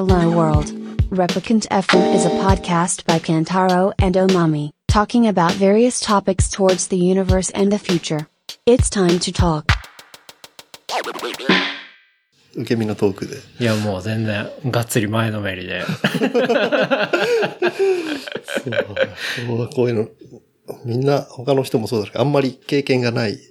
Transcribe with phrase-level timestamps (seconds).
[0.00, 0.72] Hello World.
[1.10, 6.96] Replicant FM is a podcast by Kantaro and Omami, talking about various topics towards the
[6.96, 8.26] universe and the future.
[8.64, 9.66] It's time to talk.
[12.54, 13.36] 受け身のトークで。
[13.58, 15.84] いや、もう全然、がっつり前のめりで。
[15.84, 15.92] そ
[19.54, 20.08] うこういうの、
[20.86, 23.42] みんな、他の人もそうだけど、あんまり経験がないと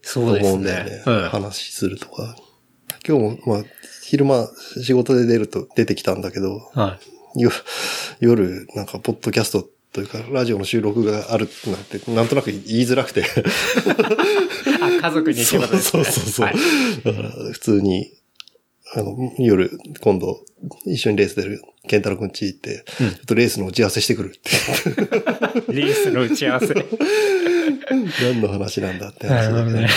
[0.00, 0.90] そうです思うんだよね。
[0.90, 1.02] ね。
[1.04, 1.28] うん。
[1.28, 2.34] 話するとか。
[3.06, 3.64] 今日も、まあ、
[4.08, 4.48] 昼間
[4.82, 6.98] 仕事で出ると出てきたんだけど、は
[7.36, 7.42] い。
[7.42, 7.50] よ
[8.20, 13.22] 夜、なんか、ポッドキャストというか、ラジオの収録があるなんて、なんとなく言いづらくて。
[14.80, 16.04] あ、家族にってそうことですね。
[16.04, 16.46] そうそうそう。
[16.46, 16.54] はい
[17.04, 18.10] だから、普通に、
[18.94, 20.42] あの、夜、今度、
[20.86, 24.50] 一緒にレース出る、ケンタロウくんち行って、ちょっとレースの打ち合わせしてくるって。
[25.70, 26.68] リースの打ち合わせ。
[28.22, 29.90] 何の話なんだってな話だけどね。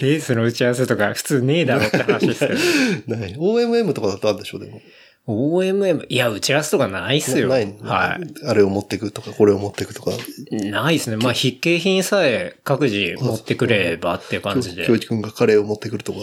[0.00, 3.16] レースの打ち合わせとか普通ねえだろって話ですけど。
[3.16, 3.34] ない。
[3.34, 4.80] OMM とかだったんでしょ、でも。
[5.26, 7.48] OMM、いや、打ち合わせとかないっすよ。
[7.48, 10.12] ないのはあれを持ってくとか、これを持ってくとか。
[10.50, 10.56] い。
[10.70, 11.16] ないっすね。
[11.16, 14.86] まあ、筆形品さえ各自持ってくればっていう感じで。
[14.86, 16.20] 京一くんがカレーを持ってくるとか。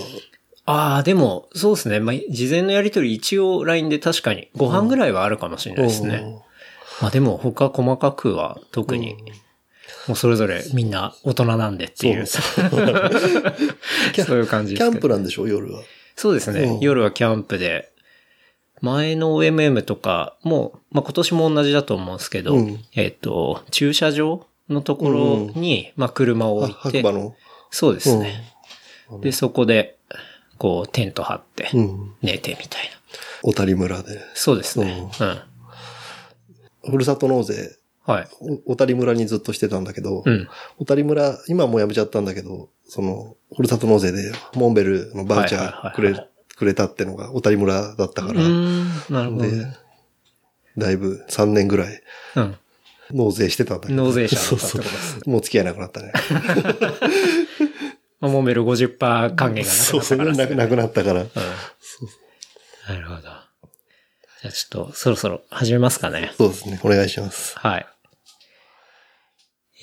[0.65, 1.99] ああ、でも、そうですね。
[1.99, 6.23] まあ、事前のやりとり一応 LINE で確かにご飯ぐらいはあるかもしれないですね。
[7.01, 9.15] まあでも他細かくは特に、
[10.07, 12.25] もうそれぞれみんな大人なんでっていう。
[12.25, 15.81] そそういう感じですけどキャンプなんでしょ、夜は。
[16.15, 16.61] そうですね。
[16.61, 17.91] うん夜はキャンプで、
[18.81, 27.03] 前の OMM とかも、まあ今年も同じだと思うんですけど、うんえっ、と、駐車場のところに、まあ車をあ置いて。
[27.71, 28.53] そうですね。
[29.21, 29.97] で、そこで、
[30.57, 32.13] こう、テント張ってう、ん。
[32.21, 32.89] 寝てみたいな。
[33.41, 34.21] 小谷村で。
[34.33, 35.09] そうですね。
[36.85, 36.91] うん。
[36.91, 37.75] ふるさと納税、
[38.05, 38.27] はい。
[38.65, 40.47] お小谷村にずっとしてたんだけど、うん。
[40.77, 48.85] 小谷村、今はもうやめちゃったんだけど、その、ふるさと納税で、モンベルのバウチャーくれ、くれたってのが小谷村だったから、うーん。
[49.09, 49.45] なるほど
[50.77, 52.01] だいぶ3年ぐらい
[52.35, 52.55] うん。
[53.11, 54.03] 納税してたんだけど。
[54.03, 55.29] 納税者だったってそうことですそう。
[55.29, 56.11] もう付き合いなくなったね。
[58.19, 61.21] まあ、モンベル50%還元がなくなそう、ったからね、それなくなくなったから。
[61.21, 61.29] うん。
[62.87, 63.21] なるほど。
[63.21, 66.33] じゃあちょっと、そろそろ始めますかね。
[66.37, 66.79] そうですね。
[66.83, 67.57] お願いします。
[67.57, 67.85] はい。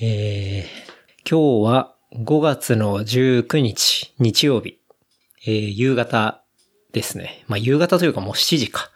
[0.05, 4.81] えー、今日は5月の19日、日曜日。
[5.47, 6.43] えー、夕方
[6.93, 7.45] ですね。
[7.47, 8.91] まあ、夕方というかもう7時か。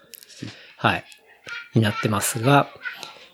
[0.77, 1.05] はい。
[1.77, 2.67] になってますが、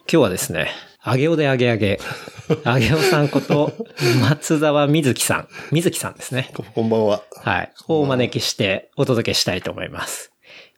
[0.00, 1.98] 今日はですね、あげおであげあげ。
[2.64, 3.72] あげおさんこと、
[4.20, 5.48] 松沢みずきさん。
[5.70, 6.50] みずきさんですね。
[6.52, 7.22] ここんばんは。
[7.42, 7.72] はい。
[7.88, 10.30] をお招きしてお届けしたいと思います。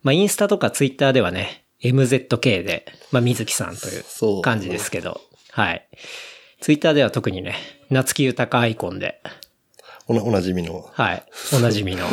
[0.05, 5.89] まあ、インスタとかツイッターではね、MZK で、まあ、水木さんという感じですけど、はい。
[6.65, 7.57] ツイッターでは特にね、
[7.91, 9.21] 夏木豊アイコンで、
[10.07, 10.89] おな、おなじみの。
[10.95, 11.23] はい。
[11.55, 12.07] おなじみの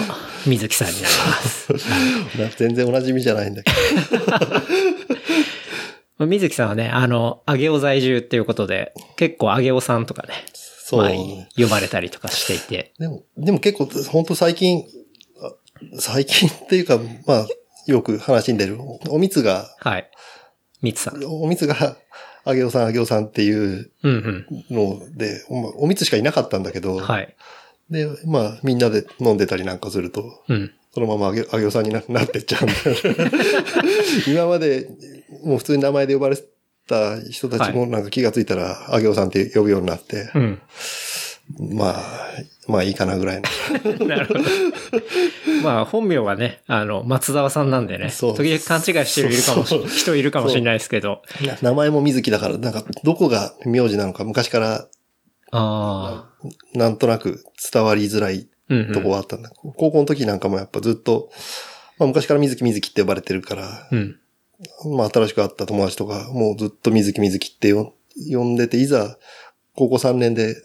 [0.45, 1.71] 水木さんになります。
[2.37, 3.71] な全然おなじみじゃないんだけ
[6.17, 11.09] まあ水木さんはね、あの、あげお在住っていうことで、結構あげおさんとかね、そう
[11.55, 13.05] 呼ばれたりとかしていて、ど。
[13.05, 14.83] でも、でも結構、本当最近、
[15.41, 15.53] あ
[15.97, 17.47] 最近っていうか、まあ、
[17.87, 18.79] よく話に出る。
[19.07, 20.11] おみつが、はい。
[20.81, 21.23] みつさん。
[21.23, 21.95] おみつが、
[22.43, 26.99] あげおさん、あげおさんっていううんので、おおみつしかいなかったんだけど、うん。
[27.01, 27.35] はい。
[27.89, 30.71] で、まあ、みんなで飲んでたりなんかすると、うん。
[30.93, 32.73] そのままあげ、あげおさんにななってっちゃうんだ
[34.27, 34.89] 今まで、
[35.43, 36.43] もう普通に名前で呼ばれて
[36.87, 40.59] た人たちもなんか気がついたら、あげおさんって呼ぶようになって、うん。
[41.59, 42.01] まあ、
[42.67, 44.05] まあいいかなぐらいの。
[44.07, 44.39] なるほど。
[45.63, 54.87] まあ、本名はね、あの、松沢さんなんでね、そう時々勘違いしてるいるかもし人いるかもしれないですけど、な名前も水木だから、なんかどこが名字なのか昔から
[55.51, 58.93] ああ、なんとなく伝わりづらいうん、うん。
[58.93, 59.51] とこはあったんだ。
[59.75, 61.29] 高校の時なんかもやっぱずっと、
[61.99, 64.17] まあ昔から水木水木って呼ばれてるから、うん。
[64.95, 67.93] まあ新しく会った友達とか、もうずっと水木水木ってよ
[68.31, 69.17] 呼んでて、いざ
[69.75, 70.55] 高校3年で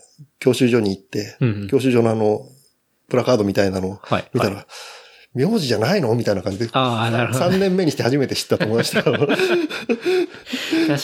[0.46, 2.40] 教習所に行って、うんうん教習所のあの、
[3.08, 4.30] プラカードみたいなのをはい。
[4.32, 4.66] 見たら、はい
[5.34, 6.14] 名字じゃないの？
[6.14, 7.44] みたいな感じで、ああ、なるほど。
[7.44, 9.36] 3年目にして初めて知った友達とかも確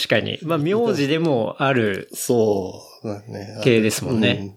[0.08, 0.38] かに。
[0.43, 3.61] まあ、名字でもあるそう、ね。
[3.62, 4.56] 系ですもんねうん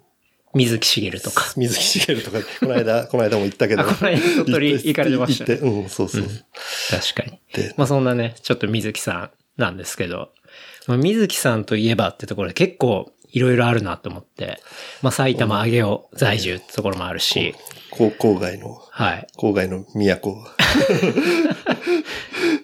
[0.57, 1.43] 水木しげるとか。
[1.57, 3.81] 水木しげるとか、この間、この間も言ったけど。
[3.81, 6.23] あこの間鳥取行かれてましたねうん、そうそう。
[6.23, 7.41] 確かに。
[7.53, 9.11] で、まあ、そんなね、ちょっと水木さ
[9.57, 10.29] んなんですけど、
[10.87, 14.61] まあ、水木さんといえばってところで結構いろいろあるなと思って、
[15.01, 17.53] まあ、埼玉上尾在住ってところもあるし、
[17.91, 19.27] 郊外の、はい。
[19.37, 20.37] 郊外の都。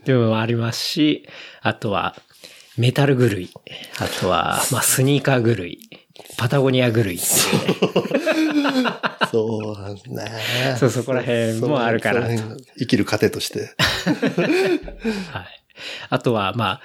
[0.06, 1.28] でもありますし、
[1.62, 2.16] あとは、
[2.78, 3.52] メタル狂い。
[4.00, 5.78] あとは、まあ、スニーカー狂い。
[6.38, 7.18] パタゴニア狂い。
[9.30, 10.78] そうなんだね。
[10.80, 12.30] そうそこら辺もあるから
[12.78, 13.76] 生きる糧として。
[15.34, 15.48] はい。
[16.10, 16.82] あとは、まあ、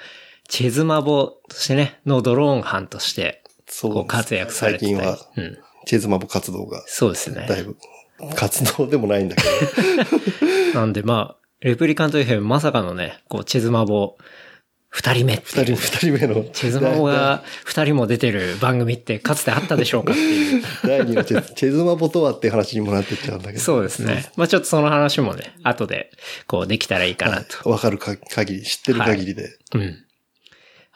[0.49, 5.57] チェズマボとしてね、のドローン班として、そう活躍されてたり最近は、うん。
[5.85, 7.45] チェズマボ活動が、そうですね。
[7.47, 7.77] だいぶ、
[8.35, 9.43] 活動でもないんだけ
[10.73, 14.17] ど、 なんでまあ、レプリカント FM まさかのね、こう、チェズマボ
[14.89, 20.63] 二人目二人、二人目の、チェズマボが二人も出てる番組ってかつてあったでしょうかっていう。
[20.83, 23.59] 第二のチェズチェズマボとはっていう話にもなってっちゃうんだけど。
[23.59, 24.31] そうですね。
[24.37, 26.09] まあちょっとその話もね、後で
[26.47, 27.69] こうできたらいいかなと。
[27.69, 29.49] わかるか限り、知ってる限りで。
[29.75, 30.03] うん。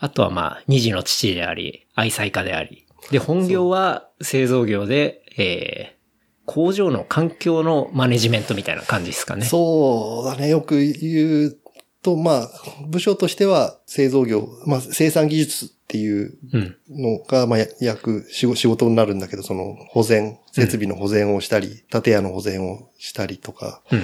[0.04, 2.88] あとはまあ、二児の父であり、愛妻家であり。
[3.12, 9.46] で、本業は製造業で、えー、工場の環境のマネジメントみたいな感じですかね。
[9.46, 10.50] そうだね。
[10.50, 11.58] よく言う
[12.02, 12.50] と、まあ、
[12.88, 16.76] 部署としては製造業、まあ、生産技術っていううん。
[16.90, 24.02] のが、まあ、や役、仕事になるんだけど、その保全、設備の保全をしたり、建屋の保全をしたりとか、うん。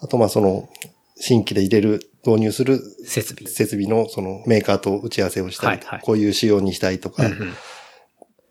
[0.00, 0.68] あとまあその、
[1.16, 3.50] 新規で入れる、導入する設備。
[3.50, 7.52] 設備のそのメーカーと打ち合わせをしたり、はいはいこういう仕様にしたいとか、うんうん。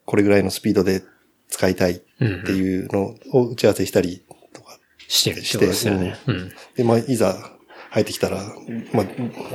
[0.06, 1.04] これぐらいのスピードで
[1.50, 4.24] 使いたいっていうのを打ち合わせしたり
[4.54, 4.80] とか。
[5.08, 6.18] してですよね。
[6.28, 6.52] うん。
[6.76, 7.36] で、まあ、いざ
[7.90, 8.44] 入ってきたら、
[8.94, 9.06] まあ、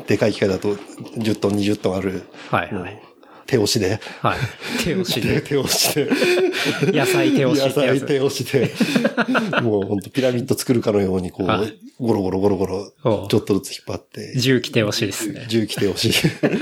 [0.07, 3.03] でかい機械だと10トン、20トンある、はいはい。
[3.47, 4.39] 手押しで、はい。
[4.85, 5.41] 手押しで。
[5.43, 6.11] 手押しで、
[6.93, 8.01] 野菜手押し野ってやつ。
[8.01, 8.73] 菜手押しで、
[9.63, 12.93] もう本当ピラミッド作るかのように、こう、はいゴロゴロゴロゴロ
[13.29, 15.47] ちょっとずつ引っ張って、重機手押しですね。
[15.49, 16.13] 重機手押し、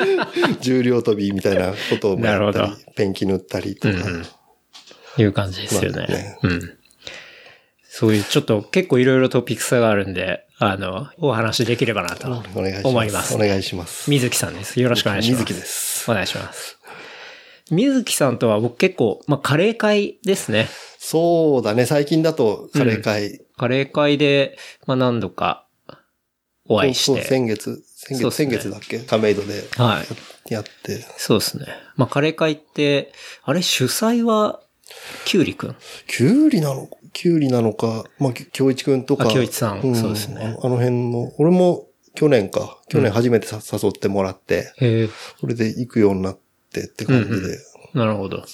[0.60, 4.26] 重量跳びみたいなことをもやったなるり、ペンキ塗ったりとか、うんうん
[5.18, 5.98] いう感じですよね。
[5.98, 6.78] まあねうん。
[7.82, 12.28] そういうちょっと結構いろいろトピックスがあるんで、あの、お話できればなと。
[12.84, 13.34] 思います。
[13.34, 14.08] お願いします。
[14.08, 14.80] 水木さんです。
[14.80, 15.40] よろしくお願いします。
[15.42, 16.10] 水木です。
[16.10, 16.78] お願いします。
[17.70, 20.68] 水木さんとは僕結構、まあ、カレー会ですね。
[20.98, 21.84] そうだね。
[21.86, 24.56] 最近だとカレー会、カレー会で、
[24.86, 25.66] まあ、何度か
[26.66, 27.28] お会いしそうそうて。
[27.28, 29.00] 先月、先月、ね先月だっけ？
[29.00, 30.02] 亀戸では
[30.48, 30.52] い。
[30.52, 31.04] やって。
[31.16, 31.66] そうですね。
[31.96, 33.12] まあ、カレー会って、
[33.42, 34.60] あれ主催は、
[35.24, 39.24] キュウリくんきゅうりなのきゅうりなのか、まあ、京一くんとか。
[39.24, 45.08] あ京一さんそうですねあの辺の、俺も去年か、去年初めてさ、誘ってもらって、へえ。
[45.40, 46.38] それで行くようになっ
[46.72, 47.34] てって感じで。
[47.34, 47.58] うんうん
[47.94, 48.44] なるほど。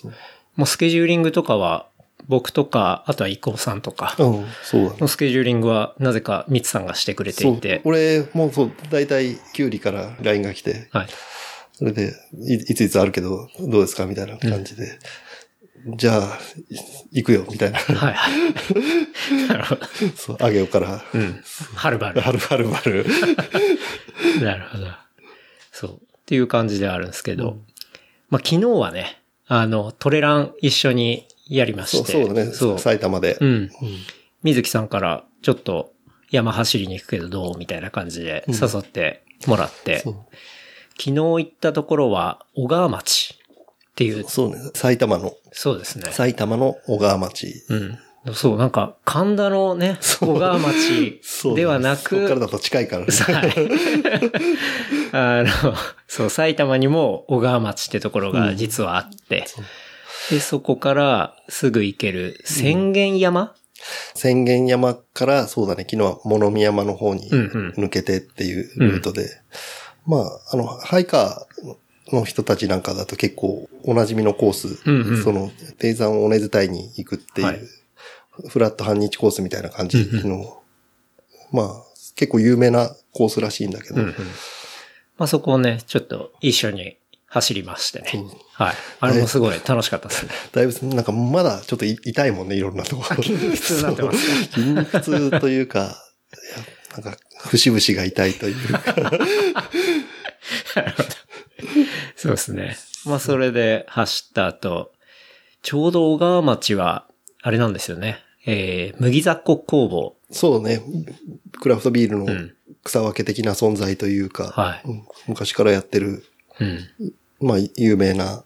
[0.56, 1.88] もうスケジューリングとかは、
[2.26, 4.96] 僕とか、あとはイコさんとか、うん、そうだね。
[4.98, 7.80] のスケジューリングは、なぜかミツさんがしてくれてそいうて。
[7.84, 11.08] 俺もそう、だいたいきゅうりから LINE が来て、はい。
[11.72, 12.12] それで、
[12.42, 14.98] いいついつあるけど、どうですかみたいな感じで。
[15.96, 16.38] じゃあ、
[17.10, 17.78] い行くよ、みたいな。
[17.78, 19.48] はいはい。
[19.48, 19.86] なるほど。
[20.16, 21.42] そう、あげよから、うん。
[21.74, 22.20] はるばる。
[22.22, 23.06] はるはるはる。
[24.42, 24.86] なるほど。
[25.72, 25.90] そう。
[25.92, 25.96] っ
[26.26, 27.58] ていう感じであるんですけど。
[28.30, 32.12] まあ、昨日はね、あの、トレラン一緒にやりまそうして。
[32.12, 32.52] そうだね。
[32.52, 32.78] そう。
[32.78, 33.38] 埼玉で。
[33.40, 33.70] うん。
[34.42, 35.92] 水木さんから、ちょっと
[36.30, 40.14] 山走りに行くけどどうみたいな感じで誘ってもらって、そう
[40.98, 43.37] 昨日行ったところは小川町
[43.98, 44.58] っていう、そうね。
[44.74, 46.12] 埼玉の、そうですね。
[46.12, 47.52] 埼玉の小川町。
[47.68, 47.98] うん。
[48.32, 51.20] そう、なんか、神田のね、小川町
[51.56, 53.08] ではなそっからく、だと近いからね。
[55.10, 55.42] はい。
[55.42, 55.74] あの、
[56.06, 59.46] そう、埼玉にも小川町ってところが実はあって、
[60.30, 63.56] で、そこからすぐ行ける宣言山、
[64.14, 65.84] 宣言山から、そうだね。
[65.90, 69.28] 昨日は物見山の方にうんうん抜けてっていうルートで。
[70.06, 71.76] まあ、あの、ハイカー
[72.12, 74.80] の人たちなんかだと結構おなじみのコース。
[74.88, 77.60] うんうんその、低山尾根伝いに行くっていう、はい
[78.46, 80.62] フラット半日コースみたいな感じの、
[81.50, 81.66] まあ、
[82.14, 84.14] 結構有名なコースらしいんだけど、うんうん
[85.16, 86.96] まあそこをね、ちょっと一緒に
[87.26, 88.24] 走りましてね。
[88.52, 88.74] はい。
[89.00, 90.30] あれもすごい楽しかったですね。
[90.52, 93.22] だいぶ、なんかまだちょっとい痛いもんね、いろんなところ。
[93.22, 96.00] 筋肉痛になってます 筋肉痛というか、
[96.92, 99.12] なんか、節々が痛いというか。
[102.18, 102.76] そうですね。
[103.06, 104.90] まあそれで走った後、
[105.62, 107.06] ちょうど小川町は、
[107.42, 108.18] あれなんですよね。
[108.44, 110.16] えー、麦雑穀工房。
[110.32, 110.82] そうね、
[111.60, 116.24] クラフトビールのん草分け的な存在というか、はいうん昔からやってる、
[116.58, 116.88] うん。
[117.40, 118.42] まあ、有名な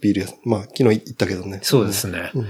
[0.00, 0.38] ビール屋さん。
[0.44, 1.58] まあ、昨日行ったけどね。
[1.62, 2.30] そうですね。
[2.34, 2.46] うん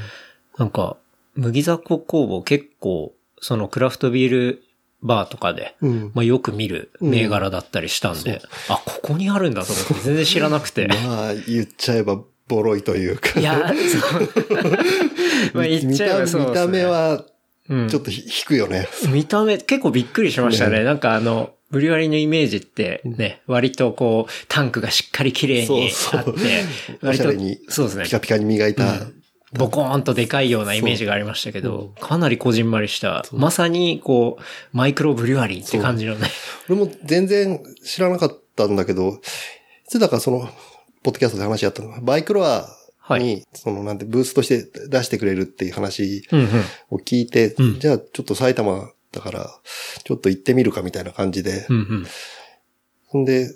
[0.59, 0.97] なんか、
[1.35, 4.62] 麦雑穀工房結構、そのクラフトビール
[5.02, 6.12] バーとかで、うん。
[6.14, 10.88] まあよく見る銘柄だったりしたんで、あ、ここにあるんだと思って全然知らなくて。
[11.06, 13.38] まあ、言っちゃえば、ボロいというか。
[13.40, 14.28] いや、そう。
[15.54, 17.24] まあ言っちゃえばそうですね見た目は、
[17.68, 18.88] うんちょっとひ引くよね。
[19.10, 20.84] 見た目、結構びっくりしましたね。
[20.84, 26.34] なんかあの、ブリュワリーのイメージってね、割とこう、タンクがしっかり綺麗にあって、そうそう
[27.02, 27.24] お割と
[27.72, 28.10] そうですねピ。
[28.10, 28.84] カピカに磨いた、
[29.52, 34.42] ボコーンとでかいようなイメージがありましたけど、かなりこじんまりした、まさにこう、
[34.76, 36.28] マイクロブリュワリーって感じのね。
[36.68, 39.18] 俺も全然知らなかったんだけど、い
[39.88, 40.48] つだかその、
[41.02, 42.66] ポッドキャストで話し合ったのが、バイクロア
[43.18, 46.28] に、そのなんてブースとして出してくれるっていう話。
[46.90, 47.78] を聞いて、うん。
[47.78, 49.60] じゃあちょっと埼玉だから、
[50.04, 51.66] ちょっと行ってみるかみたいな感じで。
[51.68, 52.06] う、んうん。
[53.06, 53.24] ほん。
[53.24, 53.48] で、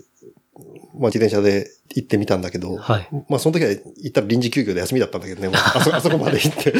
[0.94, 6.72] まあ自転車で行ってみたんだけど、はいまあその時は行ったら臨時休業で休みだったんだけどね、もうあそ あそこまで行って。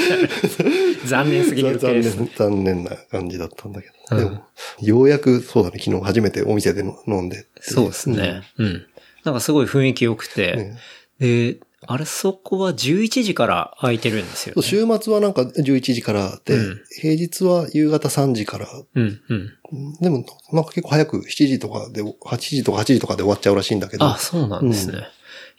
[1.06, 2.00] 残念すぎるケ残。
[2.00, 4.16] 念、残念な感じだったんだけど。
[4.16, 4.44] うんでも、
[4.80, 7.46] ようやく、そうだね、昨日初めてお店での飲んで。
[7.60, 8.42] そうですね。
[8.58, 8.86] うん。
[9.24, 10.78] なんかすごい雰囲気良くて、ね
[11.20, 14.96] で、あれそこは11時から空いてるんですよ、そうね。
[14.96, 18.66] 週末はなんか11時からで、うん平日は夕方3時から。
[18.94, 19.94] うん、うん。
[20.00, 24.04] でも、なんか結構早く7時とかで、8時とか8時とかで終わっちゃうらしいんだけど。
[24.04, 24.98] あ、そうなんですね。
[24.98, 25.04] うん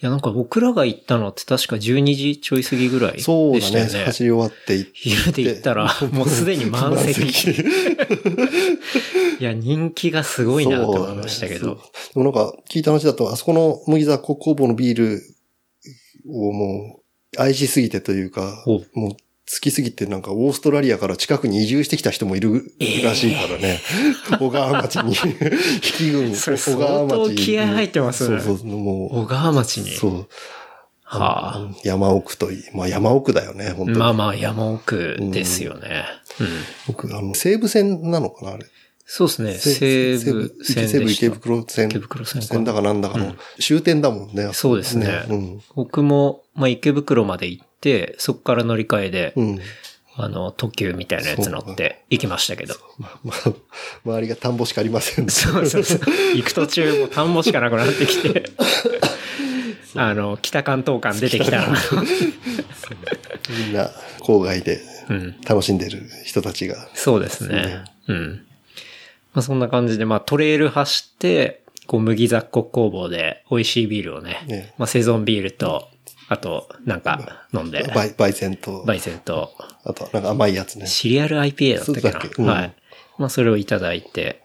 [0.01, 4.05] いや、なんか僕らが行ったのって確か12時ちょい過ぎぐらいでそうだねしたよね。
[4.05, 4.97] 走り終わって行って。
[4.97, 7.51] 昼で行ったら、 もうすでに満席。
[9.39, 11.65] いや、人気がすごいなと思いましたけど。
[11.65, 11.81] そうで
[12.15, 15.21] もなんか聞いた話だと、あそこの麦沢国工房のビール
[16.27, 17.01] をも
[17.37, 22.71] う愛しすぎてというか、おもう好きすぎてなんかオーストラリアから近くに移住してきた人もいる
[23.03, 23.79] らしいからね。
[24.39, 29.89] 小川町に、引き軍、それ小川町相当気合入ってますねそうそう、も小川町う、に。
[29.91, 30.27] そう。
[31.03, 31.69] はあ。
[31.83, 33.97] 山奥といい、まあ山奥だよね、本当に。
[33.97, 36.05] まあまあ山奥ですよね。
[36.39, 36.47] うん。
[36.87, 38.65] 僕、あの、西武線なのかな、あれ。
[39.13, 39.53] そうですね。
[39.55, 41.27] 西武線西武池。
[41.27, 41.89] 袋線。
[41.89, 44.53] 池袋線か線だかなんだかの終点だもんね。
[44.53, 45.61] そうですねうん。
[45.75, 49.59] 僕も、まあ池袋まで行って、そこから乗り換えで、うん。
[50.15, 52.75] あの、特急みたいなやつ乗って行きましたけど。
[53.25, 53.53] まあ、
[54.05, 55.31] 周りが田んぼしかありませんね。
[55.31, 55.99] そうそうそう。
[56.33, 58.49] 行く途中も田んぼしかなくなってきて、
[59.95, 61.67] あの、北関東間出てきたな。
[63.49, 63.91] みんな
[64.21, 65.41] 郊外でうん。
[65.41, 66.87] 楽しんでる人たちが。
[66.93, 67.83] そうですね。
[68.07, 68.45] うん。
[69.33, 75.87] まあそんな感じで、まあトレイル走って、こう麦雑穀工房で美味しいビールをね、ねまあセゾンビールと、
[76.29, 79.51] あと、なんか飲んで、バイ、バイセンと、バイセンと、
[79.83, 80.87] あとなんか甘いやつね。
[80.87, 82.29] シリアル IPA だったっけな。
[82.35, 82.73] そうんはい。
[83.17, 84.41] まあそれをいただいて、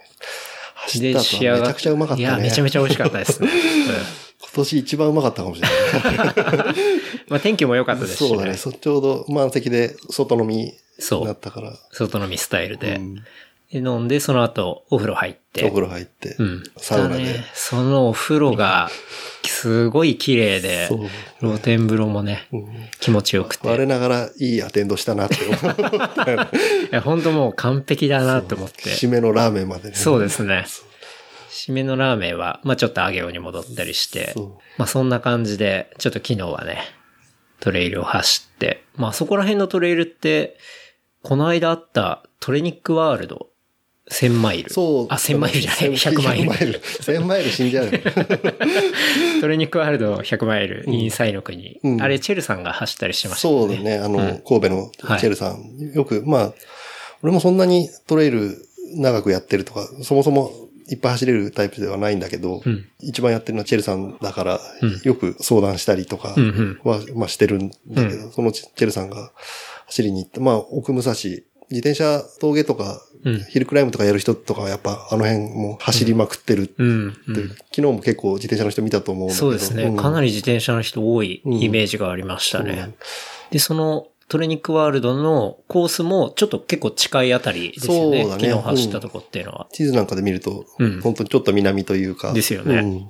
[0.75, 2.23] 走った後はめちゃくちゃうまかったね。
[2.23, 3.49] いや、めちゃめちゃ美味しかったですね。
[3.51, 6.75] うん今年一番うまかったかもしれない。
[7.29, 8.55] まあ天気も良かったですしそうだね。
[8.55, 11.73] そちょうど満席で外飲みにそうなったから。
[11.93, 12.97] 外飲みスタイルで。
[12.97, 13.25] うん
[13.73, 15.65] で飲んで、その後お風呂入って。
[15.65, 16.63] お風呂入って、うん。
[16.77, 17.25] サウナで。
[17.25, 18.89] ねそのお風呂が、
[19.45, 21.09] すごい綺麗でそう、
[21.41, 22.67] 露天風呂もね、うん
[23.01, 23.69] 気持ちよくて。
[23.69, 25.59] 我ながらいいアテンドしたなって思っ
[26.15, 26.33] た。
[26.33, 26.49] い
[26.91, 28.91] や、本当もう完璧だなと思って。
[28.91, 29.95] 締めのラーメンまでね。
[29.95, 30.67] そうですね。
[31.51, 34.35] 締めのラーメンは、まあちょっと揚げように戻ったりして
[34.77, 36.83] まあそんな感じで、ちょっと昨日はね、
[37.61, 40.59] トレイルを走って、まあそこら辺のトレイルって、
[41.23, 43.49] この間あったトレニックワールド、
[44.11, 44.71] 1000マイル。
[44.73, 45.07] そう。
[45.11, 46.45] あ、1000マイルじゃない、100マイル。
[46.45, 46.81] 100マイル。
[46.81, 47.91] 1000マイル死んじゃうよ。
[49.41, 51.81] トレニックワールド100マイル、インサイの国。
[51.83, 53.75] うんあれ、チェルさんが走ったりしてましたよね。
[53.77, 53.99] そうだね。
[53.99, 55.93] あの、うん神戸のチェルさん。
[55.93, 56.55] よく、まあ、
[57.23, 58.57] 俺もそんなにトレイル
[58.95, 60.53] 長くやってるとか、そもそも
[60.89, 69.33] いっぱい走れるタイプではないんだけど、うん一番やってるのはチェルさんだから、うんよく相談したりとかうんうんは、まあしてるんだけど、そのチェルさんが
[69.87, 76.89] 走りに行って、まあ、奥武蔵、自転車峠とか、うんヒルクライムとかやる人とかはやっぱあの辺も走りまくってるってうん。
[76.89, 79.47] うん昨日も結構自転車の人見たと思うんだけど。
[79.47, 79.95] そうですね。
[79.97, 82.73] かなり自転車の人多いイメージがありましたね。
[82.73, 82.95] うん
[83.51, 88.23] で、そのトレニックワールドのコースもちょっと結構近いあたりですよね。
[88.23, 89.69] そうだね昨日走ったとこっていうのは。
[89.73, 92.33] 地図なんかで見ると、うん本当にちょっと南というか。
[92.33, 93.09] ですよねうん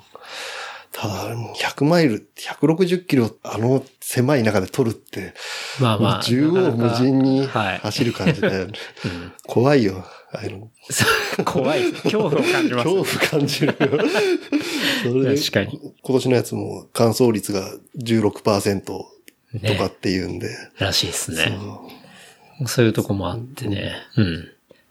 [0.97, 5.35] ただ、あれも100マイル、160キロ、あの狭い中で取るって、
[5.79, 6.23] まあまあ。
[6.23, 8.73] 縦横無尽にはい走る感じで、 うん
[9.47, 10.71] 怖いよ、あの。
[11.45, 11.93] 怖い。
[11.93, 12.89] 恐怖を感じます。
[12.89, 13.75] 恐怖感じるよ。
[15.05, 15.81] それで確かに。
[16.03, 19.07] 今年のやつも乾燥率が16%と
[19.53, 20.49] ねかっていうんで。
[20.79, 21.59] らしいですね。
[22.59, 23.93] そうそういうとこもあってね。
[24.17, 24.49] うん。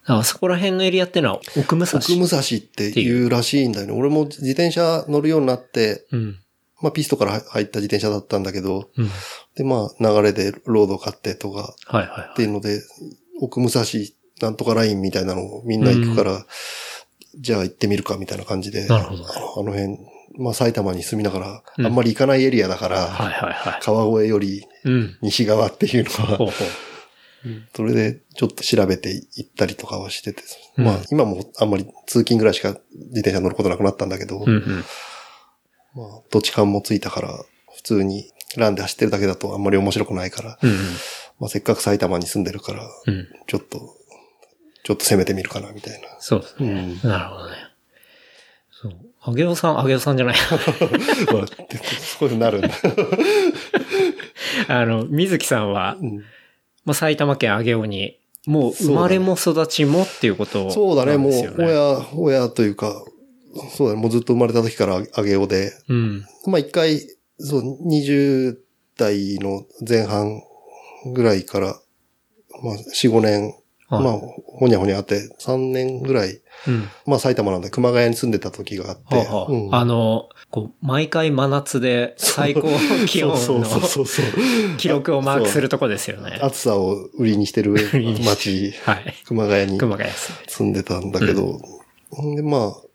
[0.07, 1.99] あそこら辺のエリアってのは奥武蔵。
[1.99, 3.93] 奥武蔵って言うらしいんだよね。
[3.93, 6.39] 俺も自転車乗るようになって、うん。
[6.81, 9.09] まあピストから入った自転車だったんだけど、うん。
[9.55, 12.29] でまあ流れでロード買ってとかはいはいはい。
[12.33, 12.81] っていうので、
[13.41, 13.83] 奥武蔵
[14.41, 16.45] なんとかラインみたいなのをみんな行くから、
[17.39, 19.97] じゃあ行ってみるかみたいな感じで、なるほどあの辺、
[20.37, 23.81] まあ埼玉に住みながら、うんあんまり行かないエリアだから、はいはいはい。
[23.81, 25.17] 川越よりうん。
[25.21, 26.51] 西側っていうのは、ほうほう。
[27.75, 30.43] それでちょっと調べて行ったりとかはしてて、
[30.77, 34.83] うんまあ今もあんまり通勤ぐらいしか自転車乗ることなくなったんだけど、うんうん。
[35.95, 40.77] まあ土地勘もついたから、普通にランで走ってるだけだとあんまり面白くないから、うんうん。
[41.39, 43.27] まあせっかく埼玉に住んでるから、うん。
[43.47, 43.79] ちょっと、
[44.83, 46.07] ちょっと攻めてみるかな、みたいな。
[46.19, 46.97] そうですね。
[47.03, 47.09] うん。
[47.09, 47.55] なるほどね。
[48.71, 48.93] そう。
[49.21, 50.35] あげおさん、あげおさんじゃない。
[51.33, 52.69] まあ、でそういうなるんだ。
[54.67, 56.23] あの、水木さんは、うん
[56.85, 61.31] まあ、埼玉県上尾に、もう生まれも育ちもっていうことそうだね、もう。
[61.57, 63.03] 親、親というか、
[63.75, 66.25] そうだね、もうずっと生まれた時から上尾で、うん。
[66.45, 66.99] まあ一回、
[67.39, 68.57] そう、20
[68.97, 70.41] 代の前半
[71.13, 71.79] ぐらいから、
[72.63, 73.53] まあ4、5年、
[73.87, 74.03] はい。
[74.03, 76.89] まあ、ほにゃほにゃあって、3年ぐらい、うん。
[77.05, 82.67] まあ埼玉なんで熊谷に住んでた時があって、はあはあうんあの、こう、毎回真夏で最高
[83.07, 83.65] 気温の。
[84.77, 86.39] 記録をマークするとこですよね。
[86.41, 89.15] 暑さを売りにしてるりに町、はい。
[89.25, 90.09] 熊谷に熊谷。
[90.47, 91.59] 住んでたんだけど、
[92.11, 92.85] ほんでまあ、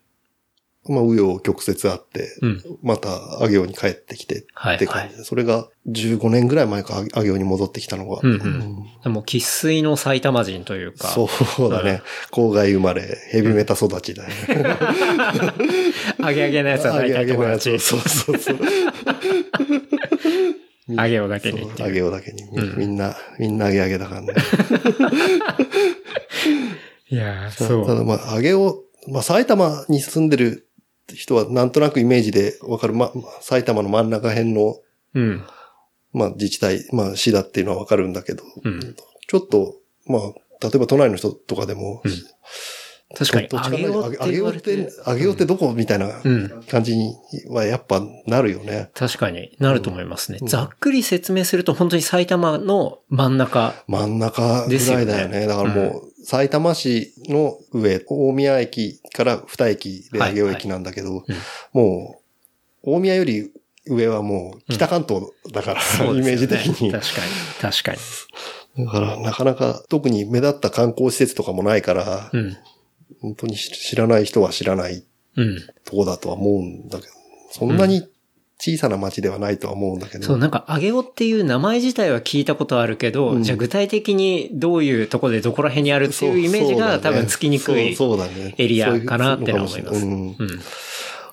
[0.89, 2.63] まあ、紆余曲折あって、うん。
[2.83, 3.11] また、
[3.47, 8.21] 上尾に帰ってきてはいって感じで、それが15年ぐらい前か、上尾に戻ってきたのが。
[8.23, 11.09] うんうんでも、喫水の埼玉人というか。
[11.09, 11.29] そ
[11.69, 12.03] うだね。
[12.33, 14.35] 郊外生まれ、ヘビメタ育ちだよね。
[16.19, 17.79] 揚げ揚げのやつは大体友達。
[17.79, 18.57] そうそうそう。
[20.89, 21.93] 揚げをだけにっていう。
[21.93, 22.43] 上尾だけに。
[22.43, 24.35] うんみんな、みんな上げ上げだからね。
[27.11, 27.87] いやーそう。
[27.87, 30.69] ただまあ、上尾、まあ埼玉に住んでる
[31.15, 32.95] 人はなんとなくイメージでわかる。
[32.95, 34.77] ま、ま埼玉の真ん中辺の、
[35.15, 35.45] うん。
[36.13, 38.81] まあ自治体、まあ市だっていうのはわかるんだけど、うん。
[39.29, 39.77] ちょっと、
[40.07, 40.21] まあ、
[40.61, 42.13] 例えば都内の人とかでも、うん
[43.17, 44.93] 確かに、どっち揚げをって揚げ言われて揚げって、。
[45.07, 46.63] 揚げってどこみたいなうん。
[46.69, 47.15] 感じに
[47.49, 48.91] はやっぱなるよね。
[48.95, 50.39] 確かになると思いますね。
[50.41, 53.75] うんざっくり説明すると本当に埼玉の真ん中。
[53.89, 55.41] 真ん中ぐらいだよね。
[55.41, 61.25] ですよねだからもう、埼玉市の上、大宮駅から二駅で上尾駅なんだけど、うん
[61.73, 62.21] も
[62.85, 63.51] う、大宮より
[63.87, 66.93] 上はもう北関東だから、イメージ的に。
[66.93, 67.73] 確かに。
[67.73, 67.99] 確かに。
[68.87, 72.57] だからなかなか特に目立った観光施設とかもないから、うん。
[73.21, 75.05] 本当に知らない人は知らない
[75.37, 75.59] うん。
[75.85, 77.13] とこだとは思うんだけど、
[77.53, 78.07] そんなに
[78.59, 80.25] 小さな町ではないとは思うんだけど。
[80.27, 87.95] そう、なんか、あげおっていう名前自体は聞いたことあるけど、うんじゃあ具体的にどういうとこでどこら辺にあるっていうイメージが多分つきにくい。
[87.95, 90.13] そうそうだねエリアかなってのは思いますそうん。
[90.13, 90.61] うん。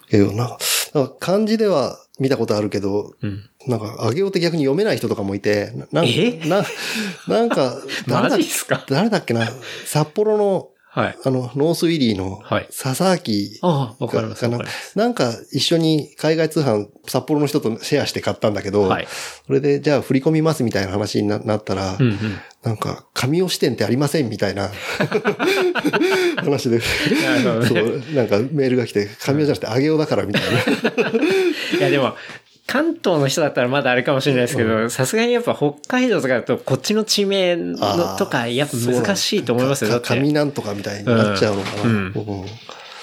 [0.10, 0.58] けどなんか、
[0.94, 3.50] なんか漢字では見たことあるけど、うん。
[3.68, 6.08] なんか、あげおって逆に読めない人とかもいて、なな
[6.62, 6.66] な
[7.28, 7.76] なんか、
[8.08, 8.86] マ誰だジっすか？
[8.88, 9.50] 誰だっけな、
[9.86, 11.18] 札幌の、はい。
[11.24, 14.42] あの、ノースウィリーのはい、佐々木ああ、わかります。
[14.42, 14.60] かな？
[14.96, 19.08] なんか一緒に海外通販、札幌の人とシェアして買ったんだけど、はい。
[19.46, 22.18] それでじゃあ振り込みますみたいな話にななったら、うんうん。
[22.64, 24.72] なんか、神尾支店ってありませんみたいな
[26.44, 26.88] 話で、そ
[27.82, 31.78] う、なんかメールが来て、神尾じゃなくてあげおだからみたいな。
[31.78, 32.16] いやでも、
[32.68, 39.90] 関東の人だったらまだあれかもしれないですけど、さすがにやっぱ北海道とかだとこっちの地名のとかやっぱ難しいと思いますよ。
[39.90, 40.08] だって。
[40.10, 41.82] か神なんとかみたいになっちゃうのかな。
[41.84, 41.90] うん。
[41.90, 42.46] うん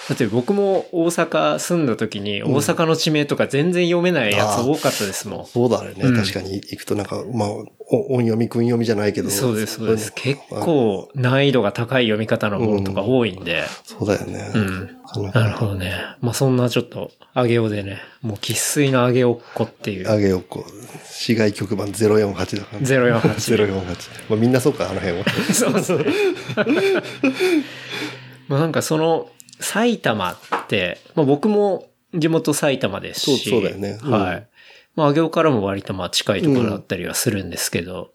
[0.09, 5.47] だって僕も大阪住んだ時に大阪の地名とか全然読めないやつ多かったですもん。
[5.47, 6.05] そうだよね。
[6.05, 9.31] うん確かに行くとなんか、まあ、お音読み、訓読みじゃないけど。
[9.31, 10.12] そうです、そうです。
[10.14, 13.64] 結あ構難易度が高い読み方のものとか多いんで。
[13.85, 14.51] そうだよね。
[14.55, 14.90] うん。
[15.33, 15.93] なるほどね。
[16.21, 20.11] まあそんなちょっと、あげおでね、もう喫水のあげおっこっていう。
[20.11, 20.73] あげようこう。
[21.07, 22.87] 市外局番048だから、ね。
[22.87, 24.31] 048 048。
[24.31, 25.25] まあみんなそうか、あの辺は。
[25.53, 26.05] そうですね。
[28.49, 29.29] まあなんかその、
[29.64, 30.37] 埼玉っ
[30.68, 33.50] て、まあ僕も地元埼玉ですし。
[33.50, 34.46] そうだよねうんはい。
[34.94, 38.12] まあ上尾からも割とまあ近いところだったりはするんですけど、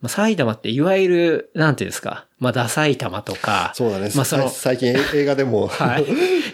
[0.00, 4.10] まあ埼玉っていわゆる、なんていうんですか、まあダ埼玉とか、そうだね。
[4.14, 5.68] まあそのさ最近映画でも。
[5.72, 6.06] はい。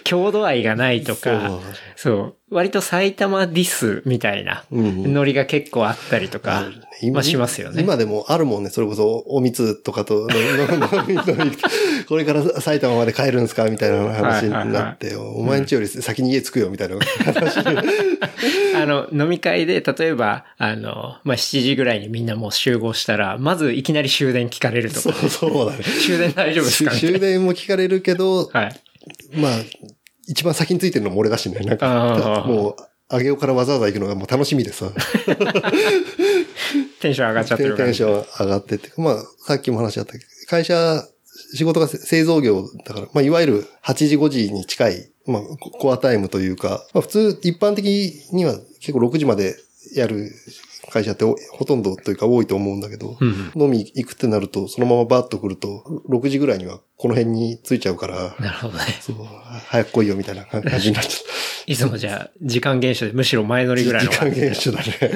[0.04, 1.60] 郷土愛がないとか、
[1.96, 2.34] そう。
[2.54, 6.64] 割と埼玉ディスみたいなうんノリが結構あったりとか、
[7.12, 7.82] まあしますよね。
[7.82, 8.68] 今でもあるもんね。
[8.70, 10.28] それこそ、おみつとかと、
[12.08, 16.96] これから埼玉まで帰るんですかみたいな話になって、お前んちより先に家着くよ、みたいな
[17.32, 17.58] 話。
[18.74, 25.84] あの、飲み会で、例えば、あの、まあ、7時ぐらいにみんなもう集合したら、まずいきなり終電聞かれるとそか、うそうだね。
[26.04, 26.90] 終電大丈夫ですか？
[26.92, 28.80] 終電も聞かれるけど、なはい。
[29.34, 29.52] まあ、
[30.28, 31.58] 一番先についてるのも俺だしね。
[31.60, 32.76] なんあか、ーもう、
[33.18, 34.90] 上尾からわざわざ行くのがもう楽しみでさ。
[37.00, 37.76] テンション上がっちゃってる。
[37.76, 38.90] テンション上がってって。
[38.96, 41.04] まあ、さっきも話しあったけど、会社、
[41.54, 47.84] 仕事が製造業だから、まあ、いわゆる8時5時に近い、まあ、ココアタイムというか、まあ、普通、一般的
[48.32, 49.56] には結構6時まで
[49.94, 50.30] やる
[50.90, 53.52] 会社っておほとんどというか多いと思うんだけど、うん。
[53.54, 58.84] 飲み行くってなると、そのままバーッと来ると、6時ぐらいにはこの辺に着いちゃうから、なるほどね。
[59.00, 59.16] そう、
[59.66, 61.20] 早く来いよみたいな 感じになっちゃ
[61.66, 63.92] いつもじゃあ、時間厳守でむしろ前乗りぐう。
[63.92, 64.50] らい時間の感じで。
[64.50, 65.08] 厳守だ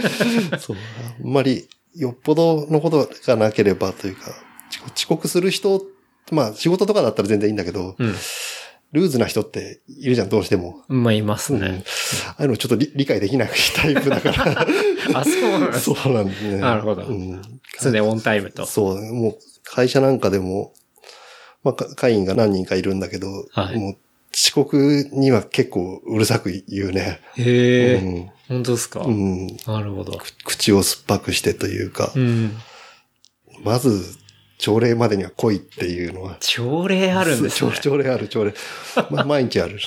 [0.52, 0.58] ね。
[0.60, 0.76] そう。
[1.24, 4.30] あんまり、よっぽどのことがなければというか、
[4.70, 5.82] 遅遅刻する人、
[6.30, 8.14] まあ仕事とかだったら全然いいんだけど、うん。
[8.96, 10.82] ルーズな人っているじゃん、どうしても。
[10.88, 11.84] まあ、いますうんね。
[12.28, 14.66] ああいうのちょっと理理解できないタイプだから。
[15.14, 15.80] あ、そうなんです。
[15.80, 16.56] そうなんですね。
[16.58, 17.42] なるほどうん。
[17.82, 18.64] 常にオンタイムと。
[18.64, 20.72] そう、もう会社なんかでも、
[21.62, 23.96] まあ、か会員が何人かいるんだけど、はいもう
[24.34, 27.20] 遅刻には結構うるさく言うね。
[27.36, 29.46] へえ、うん本当ですか、うん。
[29.66, 30.20] なるほど。
[30.44, 32.56] 口を酸っぱくしてというか、うん。
[33.64, 34.16] まず、
[34.58, 36.36] 朝礼までには来いっていうのは。
[36.40, 37.80] 朝礼あるんですね朝。
[37.80, 38.54] 朝礼ある、朝礼。
[39.10, 39.78] まあ、 毎日ある。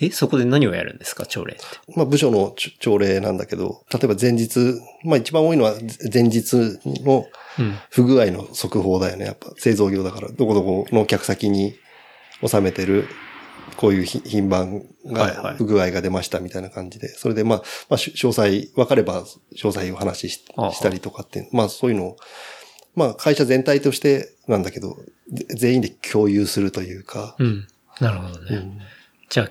[0.00, 1.62] え、そこで何をやるんですか朝礼って？
[1.94, 4.58] まあ、部署のち朝礼なんだけど、例えば前日、
[5.04, 5.74] まあ一番多いのは
[6.12, 6.54] 前日
[7.04, 7.26] の
[7.58, 7.78] うん。
[7.90, 9.26] 不具合の速報だよね。
[9.26, 11.74] やっぱ製造業だから、どこどこの客先に
[12.46, 13.06] 収めてる、
[13.76, 17.08] こういうひ品番が不具合が出ましたみたいな感じで。
[17.08, 19.24] それでまあ、まあ、し詳細、分かれば
[19.56, 22.16] 詳細を話ししたりとかって、まあそういうのを、
[22.94, 24.96] まあ会社全体としてなんだけど、
[25.32, 27.66] ぜ全員で共有するというか、うん。
[28.00, 28.56] なるほどね。
[28.56, 28.78] うん
[29.28, 29.50] じゃあ、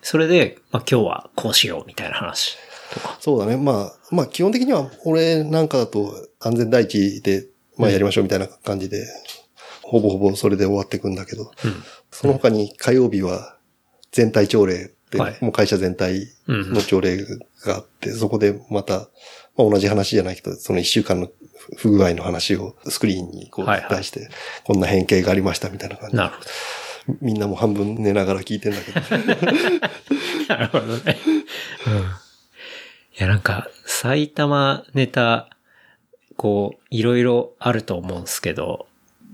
[0.00, 2.56] それで、まあ今日はこうしようみたいな話
[2.94, 3.18] とか。
[3.20, 3.58] そうだね。
[3.58, 7.44] まあ、まあ基本的には俺なんかだと安全第一で、
[7.76, 9.06] まあやりましょうみたいな感じで、
[9.82, 11.50] ほぼほぼそれで終わっていくんだけど、うん。
[12.10, 13.58] その他に火曜日は
[14.12, 17.24] 全体朝礼はいもう会社全体の朝礼
[17.64, 19.08] があって、そこでまた、
[19.56, 21.28] まあ、同じ話じゃないけど、その一週間の
[21.76, 24.28] 不具合の話をスクリーンにこうはいはい出して、
[24.64, 26.40] こんな変形がありましたみたいな感じでなるほ
[27.22, 29.00] みんなも半分寝ながら聞いてんだけど。
[29.00, 29.48] ど。
[30.48, 31.16] なるほどね。
[31.86, 31.94] うん。
[31.94, 32.04] い
[33.16, 35.48] や、なんか、埼玉ネタ、
[36.36, 38.86] こう、いろいろあると思うんですけど、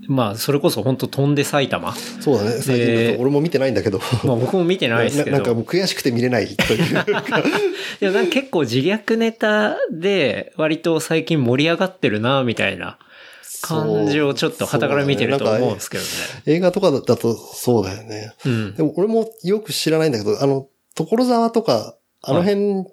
[0.09, 1.95] まあ、それこそ本当飛んで埼玉。
[1.95, 2.51] そうだね。
[2.61, 4.01] 最近だと俺も見てないんだけど。
[4.25, 5.31] まあ僕も見てないですけど。
[5.31, 7.05] ななんかもう悔しくて見れないというか。
[8.01, 12.99] でもなんか結構自虐ネタで割と最近盛り上がってるな、みたいな
[13.63, 16.09] 感じをちょっと旗から見てると思うんですけどね。
[16.47, 18.33] 映画とかだとそうだよね。
[18.45, 18.83] うんで。
[18.83, 22.85] も俺もよく知らないんだけど、あの、所沢とか、あの辺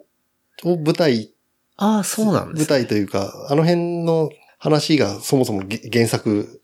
[0.63, 1.31] を舞台、
[1.77, 2.77] ああ、そうなんですね。
[2.77, 4.29] 舞台というか、あの辺の
[4.61, 6.61] 話がそもそもげ原作。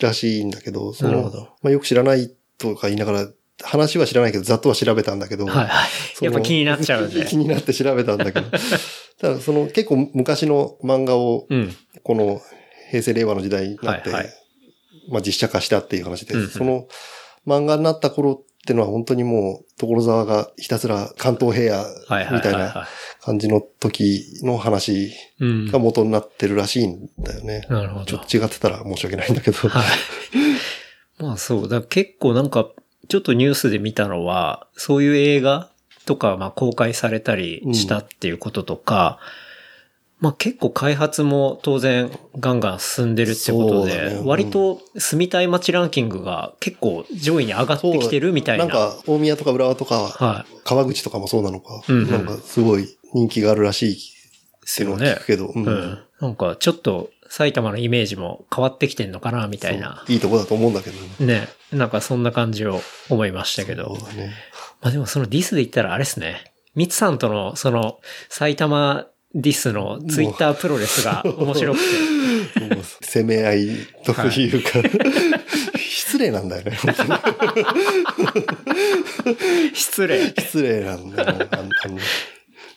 [0.00, 3.28] ららしいんだけど、そのまあ、よく知らないとか言いながら、
[3.64, 5.86] 話は知らないけど、ざっとは調べたんだけど、はいは
[6.20, 6.24] い。
[6.24, 7.24] やっぱ気になっちゃうんで。
[7.26, 8.46] 気になって調べたんだけど、
[9.20, 11.74] ただその結構昔の漫画を、うん。
[12.04, 12.40] この
[12.92, 14.34] 平成令和の時代になって、はいはい
[15.08, 16.86] まあ実写化したっていう話で、うんうんその
[17.44, 22.88] 漫画になった頃ってのは本当にもう、所沢がひたすら関東平野みたいな
[23.22, 25.12] 感じの時の話
[25.70, 25.78] が。
[25.78, 27.64] 元になってるらしいんだよね。
[27.70, 28.26] なるほどちょっ。
[28.26, 29.68] と違ってたら申し訳ないんだけど。
[29.68, 29.84] はい。
[31.22, 31.68] まあそう。
[31.68, 32.68] だ結構なんか、
[33.08, 35.70] ちょっとニュースで見たのは、そういう映画
[36.04, 39.20] とか、まあ公開されたりしたっていうこととか、
[40.18, 48.64] まあ結構開発も当然ガンガン進んでるってことで、ねうん割と住みたい街ランキングが結構上位に上がってきてるみたいな。
[48.64, 50.56] んか、大宮とか浦和とか、はい。
[50.64, 55.26] 川口とかもそうなのか、うんうんなんかすごい人気があるらしいっていうのは聞ねく。
[55.26, 55.98] けど、ううんん。
[56.20, 60.04] なんかちょっと埼玉のイメージも変わってきてんのかなみたいな。
[60.08, 61.40] いいとこだと思うんだけどね。
[61.40, 61.48] ね。
[61.72, 63.94] なんかそんな感じを思いましたけど。
[63.96, 64.32] そうだね。
[64.80, 66.52] まあでもそのディスで言ったらあれですね。
[66.74, 67.98] ミツさんとのその
[68.28, 69.06] 埼玉
[69.38, 71.84] ディスのツイッタープロレスが面白くて。
[73.02, 73.66] 攻め合い
[74.02, 74.70] というか、
[75.78, 76.78] 失礼なんだよね、
[79.74, 80.28] 失礼。
[80.28, 81.48] 失礼なんだよ。
[81.50, 81.68] あんあん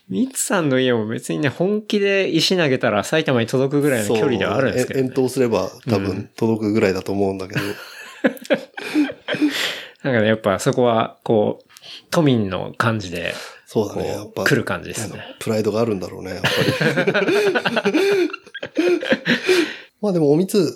[0.10, 5.08] ミツさんの家も別にね、本気で石投げたら埼玉に届くぐらいの距離ではあるんですけど、ね。
[5.08, 7.62] 遠投すれば多うん分届くぐらいだと思うんだけど。
[10.04, 11.66] なんかね、やっぱそこは、こう、
[12.10, 14.46] 都民の感じで、こそうだね、やっう、ぱ。
[14.46, 15.36] 来る感じですね。
[15.38, 16.50] プライドがあるんだろうね、やっぱ
[17.20, 17.30] り。
[20.02, 20.76] まあでもお水、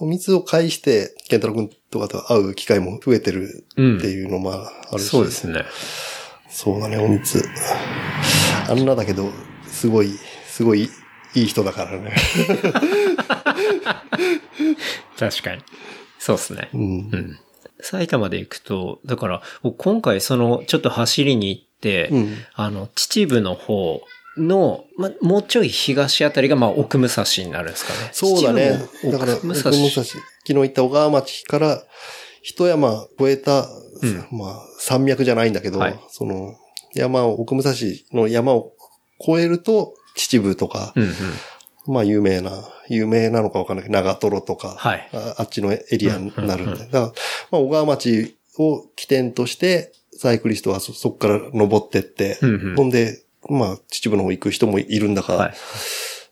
[0.00, 5.08] お水を介して、健太郎くんとかと会う機会も増えてるうんっていうのもあるし。
[5.08, 5.64] そうですね。
[6.50, 7.42] そうだね、お水。
[8.68, 9.30] あんなだけど、
[9.66, 10.10] すごい、
[10.46, 10.90] すごい
[11.34, 12.14] いい人だからね。
[15.18, 15.62] 確かに。
[16.18, 16.68] そうですね。
[16.74, 17.16] うんう。
[17.16, 17.38] ん。
[17.80, 22.36] 埼玉で行くと、だから、僕今回その、ちょっと走りに行って、うん。
[22.54, 24.02] あの、秩父の方
[24.36, 28.10] の、ま、もうちょい東あたりが、まあ、奥武蔵になるんですかね。
[28.12, 28.78] そうだね。
[29.04, 29.70] だから、奥武蔵。
[29.70, 31.82] 奥武蔵、昨日行った小川町から、
[32.42, 33.66] 一山越えた、
[34.02, 36.54] うんまあ、山脈じゃないんだけど、はいその、
[36.94, 37.74] 山を、奥武蔵
[38.12, 38.72] の山を
[39.20, 41.12] 越えると、秩父とか、うんうん。
[41.88, 42.50] まあ有名な、
[42.88, 46.72] 有名なのかわかんないけど、長瀞とか、はいああっちのエリアになるんで。
[46.72, 47.12] うんうんうんだから、
[47.50, 55.54] まあ小川町を起点として、サイクリストはそ、そこから登ってって、うんうんほんで、まあ秩父の方行く人もいるんだから、はい。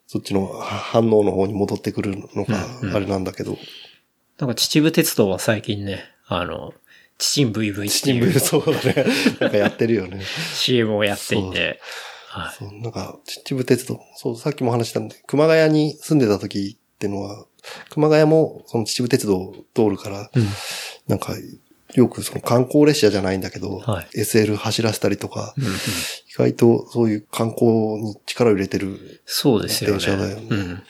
[0.06, 2.54] そっちの反応の方に戻ってくるのか、
[2.94, 3.58] あれなんだけど、
[4.38, 6.72] なんか秩父鉄道は最近ね、あの、
[7.18, 9.06] 秩父 VV って秩いう父、 そうだね。
[9.40, 10.22] なんかやってるよね。
[10.54, 11.80] CM をやっていて、
[12.28, 12.54] はい。
[12.58, 17.46] そう、なんか、秩父鉄道、そう、さっきも話したんで、熊谷に住んでた時ってのは、
[17.90, 20.48] 熊谷もその秩父鉄道を通るから、うん
[21.06, 21.34] なんか、
[21.94, 29.22] よくその観光列車じゃないんだけど、はい SL 走らせたりとか、うんうん意外とそういう観光に力を入れてる。
[29.24, 29.98] そうですよね。
[29.98, 30.82] 電車だよねうん。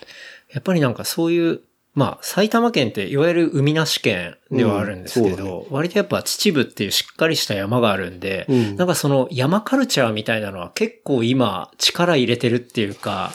[0.53, 1.61] やっぱりなんかそういう、
[1.95, 13.33] まあ、埼玉県っていわゆる海なし県ではあるんですけうんそうど、割とやっぱ秩父っていうしっかりした山があるんで、うんなんかその山カルチャーみたいなのは結構今力入れてるっていうか、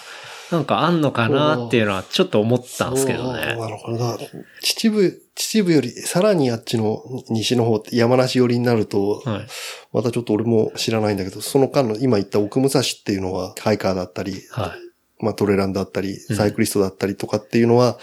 [0.52, 3.56] なんかあんのかなっていうのはちょっと思ったんですけどね。
[3.56, 4.18] なのかな。
[4.62, 9.48] 秩父、秩父よりさらにあっちの西の方って山梨寄りになると、はい。
[9.94, 15.24] またちょっと俺も知らないんだけど、その間の今言った奥武蔵っていうのは、ハイカーだったり、はい。
[15.24, 18.00] まあトレランだったり、うんサイクリストだったりとかっていうのは、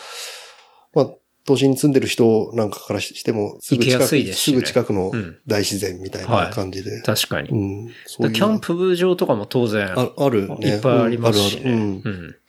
[0.94, 1.10] まあ、
[1.46, 7.00] 都心に住んでる人なんかからしても、すぐ行きや近く、すいですしねすぐ近くのうん大自然みたいな感じで。
[7.02, 7.48] 確かに。
[7.50, 7.54] う
[7.86, 7.90] ん。
[8.06, 10.68] そういうキャンプ場とかも当然ああるね。
[10.68, 11.70] いっぱいありますしね。
[11.70, 12.00] ううんん。
[12.04, 12.40] あるある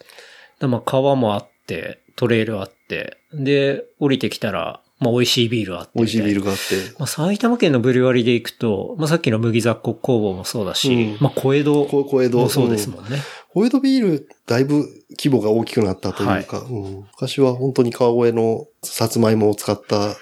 [0.60, 5.92] でまあ川もあって、トレイルあって、で、降りてきたら、まあ美味しいビールあって。
[5.96, 6.36] 美味しいビール。
[6.40, 6.62] ルがあって。
[6.98, 12.38] まあ埼玉県のブリュワリで行くと、まあさっきの麦雑穀工房もそうだし、うんまあ小江戸こ小江戸。
[12.40, 13.20] もそうですもんね。
[13.58, 20.16] ホイートビール、だいぶ規模が大きくなったというか、うん昔は本当に川越のさつまいもを使った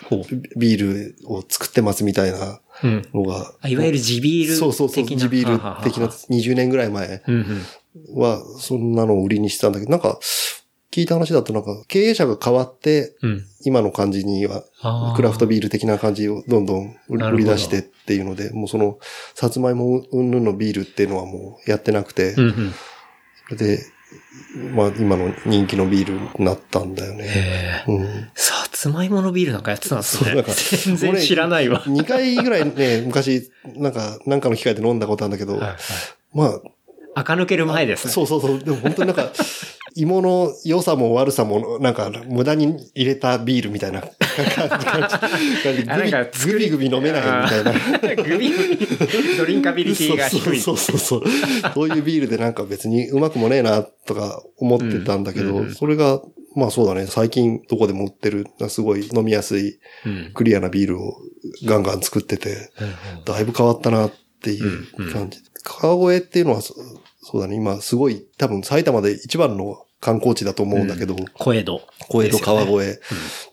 [0.56, 3.02] ビールを作ってますみたいなうん。
[3.14, 3.52] のが。
[3.60, 4.60] あいわゆる地ビール的な。
[4.60, 7.36] そうそうそう、地ビール的なははは20年ぐらい前うん
[8.16, 8.22] うん。
[8.22, 10.18] はそんなのを売りにしてたんだけど、なんか
[10.90, 13.46] 聞いた話だとなんか経営者が変わってうん。
[13.66, 14.64] 今の感じには
[15.18, 18.98] クラフトビール的な感じをどんどん売り出してっていうので、もうその
[19.34, 22.74] さつまいもうんぬんのビールっていうのはもうやってなくて、うんうん。
[23.52, 23.86] で、
[24.74, 27.84] まあ今の人気のビールになったんだよね。
[27.88, 28.30] うん。
[28.34, 30.52] さつまいものビールなんかやってたんですねそうなんか。
[30.54, 31.84] 全然知らないわ。
[31.84, 35.78] 2回ぐらいね、昔、なんか、なんかの機会で飲んだことあるんだけど、はいはい
[36.34, 36.46] ま
[37.16, 38.14] あ、垢抜ける前ですね。
[38.14, 38.60] そうそうそう。
[38.60, 39.32] でも本当になんか、
[39.96, 44.16] 芋の良さも悪さも、なんか、無駄に入れたビールみたいな感じ。
[44.54, 45.08] 感
[45.84, 48.24] じあなんかグビグビグビ飲めないみたいな。
[48.24, 48.88] グビグビ、
[49.38, 50.60] ドリンカビリティが低い。
[50.60, 51.74] そうそうそうそう。
[51.74, 56.22] そういうビールでなんか別にうまくもねえな、とか思ってたんだけど、うんうんうんそれが、
[56.56, 61.16] まあそうだね、最近どこでも売ってる、すごい飲みやすい、うんクリアなビールを
[61.66, 62.70] ガンガン作ってて、
[63.26, 65.40] だいぶ変わったなっていう感じ。
[65.64, 66.62] 川越っていうのは
[67.26, 71.82] そ、そうだね、今すごい、多分埼玉で一番の観光地だと思うんだけど、小江戸。
[72.08, 72.72] 小江戸川越。
[72.72, 73.00] う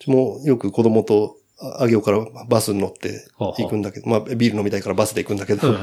[0.01, 1.37] ちもよく子供と、
[1.79, 5.77] あ行からバスに乗って行くんだけど、まあビール飲みたいからバスで行くんだけど、うん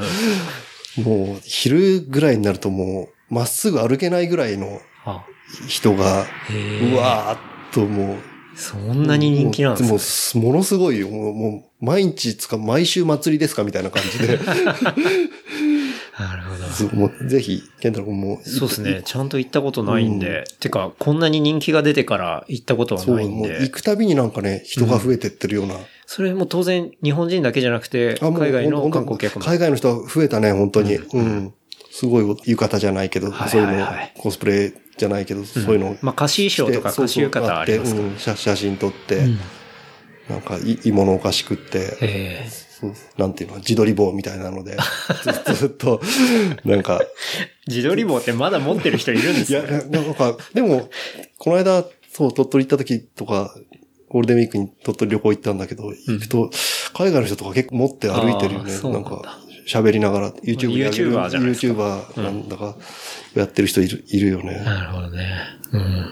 [0.98, 1.04] うん。
[1.28, 5.24] もう昼ぐらいになるともう、まっすぐ歩けないぐらいのあ。
[5.66, 6.26] 人が、
[6.92, 7.38] うわーっ
[7.72, 8.18] ともう、
[8.54, 11.08] そんなに人気なんですもねうすものすごいよ。
[11.08, 14.38] もう、もう毎日つか、毎週祭りですかみたいな感じで。
[16.20, 16.64] なるほど。
[16.64, 18.40] そうもうぜひ、ケンタロウ君も。
[18.44, 19.02] そうですね。
[19.04, 20.44] ちゃんと行ったことないんで。
[20.60, 23.68] てか、こんなに人気が出てから行ったことはそう、ないんもう行で。
[23.70, 25.76] くたびになんかね、人が増えてってるような。
[26.06, 29.44] それも当然日本人だけじゃなくて、海外の観光客も。
[29.44, 30.96] 海外の人は増えたね、本当に。
[30.96, 31.54] うん。
[31.90, 33.86] すごい浴衣じゃないけど、はいそういうの
[34.18, 35.96] コスプレじゃないけど、そういうの。
[36.02, 38.06] まあ、貸し衣装とかそうそう貸し浴衣ありますから。
[38.06, 39.38] ってうん写写真撮って、うん
[40.28, 42.69] なんかい芋のお菓子食って、ええそう
[43.16, 44.76] なんていうの、自撮り棒みたいなので、
[45.46, 46.00] ず ずっと、
[46.64, 47.00] なんか、
[47.66, 49.84] 自撮り棒ってまだ持ってる人いるんですいや、ね。
[49.90, 50.90] ななんか、でも、
[51.38, 53.54] この間、そう、鳥取行った時とか、
[54.08, 56.50] ゴールデンウィークに鳥取旅行行ったんだけど、行くと、
[56.94, 58.72] 海外の人とか結構持って歩いてるよね。
[58.72, 59.38] なんだなんか、
[59.68, 62.76] 喋りながら、YouTube に上げる YouTuber じゃないですか YouTuber なんだか、
[63.34, 64.60] やってる人いるいるよね。
[64.64, 65.28] なるほどね。
[65.72, 66.06] うん。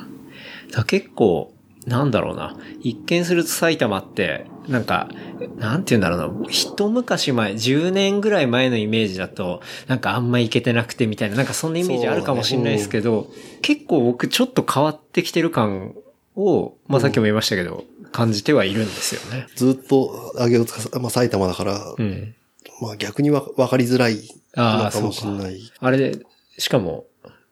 [0.71, 1.53] だ結構、
[1.87, 2.57] なんだろうな。
[2.83, 5.09] 一見すると埼玉って、なんか、
[5.57, 6.49] なんて言うんだろうな。
[6.51, 13.29] 一昔前、10年ぐらい前のイメージだと、なんかあんま行けてなくてみたいな、なんかそんなイメージあるかもしれないですけど、
[13.63, 15.95] 結構僕ちょっと変わってきてる感
[16.37, 19.47] を、まあさっきも言いましたけど、感じてはいるんですよね。
[19.57, 22.35] ずっと上げをつか、まあ埼玉だから、うん。
[22.81, 24.21] まあ逆にわわかりづらい
[24.55, 25.13] ああ、のかも。
[25.13, 25.61] しれない。
[25.81, 26.19] あれで、
[26.59, 27.07] しかも、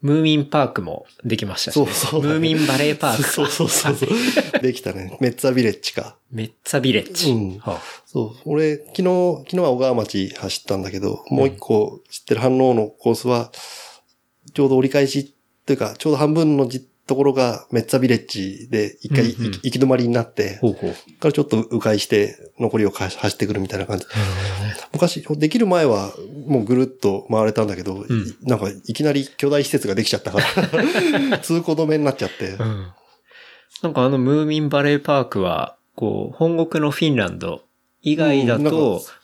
[0.06, 1.86] ムーミンパークもできましたし、ね。
[1.86, 3.28] そうそうだねムーミンバレーパークか。
[3.28, 4.08] そうそうそうそう。
[4.62, 5.16] できたね。
[5.20, 6.16] メッツァビレッジか。
[6.30, 7.32] メッツァビレッジ。
[7.32, 8.36] うんはあそう。
[8.44, 13.50] 俺、昨日、昨日は小川町走ったんだけど、もう一個知ってる反応のコースは、
[14.54, 15.34] ちょうど折り返し
[15.66, 20.90] というか、ちょうど半分のじところがメッツァビレッジで一回うんうん行き止まりになって、ほうほう。
[21.20, 24.06] からちょっと迂回して残りをか走ってくるみたいな感じ。
[24.92, 26.12] 昔、できる前は
[26.46, 28.06] もうぐるっと回れたんだけど、ん
[28.42, 30.38] なんかいきなり巨大施設ができちゃったか
[31.30, 32.50] ら、 通行止めになっちゃって。
[32.50, 32.86] うん。
[33.82, 37.62] なんかあのムーミンバレーパークは、こう、本国のフィンランド
[38.02, 38.70] 以外だとか、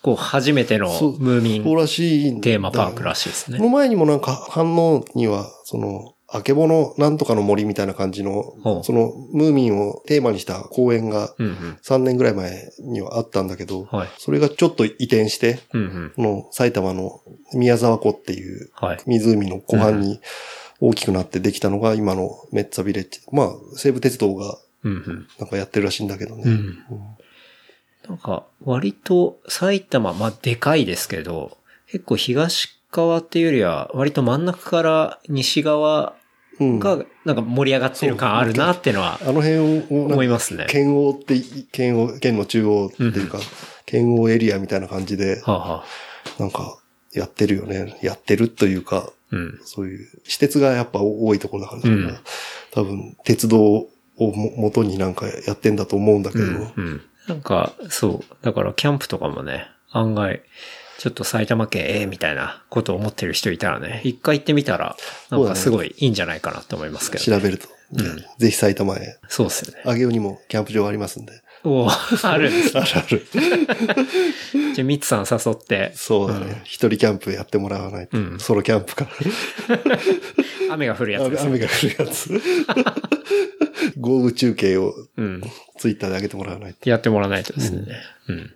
[0.02, 3.64] こう、初めてのムーミンテーマパークらしいですねこ。
[3.64, 11.78] の前にもなんか反応には、その、あけぼのなんとかの森みたいな感じのそのムーミンをテーマにした公演がうんうん。
[11.82, 14.08] 3年ぐらい前にはあったんだけど、はい。
[14.18, 15.60] それがちょっと移転して。
[15.70, 17.20] この埼玉の
[17.52, 18.98] 宮沢湖っていうはい。
[19.06, 20.20] 湖の湖畔に
[20.80, 23.20] 大きくなってできたのが今のメッツァビレッジ。
[23.30, 24.58] まあ、西武鉄道が。
[24.84, 26.42] なんかやってるらしいんだけどね。
[26.44, 26.78] うん。
[28.08, 36.21] なんか、割と埼玉、まあ、でかいですけど、結構東側っていうよりは、割と真ん中から西側うん
[36.60, 40.66] が、なんか盛り上がってる感あるなっていうのはあの辺を思いますね。
[40.68, 41.40] 県央って、
[41.72, 43.38] 県央、県の中央っていうか、
[43.86, 45.42] 県央エリアみたいな感じで、
[46.38, 46.78] なんか、
[47.12, 47.98] やってるよね。
[48.02, 49.60] やってるというか、うん。
[49.64, 52.16] そういう、私鉄がやっぱ多いところだから、うん
[52.70, 56.44] 多分、鉄道をも元になんかやってんだと思うんだけど。
[57.28, 58.36] なんか、そう。
[58.42, 60.42] だから、キャンプとかもね、案外、
[61.02, 64.96] ちょっと埼玉県ええみたいなことを思ってる人いたらね、一回行ってみたら、
[65.30, 69.18] なんかすごいいいんじゃないかなと思いますけど、調べると、うんぜひ埼玉へ。
[69.26, 69.82] そうですよね。
[69.84, 71.32] 上尾にもキャンプ場ありますんで。
[71.64, 71.90] おー
[72.30, 72.78] あるんです。
[72.78, 73.26] あるある。
[74.76, 76.60] じゃあ、ミツさん誘って、そうだね。
[76.62, 78.16] 一、人キャンプやってもらわないと。
[78.16, 79.08] うんソロキャンプか。
[80.70, 81.48] 雨が降るやつです、ね。
[81.48, 82.40] 雨雨が降るやつ。
[83.98, 85.42] 豪雨中継をうん。
[85.78, 86.88] ツイッターで上げてもらわないと。
[86.88, 87.86] やってもらわないとですね。
[88.28, 88.54] うん。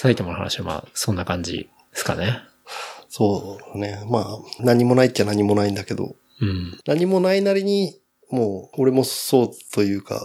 [0.00, 2.38] 埼玉の話はまあ、そんな感じですかね。
[3.08, 4.00] そうね。
[4.08, 4.26] まあ、
[4.60, 6.78] 何もないっちゃ何もないんだけど、うん。
[6.86, 7.98] 何もないなりに、
[8.30, 10.20] もう、俺もそうというか、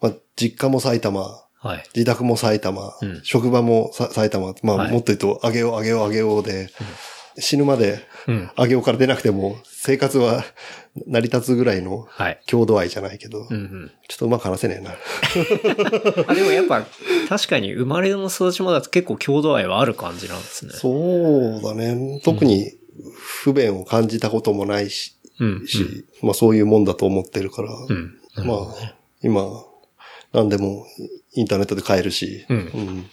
[0.00, 1.84] まあ、実家も埼玉、はい。
[1.94, 6.70] 自宅も埼玉、うん職場もさ埼玉、まあ、はいもっと言うと、あげよう、あげよう、あげようで、
[7.38, 8.50] 死ぬまで、うん。
[8.56, 10.44] あげようから出なくても、生活は
[11.06, 12.40] 成り立つぐらいのはい。
[12.46, 13.90] 郷土愛じゃないけど、うんうん。
[14.08, 14.94] ちょっとうまく話せねえな。
[16.26, 16.86] あ、でもやっぱ、
[17.28, 20.72] 確かに生まれの育ちもだと結構郷土愛はある感じなんですね。
[20.74, 22.20] そうだね。
[22.24, 22.72] 特に
[23.14, 25.66] 不便を感じたこともないし、うん。
[25.66, 28.14] しまあそういうもんだと思ってるから、うん。
[28.36, 28.46] うん。
[28.46, 29.48] まあ、今、
[30.32, 30.86] 何でも
[31.34, 33.08] インターネットで買えるし、うん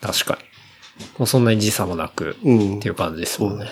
[0.00, 0.45] 確かに。
[1.18, 3.66] もうそんなに時差もなく、っていう感じですもんね。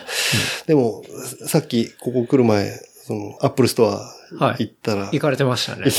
[0.67, 1.03] でも、
[1.47, 2.71] さっきここ来る前、
[3.05, 5.83] その、アップルストアはい行ったら、行かれてましたね。
[5.83, 5.91] はい。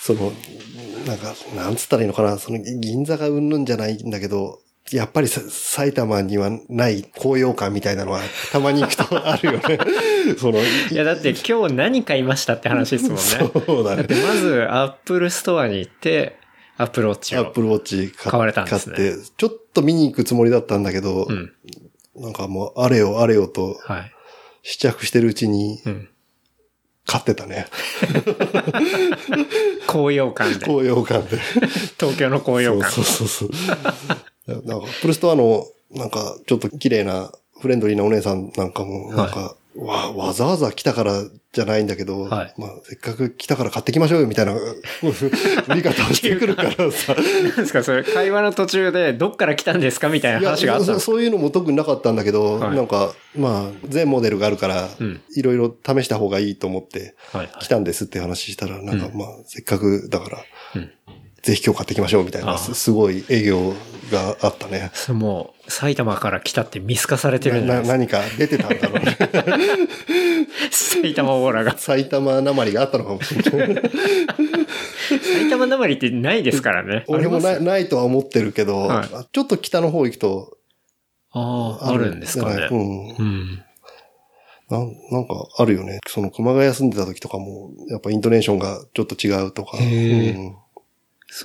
[0.00, 0.32] その、
[1.06, 4.60] なんか、なんつったらいいのかな、その、銀座がうんぬんじゃないんだけど、
[4.92, 8.20] やっぱりさ埼玉にはない高揚感みたいなのは、
[8.50, 9.78] たまに行くと あるよね。
[10.38, 13.20] その、いや、だって今日何買いましたって話ですもんね。
[13.66, 14.14] そうだねだって。
[14.14, 16.39] まず、アップルストアに行って、
[16.80, 17.40] アップルウォッチを。
[17.40, 21.52] アップルウォッチ買買われたんですね買って、ちょっと見に行くつもりだったんだけど、うん。
[22.16, 24.12] なんかもう、あれよあれよとはい。
[24.62, 26.08] 試着してるうちにうん。
[27.06, 27.66] 買ってたね。
[29.86, 30.64] 高揚感で。
[30.66, 31.38] 高揚感で。
[31.98, 32.90] 東京の高揚感。
[32.90, 33.50] そうそうそう
[34.46, 34.66] そう。
[34.66, 42.54] なんか、プルストアの、なんか、ちょっと綺麗な、フレンドリーなお姉さんなんかも、なんか、わ、わざわざ来たからじゃないんだけど、はい。
[42.58, 47.14] まあ、せっかく来たから買ってきましょうよ、みたいな、 売り方をしてくるからさ。
[47.14, 52.76] なんですかそれ、会話の途中で、どっから来たんですかみたいな話があったそそういうのも特になかったんだけど、はい。
[52.76, 57.14] なんか、まあ、全モデルがあるからうん、いろいろ試した方がいいと思って、
[57.60, 59.18] 来たんですって話したら、なんか、うん。
[59.18, 60.90] まあ、せっかくだから、うん
[61.42, 63.74] ぜひ今日買ってきましょう、みたいな、すすごい営業
[64.10, 64.90] があったね。
[64.92, 67.88] それもう、埼玉から来たって見透かされてるんじゃな。
[67.88, 69.16] 何か出てたんだろうね。
[70.70, 71.78] 埼玉オーラが。
[71.78, 73.82] 埼玉なまりがあったのかもしれない。
[75.08, 77.04] 埼玉なまりってないですからね。
[77.08, 80.58] 俺もないないとは思ってるけど、はいちょっと北の方行くと
[81.32, 82.68] ああ、あるんですかね。
[82.70, 83.08] うん。
[83.08, 83.64] うん。
[84.68, 86.00] なんなんかあるよね。
[86.06, 89.78] その熊谷住んでた時とかも、やっぱイントネーションがちょっと違うとか。
[89.78, 90.56] うん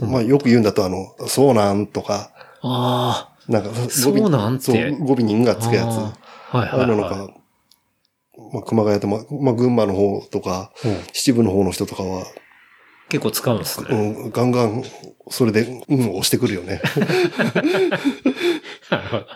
[0.01, 5.55] まあよく言うんだとあの、そうなんとか、あなんかそうなんてそう語尾にんがあ。
[5.55, 5.85] つくやつ。
[5.85, 6.13] あ
[6.51, 7.33] あはいああはいいうはのか、
[8.53, 10.87] まあ、熊谷と、まあ、まあ、群馬の方とか、い。
[10.87, 12.25] うん秩父の方の人とかは、
[13.09, 13.87] 結構使うんですね。
[13.91, 14.83] うん、ガンガン、
[15.29, 16.81] それで、うん、押してくるよね。
[18.89, 19.27] なるほど。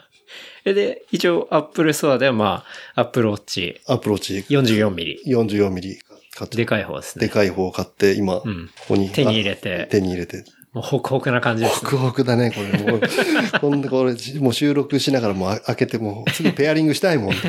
[0.66, 2.66] えで、一応、アップルストアでは、ま
[2.96, 5.22] あ、アップルウォッチアプローチ44ミリ。
[5.26, 6.00] 44ミリ
[6.40, 7.28] 買ってでかい方ですね。
[7.28, 8.70] でかい方を買って、今、こうん。
[8.88, 9.10] こに。
[9.10, 10.44] 手に入れあて、手に入れて。
[10.72, 11.86] もうホクホクな感じですホ。
[11.88, 12.92] クホクだね、これ。
[12.92, 13.02] もう、
[13.60, 17.34] ほんでこれ、もう収録しながらも開けて、もうすぐペアリングしたいもん。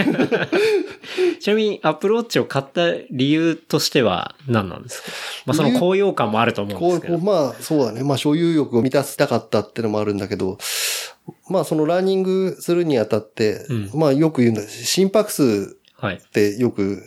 [1.41, 5.09] ちなみに、アップルウォッチを買った理由としては何なんですか？
[5.47, 7.19] まあ、その高揚感もあると思うんですけど。
[7.19, 8.03] まあ、そうだね。
[8.05, 10.59] まあ、所有欲を満たしたかったってのもあるんだけど、
[11.49, 16.17] まあ、そのランニングするにあたって、うんまあ、よく言うんだ、心拍数はい。
[16.17, 17.03] ってよく、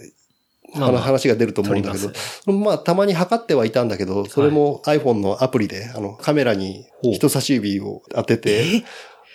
[0.74, 2.10] 話が出ると思うんだけど
[2.46, 8.84] 取り、まあ、たまに測ってはいたんだけど、それも iPhone のアプリで、あの、カメラに人差し指を当てて、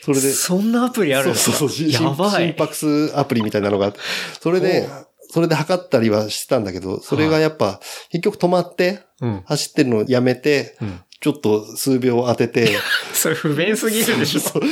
[0.02, 2.48] それで、そんなアプリあるんですかそうそうそう、やばい。
[2.48, 3.92] 心拍数アプリみたいなのが
[4.40, 4.88] それで、
[5.30, 7.80] それで測ったりはしてたんだけど、それがやっぱ、
[8.10, 9.42] 結局止まって、うん。
[9.44, 11.00] 走ってるのをやめて、うん。
[11.20, 12.70] ちょっと数秒当てて、
[13.12, 14.40] それ不便すぎるでしょ。
[14.40, 14.62] そう。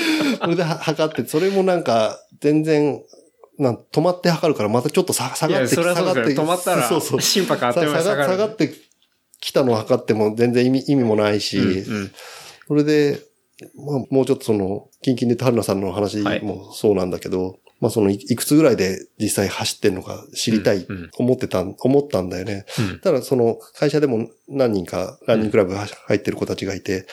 [0.40, 3.02] それでは測って、それもなんか、全然、
[3.58, 6.34] なん止まって測るから、またちょっと下がって、下がって。
[6.34, 7.20] 止まったら、そうそう。
[7.20, 8.74] 心拍あっという間に下下が下がって
[9.40, 12.10] きたのを測っても全然意味意味もないし、うんうん。
[12.68, 13.20] それで、
[13.76, 16.42] まあ、もうちょっとその、キンキンで春菜さんの話はい。
[16.42, 21.10] もそうなんだけど、まあそのい、いくつぐらいで実際走ってんのか知りたい、うんうん。
[21.18, 22.64] 思ってた、思ったんだよね。
[22.78, 23.00] うん。
[23.00, 27.06] ただその会社でも何人かランニングクラブ入ってる子たちがいて、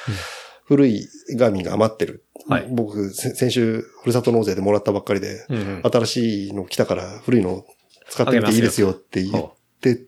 [0.66, 2.26] 古いガーミンが余ってる。
[2.48, 7.66] はい僕、せ先週、ふるさと納税でもらったばっかりで、うんうん新しいの来たから古いの
[8.10, 10.02] 使ってみていいですよって言ほって、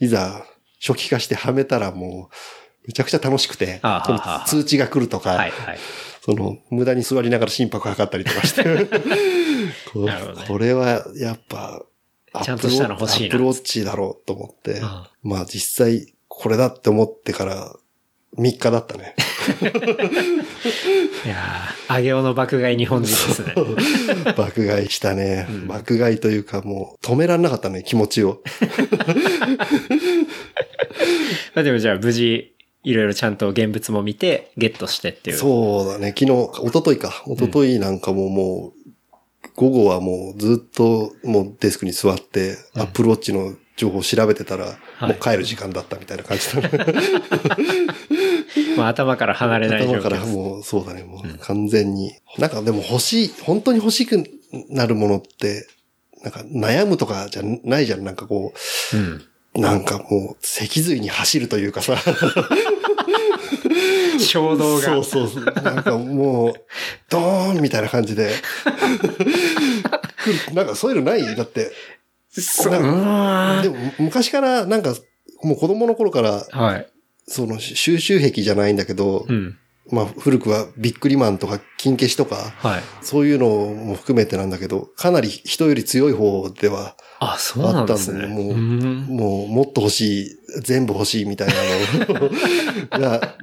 [0.00, 0.44] いざ
[0.80, 5.78] 初期化してはめたらもう、めちゃくちゃ楽しくてあ、ははは通知が来るとか、はいはい。
[6.24, 8.62] その、無駄に座りながら心拍測ったりとかして。
[9.92, 10.14] こね
[10.48, 11.84] これは、やっぱ、
[12.44, 17.76] ちゃんとしたの欲しいなアップルウォッチだろうと思って、あまあ実際これだって思ってから
[18.38, 19.14] 3日だったね。
[21.24, 23.54] いやー、上げおの爆買い日本人ですね。
[24.36, 25.46] 爆買いしたね。
[25.66, 28.42] 爆買いというかもう止められなかったね、気持ちを。
[31.54, 32.54] まあでもじゃあ無事、
[32.84, 35.36] いろいろちゃんと現物も見て、ゲットしてっていう。
[35.36, 36.32] そうだね、昨日、
[36.66, 37.22] 一昨日か。
[37.26, 38.82] 一昨日なんかももう、
[39.54, 44.72] 午後はもうずっともうデスクに座って、アップルウォッチの情報を調べてたら、は
[45.08, 46.70] いもう帰る時間だったみたいな感じだね。
[48.76, 50.24] まあ頭から離れない状頭から。
[50.24, 52.12] もう、そうだね、もう完全に。
[52.38, 54.22] なんかでも欲しい、本当に欲しく
[54.68, 55.66] なるものって、
[56.22, 58.04] なんか悩むとかじゃないじゃん。
[58.04, 58.54] なんかこ
[58.94, 59.24] うん。
[59.56, 61.96] う、なんかもう脊髄に走るというかさ。
[64.20, 64.82] 衝動が。
[64.82, 65.44] そうそうそう。
[65.44, 66.52] なんかもう、
[67.10, 68.30] ドーンみたいな感じで。
[70.54, 71.36] なんかそういうのない？
[71.36, 71.72] だって。
[72.40, 72.72] そう。
[72.72, 72.78] で
[73.68, 74.94] も昔からなんか、
[75.42, 76.88] もう子供の頃から、はい。
[77.26, 79.58] その収集癖じゃないんだけど、うん。
[79.90, 82.82] まあ古くはビックリマンとか金消しとか、はい。
[83.02, 88.26] そういうのも含めてなんだけど、かなり人より強い方では、あ、そうなんですね。
[88.26, 91.54] もううんもうもっと欲しい、全部欲しいみたいな
[92.08, 92.30] の
[92.98, 93.36] が、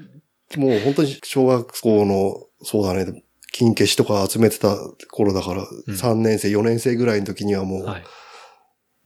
[0.58, 4.76] もう本当に小学校の、そうだね、金消しとか集めてた
[5.12, 8.04] 頃だから、うん3年生、4年生ぐらいの時にはもう、はい。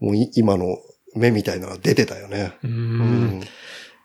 [0.03, 0.77] もうい今の
[1.15, 2.53] 目みたいなのが出てたよね。
[2.61, 2.69] うー。
[2.69, 3.41] うん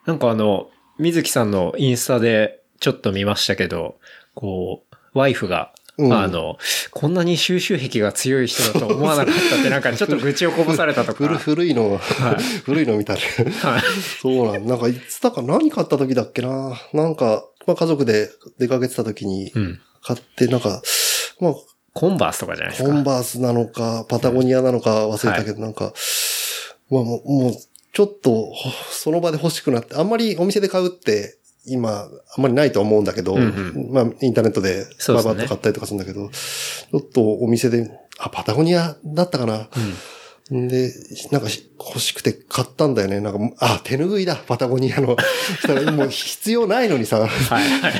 [0.06, 3.96] なんかあの、水木さんのインスタでちょっと見ましたけど、
[4.34, 6.56] こう、ワイフが、うんあの、
[6.92, 11.18] こんなに収集癖が強い人だと思わなかったって なんかちょっと愚痴をこぼされたとか。
[11.18, 12.00] 古古いの、
[12.64, 13.20] 古いの見たね。
[13.62, 13.82] はい。
[14.22, 19.80] そうなんなんかいつだか何買った時だっけななんか、まあ家族で出かけてた時にうん。
[20.00, 20.80] 買って、なんか、
[21.40, 21.54] まあ
[21.98, 22.88] コンバースとかじゃないですか。
[22.88, 25.92] コンバースなのか、パタゴニアなのか忘れたけど、なんか、
[26.90, 27.52] まあもう、もう、
[27.92, 39.68] ちょっと、ほその場で欲しくなって、あんまりお店で買うって、今、あんまりないと思うんだけど、うんまあ、インターネットで、ババッと買ったりとかするんだけど、ちょっとお店で、あ、パタゴニアだったかな。
[40.56, 40.92] んで、
[41.30, 43.20] なんかし欲しくて買ったんだよね。
[43.20, 45.16] なんか、あ、手拭いだ、パタゴニアの。
[45.60, 47.92] したらもう必要ないのにさ、はいはい。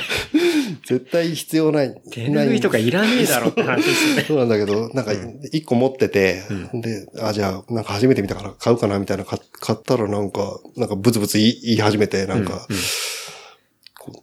[0.89, 2.01] 絶対必要ない。
[2.09, 4.23] 手拭いとかいらねえだろって話ですね。
[4.23, 5.11] そうなんだけど、なんか、
[5.51, 6.41] 一個持ってて、
[6.73, 12.81] で、あ、じゃあ、なんか初めて見たから買うかなみたいな、買買ったらなんか、なんかブツブツ言い始めて、なんか、うんうん。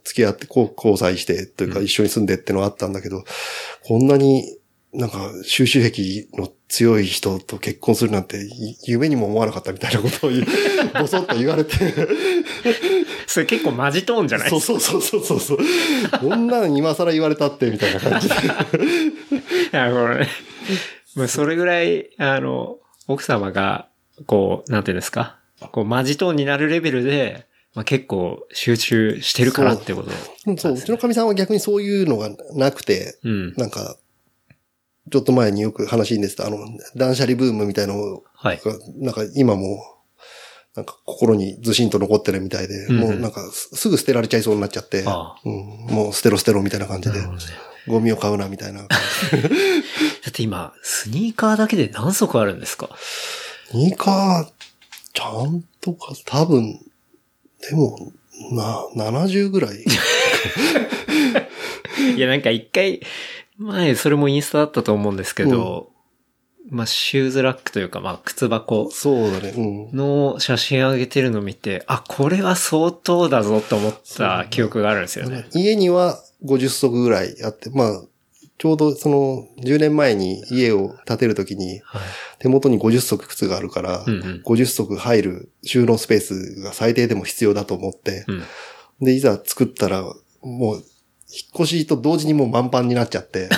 [0.03, 3.23] 付き合って、こう交際して、というか一緒に住んでってのはあったんだけど、
[3.85, 4.57] こんなに
[4.93, 10.31] なんか収集癖の強い人と結婚するなんてい夢にも思わなかったみたいなことを
[10.99, 11.75] ぼそっと言われて、
[13.29, 14.49] それ結構マジトーンじゃない？
[14.49, 15.57] そうそうそうそうそう。
[16.19, 18.35] こんなの今更言われたって、みたいな感じで。
[18.39, 18.39] い
[19.71, 20.27] や、これね。
[21.15, 23.87] まあ、それぐらい、あの、奥様が、
[24.25, 25.37] こう、なんていうんですか？
[25.71, 30.09] こう、マジトーンになるレベルで、まあ、結構集中してるからってこと。
[30.45, 33.53] うんそう、うちのかみさんは逆にそういうのがなくて、うん。
[33.57, 33.97] なんか、
[35.11, 36.57] ちょっと前によく話に出てた、あの、
[36.95, 38.61] 断捨離ブームみたいのが、はい。
[38.97, 39.83] なんか今も、
[40.77, 45.35] なんか心にずしんと残ってるみたいで、うんもうなんかすすぐ捨てられちゃいそうになっちゃって、ああ。
[45.43, 45.53] うん、
[45.89, 47.27] もう捨てろ捨てろみたいな感じでね
[47.87, 48.83] ゴミを買うなみたいな。
[48.85, 48.87] だ
[50.29, 52.89] って今、スニーカーだけで何足あるんですか？
[53.71, 54.51] スニーカー、
[55.13, 56.79] ちゃんとか、多分、
[57.67, 58.11] でも、
[58.51, 59.77] な、70ぐらい。
[62.15, 63.01] いや、なんか一回、
[63.57, 65.89] 前、それもインスタだったと思うんですけど、
[66.69, 69.97] まあ、シューズラックというか、まあ、靴箱そうだね、うん。
[69.97, 75.47] の写真上げてるの見て、あ、これは相当だぞと思った記憶があるんですよね。
[75.53, 78.01] 家には50足ぐらいあって、まあ、
[78.57, 82.01] ちょうどその10年前に家を建てるときにはい。
[82.39, 88.43] 手元に50足靴があるから、うんうん50足入る収納スペースが最低でも必要だと思って、うん。
[89.05, 90.01] で、いざ作ったら、
[90.41, 90.83] もう、引っ
[91.55, 93.49] 越しと同時にもう満帆になっちゃって。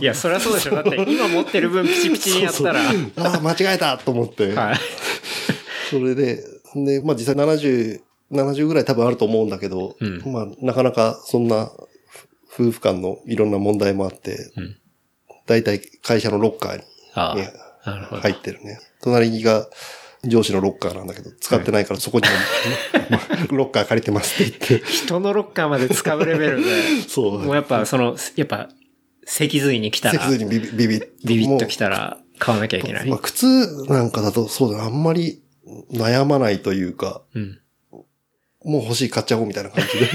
[0.00, 0.74] いや、そりゃそうでしょ。
[0.74, 2.80] だって今持ってる分ピチピチにやったら。
[2.80, 4.52] ああ、間違えたと思って。
[4.54, 4.76] はい。
[5.90, 6.42] それで、
[6.74, 8.00] で、まあ実際70、
[8.32, 11.70] 70ぐらい多分あると思うんだけど、うんまあなかなかそんな
[12.48, 14.76] ふ夫婦間のいろんな問題もあって、うん
[15.46, 16.82] だいたい会社のロッカーに
[17.14, 17.52] あね。
[17.84, 18.78] 入ってるね。
[19.02, 19.66] 隣が
[20.22, 22.34] 上司のロッカーなんだけど、使ってないからそこにも、
[23.10, 27.38] まあロッカー借りてますって言って、 人のロッカーまで使うレベルで、 そう。
[27.40, 28.68] もうやっぱその、やっぱ、
[29.24, 33.08] 脊髄に来たら、脊髄にビビビビッビビッと来たたら買わなきゃいけない。
[33.08, 33.44] まあ靴
[33.88, 35.42] なんかだとそうだね、あんまり
[35.92, 37.58] 悩まないというか、うん。
[38.62, 40.06] もう欲しい買っちゃおうみたいな感じで。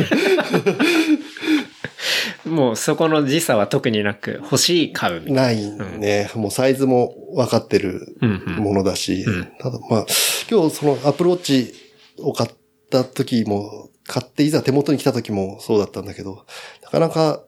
[2.45, 5.77] もうそこの時差は特になく、欲しい買うみたいな。
[5.77, 6.29] ないね。
[6.35, 8.63] もうサイズも分かってるうんうん。
[8.63, 10.05] ものだし、うんただまあ、
[10.49, 11.73] 今日そのアプローチ
[12.19, 12.49] を買っ
[12.91, 16.45] た時も、買っていざ手元に来た時もそうだったんだけど、
[16.83, 17.43] なかなか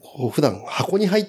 [0.00, 1.26] こう普段箱に入っ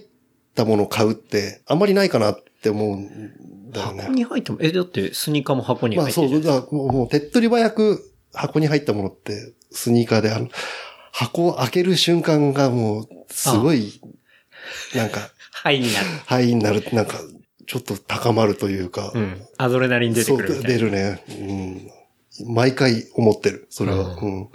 [0.56, 4.02] たものを買うってあんまりないかなって思うんだよね。
[4.04, 6.56] 箱に入っても、え、だってスニーカーも箱にまあそう、入ってるじゃん。
[6.56, 10.50] だからもうもう手っ取り早く箱に入ったものってスニーカーで、あの、
[11.12, 14.02] 箱を開ける瞬間がもう、すごい、
[14.96, 16.06] なんか、はいになる。
[16.26, 17.20] ハイになる、なんか、
[17.68, 19.42] ちょっと高まるというか、うん。
[19.58, 20.70] アドレナリン出てそう、くるみたいな。
[20.70, 21.24] 出るね。
[22.40, 22.54] うん。
[22.54, 24.16] 毎回思ってる、それは。
[24.16, 24.50] ううん。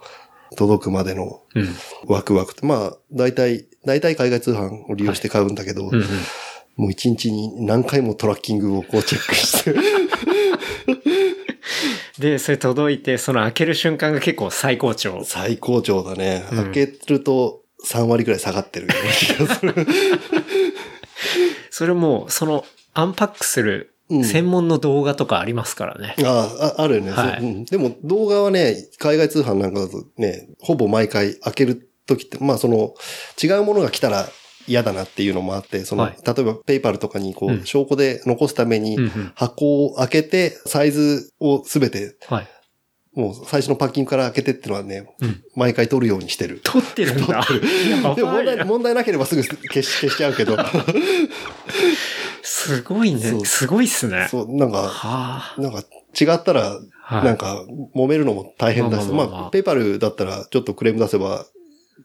[0.56, 1.68] 届くまでのうん。
[2.06, 2.66] ワクワクって。
[2.66, 6.02] まあ、大体、大体海外通販を利用して買うんだけど、うんうん。
[6.76, 9.74] もう一日に何回もトラッキングをこうチェックして。
[12.18, 15.24] で、それ届いて、その開ける瞬間が結構最高潮。
[15.24, 16.46] 最高潮だね。
[16.52, 19.86] うん開けると3割くらい下がってるような気がする。
[21.70, 26.16] それも、その、アンパックするうん専門の動画とかありますからね。
[26.24, 32.94] ああ、あるよね、はいそううんでも動画はね、海外通販なんかだとね、ほぼ毎回開けるときって、まあその、
[33.42, 34.28] 違うものが来たら
[34.66, 39.32] 嫌だなっていうのもあって、その、はい例えばペイパルとかにこう、うん証拠で残すためにうんうん。
[39.34, 42.48] 箱を開けて、サイズをすべて、はい。
[43.12, 46.60] もう最初のパッキングから開けてっていうのはね、うん毎回取るようにしてる。
[46.62, 47.38] 撮ってるんだ。
[47.38, 48.64] やでも問題。
[48.64, 50.56] 問題なければすぐ消し、消しちゃうけど、
[52.60, 53.44] すごいね。
[53.44, 54.28] すごいっすね。
[54.30, 55.60] そう、なんか、はあ。
[55.60, 55.82] なんか
[56.18, 57.64] 違ったら、はいなんか
[57.96, 61.44] 揉めるのも大変だし、まあまあペイパルだったらちょっとクレーム出せば、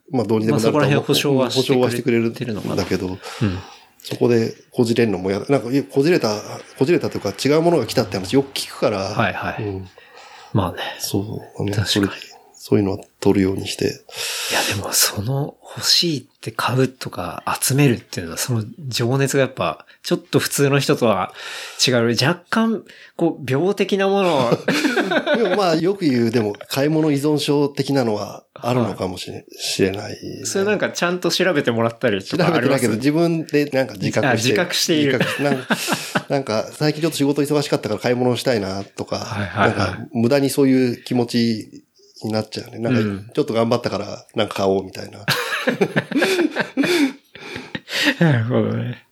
[0.09, 3.17] まあどうにでもなるとまあそこら辺保証はしてくれるんだけど、うん。
[3.99, 5.45] そこでこじれるのも嫌だ。
[5.47, 6.41] なんか、こじれた、
[6.79, 9.63] こじれたというか違うものが来たって話よく聞くから、はいはい。
[9.63, 9.87] うん、
[10.53, 10.77] まあね。
[10.97, 12.07] そう、ね、確かに
[12.67, 13.85] そういうのは取るようにして。
[13.85, 13.89] い
[14.55, 21.31] やでもその欲しいって買うとか集めるっていうのはその情熱がやっぱちょっと普通の人とは
[21.87, 22.15] 違う。
[22.19, 22.83] 若干
[23.17, 24.49] こう病的なものを
[25.37, 34.27] でもまあよく言う、でも買い物依存症的なのはあるのかもしれ,、知れない、それなんかちゃんと調べてもらったりと調べかありますてないけど、自分でなんか自覚して。
[34.27, 35.19] あ自覚している。
[36.29, 39.77] なんか最近ちょっと仕事忙しかったから買い物をしたいなとか、はいはいはい。
[39.77, 41.84] なんか、無駄にそういう気持ち
[42.25, 42.79] になっちゃうね。
[42.79, 45.25] なんか、うんちょっと頑張ったから、なんか買おうみたいな。
[48.19, 49.05] なるほどね。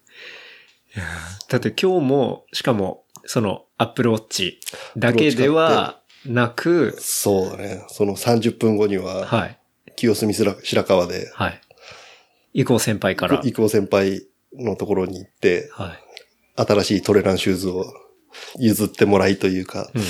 [0.96, 4.60] いやーだって今日も、しかも、その、アップルウォッチ
[4.98, 7.84] だけではなく、そうだね。
[7.90, 9.58] その30分後には、はい。
[9.96, 11.62] 清澄白白川で、はい。
[12.54, 13.42] 伊藤先輩から。
[13.44, 16.00] 伊藤先輩のところに行って、はい。
[16.56, 17.86] 新しいトレランシューズを
[18.58, 20.04] 譲ってもらいというか、うん。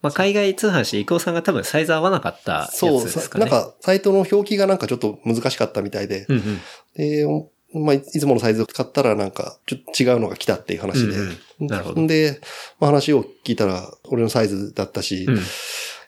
[0.00, 3.44] まあ、海外通販して伊藤さんが多分サイズ合わなかったやつそう、ですかね。
[3.44, 6.60] なんか、サイトの表記がなんかちょっと難しかったみたいで、うんうん。
[6.94, 7.26] で、
[7.74, 11.12] まあ、いつものサイズを使ったらなんか、ちょっと違うのが来たっていう話で。
[11.12, 12.40] うんうんなるほどんで、
[12.78, 15.40] まあ、話を聞いたら、俺のサイズだったし、うん。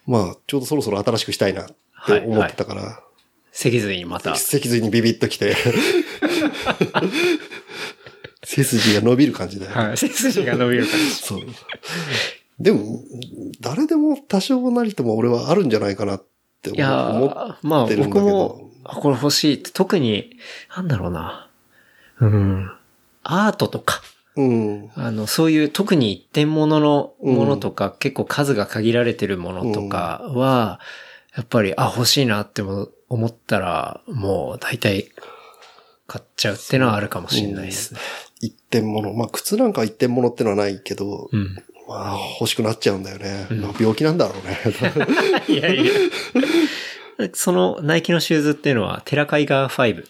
[0.07, 1.67] まあ、ちょうどそろそろ新しくしたいなっ
[2.07, 3.01] て思ってたから、
[3.53, 4.37] 脊髄にまた。
[4.37, 5.57] 脊髄にビビッときて、
[8.45, 9.73] 背筋が伸びる感じだよ。
[9.73, 9.97] はい。
[9.97, 11.11] 背筋が伸びる感じ。
[11.15, 11.41] そう。
[12.61, 13.03] でも、
[13.61, 16.25] 誰でも多少なりとも俺はあるんじゃないかなっ
[16.63, 20.37] て思っー、まあてるんだけど僕も、あこれ欲しいって、特に、
[20.77, 21.49] なんだろうな。
[22.21, 22.71] うん。
[23.23, 24.03] アートとか、
[24.37, 24.91] うん。
[24.95, 30.81] あの、そういう特に一点物のものとか、結構数が限られてるものとかは、
[31.37, 35.11] やっぱり、あ、欲しいなっても思ったら、もう大体
[36.07, 38.01] 買っちゃうってのはあるかもしれないですね。
[38.41, 39.13] 一点物。
[39.13, 41.57] まあ、靴なんか一点物ってのはないけど、うん。
[41.91, 43.49] まあ、欲しくなっちゃうんだよね。
[43.51, 44.59] うんまあ病気なんだろうね。
[45.49, 45.93] いやいや。
[47.35, 50.05] そのナイキのシューズっていうのは、テラカイガー5。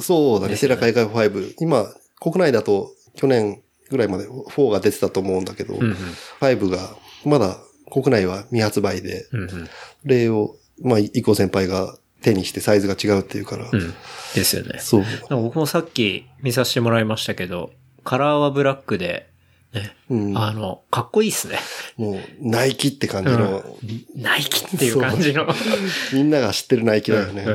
[0.00, 1.54] そうだね、セですよねラ海外5。
[1.58, 1.86] 今、
[2.20, 3.60] 国内だと去年
[3.90, 5.96] ぐらいまで4が出てたと思うんだけど、うんうん。
[6.40, 7.58] 5が、まだ
[7.90, 9.68] 国内は未発売で、うんうん。
[10.04, 13.94] 例を、まあ、イコ先輩が手にしてサイズが違うっていうから、うん。
[14.34, 14.78] ですよね。
[14.78, 15.04] そう。
[15.30, 17.72] 僕もさっき見させてもらいましたけど、
[18.04, 19.28] カラーはブラックで、
[19.80, 21.58] ね、うん、あの、かっこいいっすね。
[21.96, 23.78] もう、ナイキって感じの、
[24.16, 25.46] ナイキっていう感じの。
[26.12, 27.46] みんなが知ってるナイキだよね。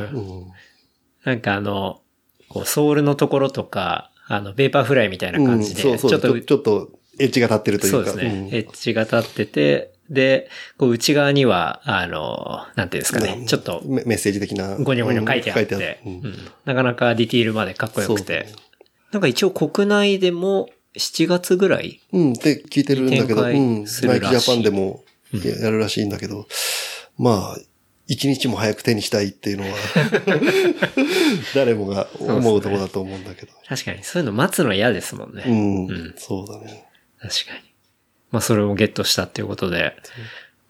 [1.24, 2.02] なんかあの、
[2.50, 8.12] こう、ソールのところとか、あの、ヴェイパーフライみたいな感じで、ちょっと、ちょっとエッジが立ってるというか。
[8.12, 8.50] そうですね。
[8.52, 14.76] エッジが立ってて、で、こう、内側には、あの、なんていうんですかね、うんちょっと、メメッセージ的な。
[14.78, 16.00] ゴニョゴニョ書いてあって、
[16.66, 18.48] なかなかディティールまでかっこよくて。
[19.12, 22.02] なんか一応国内でも7月ぐらい？
[22.12, 23.84] うん、って聞いてるんだけど、うん。
[23.84, 26.48] ナイキジャパンでもややるらしいんだけど、
[27.18, 27.58] まあ、
[28.08, 29.78] 一日も早く手にしたいっていうのは、
[31.56, 33.54] 誰もが思うところだと思うんだけど。
[33.68, 35.44] 確かにそういうの待つの嫌ですもんね。
[35.48, 36.86] うん、うんそうだね。
[37.22, 37.72] 確かに。
[38.32, 39.96] まあそれをゲットしたっていうことで、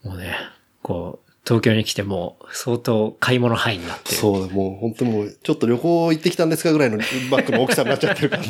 [0.04, 0.36] もうね、
[0.84, 4.18] こう、東京に来てもう相当買い物範囲になってる。
[4.18, 6.98] そうだ、もう本当にもう、ちょっと旅行行ってきたんですかぐらいの
[7.32, 8.50] バッグの大きさになっちゃってるから、ね、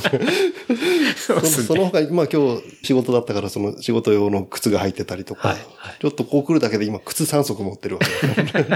[1.22, 5.68] その他に、まあ今日仕事だったからその仕事用の靴が入ってたりとか、はいはい
[6.00, 8.62] ちょっとこう来るだけで今靴3足持ってるわけ。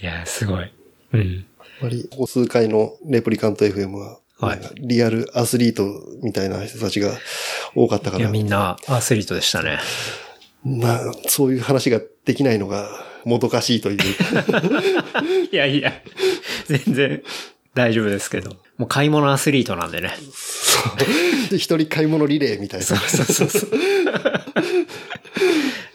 [0.00, 0.72] いや、すごい。
[1.12, 1.34] うん。
[1.34, 1.44] やっ
[1.80, 5.84] ぱり、ここ数回のレプリカント FM は、はいリアルアスリート
[6.22, 7.12] みたいな人たちが
[7.74, 9.78] 多かったかいや、ら、みんなアスリートでしたね。
[10.64, 12.88] まあ、そういう話ができないのが
[13.24, 13.98] もどかしいという。
[15.50, 15.92] いやいや、
[16.66, 17.22] 全然
[17.74, 18.56] 大丈夫ですけど。
[18.78, 20.14] もう買い物アスリートなんでね。
[21.48, 22.86] そう一人買い物リレーみたいな。
[22.86, 23.70] そうそうそう。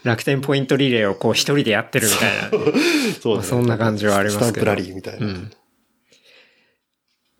[0.04, 2.50] 楽天ポイントリレーをこう一人でやってるみたいな。
[3.20, 5.26] そうだねそんな感じはありますけどスタンプラリーみたいな。
[5.26, 5.50] うん。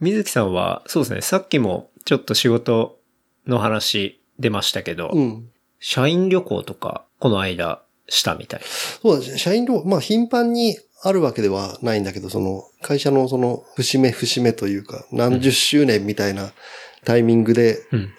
[0.01, 2.99] 水木さんは、そうですね、さっきもちょっと仕事
[3.47, 5.49] の話出ましたけど、うん。
[5.79, 8.61] 社員旅行とか、この間したみたい。
[8.65, 10.77] そうだ、社員旅行、まあ頻繁に
[11.07, 16.51] あるわけではないんだけど、その会社のその節目節目というか、何十周年みたいな
[17.05, 18.11] タイミングで、うん。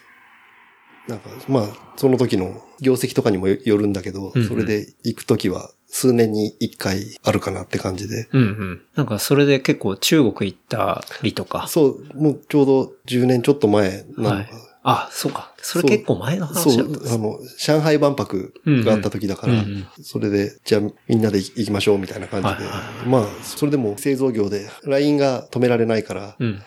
[1.09, 8.29] なんか、まあ、その時の業績とかにもよるんだけど、うんうんそれで行く時は数年に一回あるかなって感じで。
[8.31, 8.81] うんうん。
[8.95, 11.67] なんかそれで結構中国行ったりとか。
[11.67, 14.49] そう、もうちょうど10年ちょっと前なのか、はい。
[14.89, 15.51] あ、そうか。
[15.57, 22.53] それ結構前のそう話だったんですあの、上海万博があった時だから、うんうんそれで、じゃあみんなで行きましょうみたいな感じで。
[22.53, 26.61] はいはまあ、それでも製造業で LINE が止められないから、うん。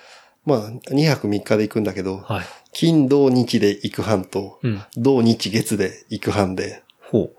[0.45, 2.45] まあ、2泊3日で行くんだけど、はい。
[2.73, 4.83] 金、土、日で行く班と、うん。
[4.97, 7.31] 土、日、月で行く班で、ほ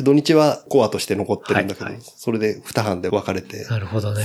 [0.00, 4.24] 土日はコアとして残ってるんだけど、はいはいそれで2班で分かれてう。、なるほどね。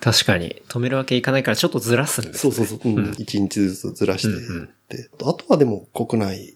[0.00, 0.62] 確かに。
[0.68, 2.52] 止めるわけいかないからちょっとずらすんですね。
[2.52, 6.54] そうそうそう、うんうん1日ずつずらして、うんうんであとはでも国内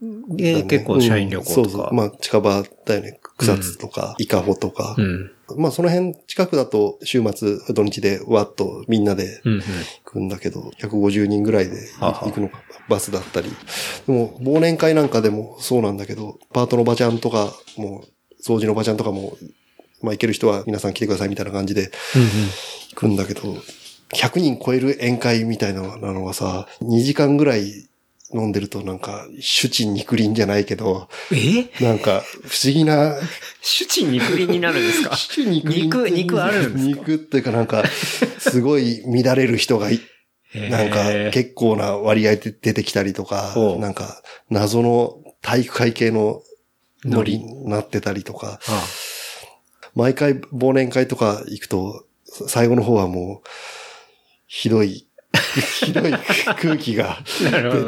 [0.00, 1.60] ね結構社員旅行とか。
[1.60, 1.94] うんそうそう。
[1.94, 3.20] まあ近場だよね。
[3.36, 4.94] 草津とか、伊香保とか。
[4.96, 5.30] うん。
[5.56, 9.40] まあその辺近くだと週末土日でわっとみんなで。
[9.44, 9.62] 行
[10.04, 13.50] くんだけど、150人ぐらいで行くのか、バスだったり。
[14.06, 18.04] でも忘年会なんかでもそうなんだけど、パートのおばちゃんとかも、
[18.44, 19.36] 掃除のおばちゃんとかも、
[20.02, 21.90] まあ行ける人は皆さん来てくださいみたいな感じで。
[22.90, 23.40] 行くんだけど、
[24.12, 27.88] 100人超える宴会みたいなのはさ、2時間ぐらい
[28.34, 31.70] 飲んでるとなんか、主治肉林じゃないけど、え？
[31.82, 33.14] なんか不思議な、
[33.62, 35.16] 主治肉林になるんですか？
[35.16, 37.00] 主治肉林肉、肉あるんですか？
[37.00, 37.84] 肉っていうかなんか、
[38.38, 40.00] すごい乱れる人がい、
[40.54, 46.42] なんか結構な割合で出てきたりとかなんか謎の体育会系の
[47.04, 48.84] ノリノになってたりとか、あ。
[49.94, 52.04] 毎回忘年会とか行くと、
[52.48, 53.48] 最後の方はもう、
[54.46, 55.06] ひどい、
[55.80, 56.12] ひどい
[56.60, 57.18] 空気が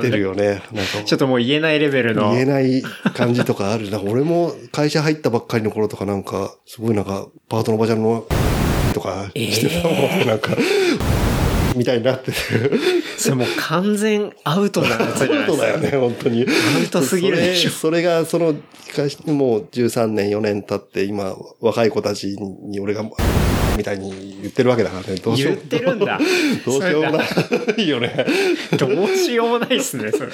[0.01, 0.63] 出てるよね。
[1.05, 2.33] ちょっともう言えないレベルの。
[2.33, 2.83] 言えない
[3.15, 3.91] 感じとかある。
[3.91, 8.27] なんか俺も会社入ったばっかりの頃とかなんか、すごいなんか、パートのおばちゃんの、
[8.95, 10.57] とかしてたもん、なんか、
[11.77, 12.39] みたいになってて。
[13.19, 15.53] それもう完全アウトなやつじゃないですか。
[15.53, 16.43] そうだよね、本当に。
[16.43, 16.45] ア
[16.85, 17.71] ウトすぎるでしょ。
[17.71, 18.55] それそれが、その、
[19.27, 23.05] もう13年、4年経って、今、若い子たちに俺が、
[23.77, 25.17] みたいに言ってるわけだからね。
[25.17, 26.19] どうしよう言ってるんだ。
[26.65, 27.25] どうしようもな
[27.77, 28.27] いよね。
[28.79, 30.33] どうしようもないっすね、それ。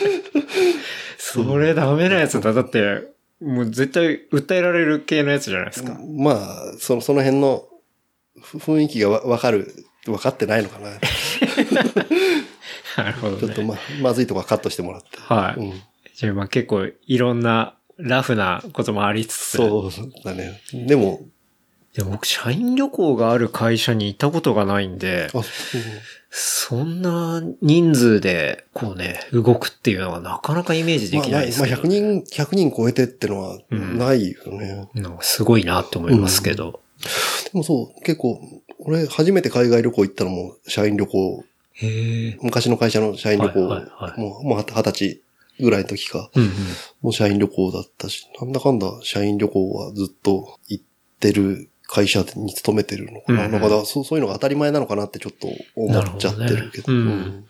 [1.19, 2.53] それダメなやつだ。
[2.53, 5.99] だって、もう絶対訴えられる系のやつじゃないですか。
[6.17, 7.67] まあ、その、その辺の
[8.41, 9.75] ふ雰囲気がわわかる、
[10.05, 10.91] 分かってないのかな。
[12.97, 13.41] なるほどね。
[13.41, 15.09] ちょっとま、まずいとこはカットしてもらって。
[15.19, 15.61] はい。
[15.61, 15.83] うん。
[16.15, 19.57] じゃあまあ結構いろんなラフなこともありつつ。
[19.57, 19.91] そう
[20.25, 20.61] だね。
[20.73, 21.21] でも、
[21.95, 25.43] でも僕、社員旅行がある会社に行ったことがないんで、あ、
[26.31, 34.89] そんな人数で、こうね、動くっていうのはなかなかイメージでまあ、きないですまあ、けど、100人、100人超えてってのはないよね。
[34.95, 36.81] なんかすごいなって思いますけど。
[37.53, 38.41] でもそう、結構、
[38.79, 41.45] 俺初めて海外旅行行ったのも社員旅行。
[42.41, 45.23] 昔の会社の社員旅行、はいはいはいもうもう二十歳
[45.61, 46.51] ぐらいの時か、うんうん。
[47.03, 50.85] もう社員旅行だったし、なんだかんだ社員旅行はずっと行っ
[51.21, 53.41] てる会社に勤めてるのかな。
[53.41, 56.87] うんうんだからそうそういうのが当たり前なのかなってちょっと思っちゃってるけど。
[56.87, 57.45] どねうん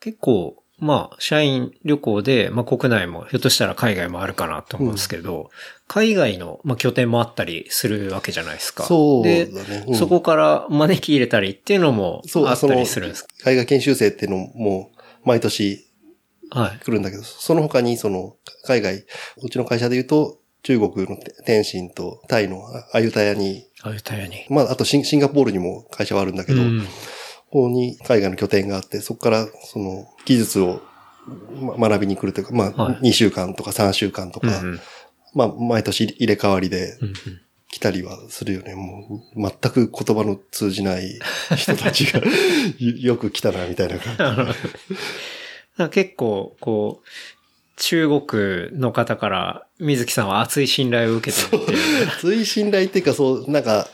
[0.00, 5.48] 結構、まあ、社員旅行で、まあ国内も、ひょっとしたら海外もあるかなと思うんですけど、
[5.86, 8.82] 海外の、まあ拠点もあったりするわけじゃないですか。
[8.82, 9.84] そうだで、ね。
[9.86, 13.28] うんそこから招き入れたりっていうのもそうあったりするんですか？
[13.44, 14.90] 海外研修生っていうのも
[15.24, 15.86] 毎年
[16.50, 16.84] はい。
[16.84, 19.04] 来るんだけど、その他にその海外、
[19.40, 24.46] うちの会社で言うと中国の天津とタイのアユタヤに、ああいうタイヤに。
[24.48, 26.80] まああとシンシンガポールにも会社はあるんだけど、うん。
[27.50, 30.80] ここに海外の拠点があって、そこからその技術を
[31.76, 34.80] ま学びに来るというか、まあはい2週間とか3週間とか、うんうん。
[35.34, 36.96] まあ毎年入れ替わりで
[37.68, 38.76] 来たりはするよね。
[38.76, 41.18] もう全く言葉の通じない
[41.56, 42.20] 人たちが
[42.78, 44.54] よく来たなみたいな感
[45.78, 45.88] じ。
[45.90, 47.08] 結構、こう、
[47.76, 52.06] 中国の方から水木さんは熱い信頼を受けてるっていう。
[52.18, 53.88] 熱い信頼っていうか、そう、なんか、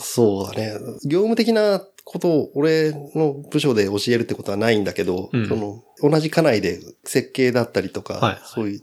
[0.00, 0.72] そうだね。
[1.04, 8.80] 業務的なことを俺の部署で教えるってことはないんだけど、うんその、同じ課内で設計だったりとか、はいはいそういう、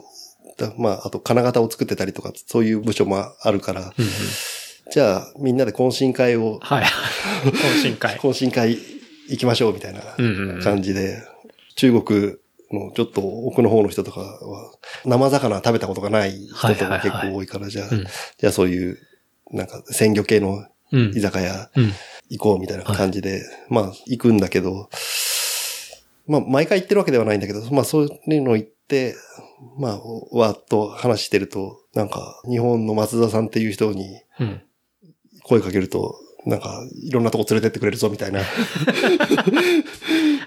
[0.57, 4.11] だまあ、あと金型を作ってたりとか、そういう部署もあるから、うんうん
[4.91, 6.85] じゃあみんなで懇親会を、はい。
[7.43, 8.17] 懇親会。
[8.21, 8.77] 懇親会
[9.29, 11.23] 行きましょうみたいなうんうんうん感じで、
[11.75, 12.35] 中国
[12.71, 14.73] のちょっと奥の方の人とかは、
[15.05, 18.05] 生魚食べたことがない人とか結構多いから、じゃあ、うん
[18.37, 18.97] じゃあそういう、
[19.51, 21.91] なんか鮮魚系のうん居酒屋うん。
[22.29, 24.89] 行こうみたいな感じで、まあ行くんだけど、
[26.27, 29.15] まあ毎回行ってるわけではないんだけど、まあそういうの行って、
[29.77, 29.99] まあ
[30.31, 34.61] わーっと話してると、なんか日本の松田さんっていう人にうん。
[35.43, 38.41] 声かけると、なんかいろんなとこ連れてってくれるぞみたいな、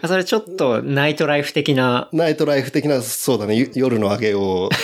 [0.00, 4.68] あ、それちょっとナイトライフ的な、ナイトライフ的な、そうだね、ゆ夜の揚げを、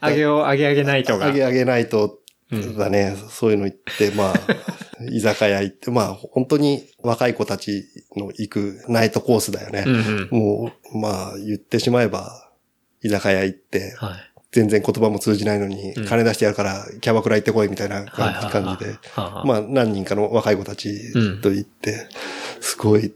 [0.00, 1.26] あげを、あげあげナイトが。
[1.26, 2.20] 揚げ揚げないと、
[2.52, 4.34] うんだね、そういうの行って、まあ、
[5.10, 7.84] 居酒屋行って、まあ本当に若い子たち
[8.16, 9.84] の行くナイトコースだよね。
[9.86, 10.28] うんうん。
[10.30, 12.50] もう、まあ、言ってしまえば、
[13.02, 14.25] 居酒屋行って、はい。
[14.52, 16.06] 全然言葉も通じないのに、うん。
[16.06, 22.08] 金出してやるから、キャバクラ行ってこいみたいな感じで、はあまあ、何人かの若い子たちと行って、
[22.60, 23.12] すごい、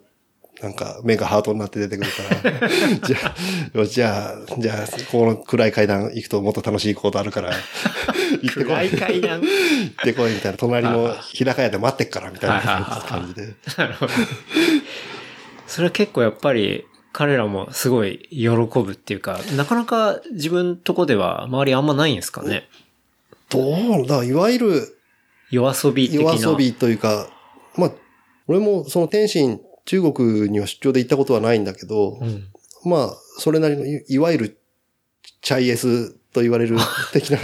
[0.61, 2.68] なんか、目がハートになって出てくるから、
[3.07, 7.53] じゃあ、じゃあ、じゃあ、この暗い階段行くともっと楽しいことあるから、
[8.43, 9.41] 行ってこ暗い、い階段？
[9.41, 13.55] 行ってこいみたいな、隣の日高屋で待ってっからみたいな感じで。
[13.78, 14.12] なるほど。
[15.66, 22.68] それは結構やっぱり彼らもすごい喜ぶっていうか、なかなか自分とこでは周りあんまないんですかね。
[23.48, 24.98] どうだ、いわゆる、
[25.50, 26.34] 夜遊び的な。
[26.34, 27.28] 夜遊びというか、
[27.76, 27.92] まあ、
[28.46, 32.46] 俺もその天津、中国には出張で行ったことはないんだけど、うん。
[32.84, 34.56] まあ、それなりのい、いわゆる、
[35.42, 36.76] チャイエスと言われる
[37.12, 37.38] 的な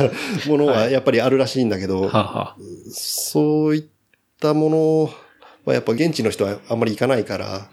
[0.46, 2.56] ものはやっぱりあるらしいんだけど、はあはあ
[2.92, 3.84] そういっ
[4.40, 5.10] たもの
[5.66, 7.68] はやっぱ現地の人はあんまり行かないから。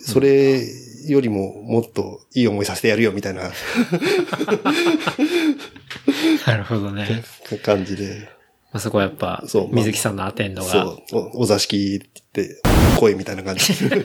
[0.00, 0.62] それ
[1.06, 3.50] よりももっといい思いさせてやるよみたいな
[6.46, 7.24] なるほどね。
[7.62, 8.28] 感じで、
[8.72, 10.68] まあ、そこはやっぱそう、まあ水木さんのアテンドが。
[10.68, 10.78] そ
[11.12, 12.60] う、おお座敷って、
[12.98, 13.96] 来 いみたいな感じで。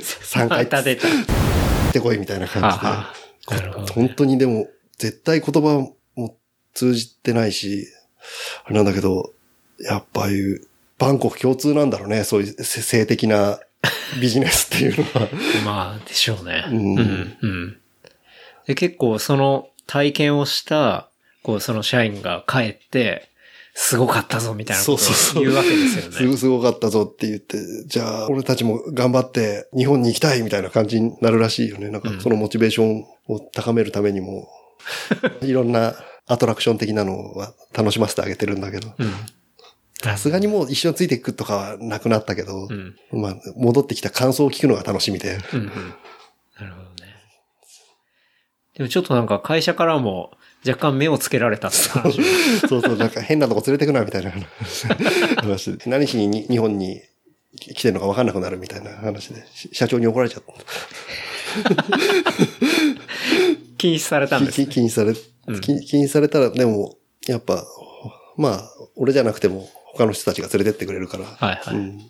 [0.00, 1.08] 3回また出た。
[1.08, 3.14] ってこいみたいな感はあは
[3.48, 4.00] あなるほどじで。
[4.00, 4.68] 本当にでも、
[4.98, 6.36] 絶対言葉も
[6.74, 7.86] 通じてないし、
[8.64, 9.32] あれなんだけど、
[9.80, 10.66] やっぱいう、
[11.00, 13.58] バンコク共通なんだろうね、そういうせ性的な
[14.20, 15.28] ビジネスっていうのは。
[15.64, 16.64] まあ、でしょうね。
[16.68, 17.36] うんうん。
[17.40, 17.76] うん。
[18.66, 21.08] で、結構その体験をした、
[21.42, 23.30] こう、その社員が帰って、
[23.72, 26.16] すごかったぞみたいなことをそうそうそう言うわけですよね。
[26.16, 31.88] すごすごかったぞって言って、じゃあ俺たちも頑張って日本に行きたいみたいな感じになるらしいよね。
[31.88, 34.48] なんかうんそのモチベーションを高めるためにも、
[35.40, 35.94] いろんな
[36.26, 39.12] アトラクション的なのは楽しませてあげてるんだけど、うん。
[40.02, 42.96] さすがにもう一緒についていくとかはなくなったけど、うん。
[43.12, 45.38] まあ戻ってきた感想を聞くのが楽しみで。
[45.52, 45.66] うんうん。
[45.66, 47.14] なるほどね。
[48.76, 50.32] でもちょっとなんか会社からも
[50.66, 52.22] 若干目をつけられたって話を
[52.68, 54.32] そうそう、なんか変なとこ連れてくなみたいな
[55.36, 55.90] 話で。
[55.90, 57.02] 何しにに日本に
[57.58, 60.54] 来てるのか分かんなくなるみたいな話で、し社長に怒られちゃった。
[63.76, 64.72] 禁止されたんですきね。
[64.72, 65.14] 禁止され、
[65.60, 66.96] 禁止されたら、でも、
[67.26, 67.64] やっぱ、
[68.36, 71.76] まあ、俺じゃなくても他の人たちが連れてってくれるから、はいはい。
[71.76, 72.00] うん、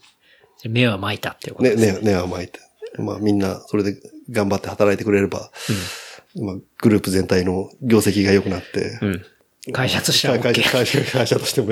[0.68, 2.00] 目は巻いたっていうことね、ですね。
[2.00, 2.60] ね、根は巻いて。
[2.98, 4.00] まあみんなそれで
[4.30, 5.50] 頑張って働いてくれれば、
[6.36, 9.08] まあグループ全体の業績が良くなって、うん。
[9.08, 9.72] うん。
[9.72, 11.68] 会社としては OK 会社会社会社としても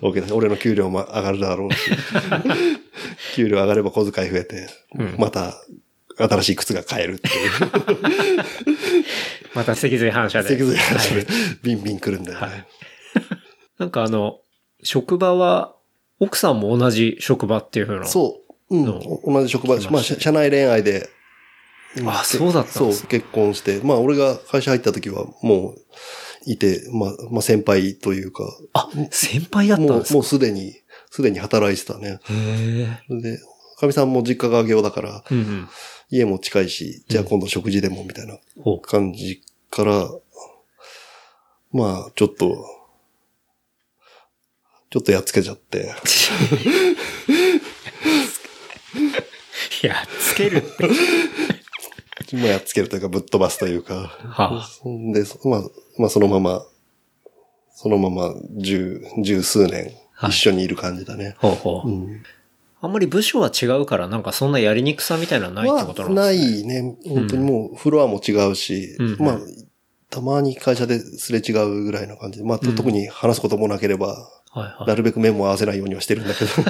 [0.00, 1.90] OK だし、俺の給料も上がるだろうし、
[3.34, 5.54] 給料上がれば小遣い増えて、うんまた
[6.16, 7.50] 新しい靴が買えるっていう、
[9.52, 10.50] また脊髄反射で。
[10.56, 11.26] 脊髄話はいで
[11.62, 12.46] ビンビン来るんだよね。
[12.46, 12.66] はい
[13.78, 14.38] なんかあの、
[14.84, 15.74] 職場は、
[16.20, 18.06] 奥さんも同じ職場っていう風な。
[18.06, 18.76] そう。
[18.76, 18.84] うん。
[18.84, 19.00] の？
[19.24, 21.08] 同じ職場で聞きまあ、社社内恋愛で。
[22.06, 23.80] あそうだったそう、結婚して。
[23.82, 25.76] まあ、俺が会社入った時はもう
[26.46, 30.14] いて、まあ、まあ、先輩というか、あ、先輩だったんもう、ですか？
[30.14, 30.74] もうすでに、
[31.10, 32.18] すでに働いてたね。
[32.28, 33.38] へで、
[33.78, 35.68] かみさんも実家が業だから、うんうん。
[36.10, 38.38] 家も近いし、じゃあ今度食事でもみたいな。
[38.82, 40.10] 感じから、
[41.72, 42.56] まあ、ちょっと、
[44.94, 45.92] ちょっとやっつけちゃって。
[49.82, 50.88] いや、つけるって。
[52.36, 54.16] まあやっつけるというか、ぶっ飛ばすというか。
[54.22, 54.68] はあ
[55.12, 55.62] で、そまあ、
[55.98, 56.62] まあそのまま、
[57.74, 61.34] そのまま十、十数年はい一緒にいる感じだね。
[61.38, 61.88] ほうほう。
[61.88, 62.22] うん。
[62.80, 66.66] あんまり部署は違うから、なんかそんなやりにくさみたいなのはないってことなんまあですね。
[66.66, 66.96] ないね。
[67.08, 69.38] 本当にもうフロアも違うし、うんまあ、
[70.14, 74.14] たまに会社ですれ違うぐらいな感じで、まあ、うん特に話すこともなければ、は
[74.54, 74.84] いは。
[74.86, 76.50] ないるべく目も合わせないようにはしてるんだけど。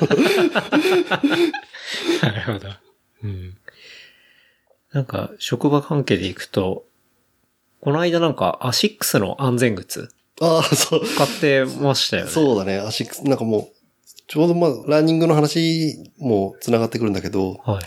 [2.23, 2.71] なるほど。
[3.23, 3.57] うん。
[4.95, 6.87] なんか、職場関係で行くと、
[7.83, 10.09] この間なんかアシックスの安全靴
[10.41, 11.03] ああ、そう。
[11.19, 12.31] 買ってましたよね。
[12.31, 12.79] そうだね。
[12.79, 13.69] アシックス、なんかもう、
[14.27, 17.85] ちょうどまあ、ランニングの話も繋がってくるんだけど、はい。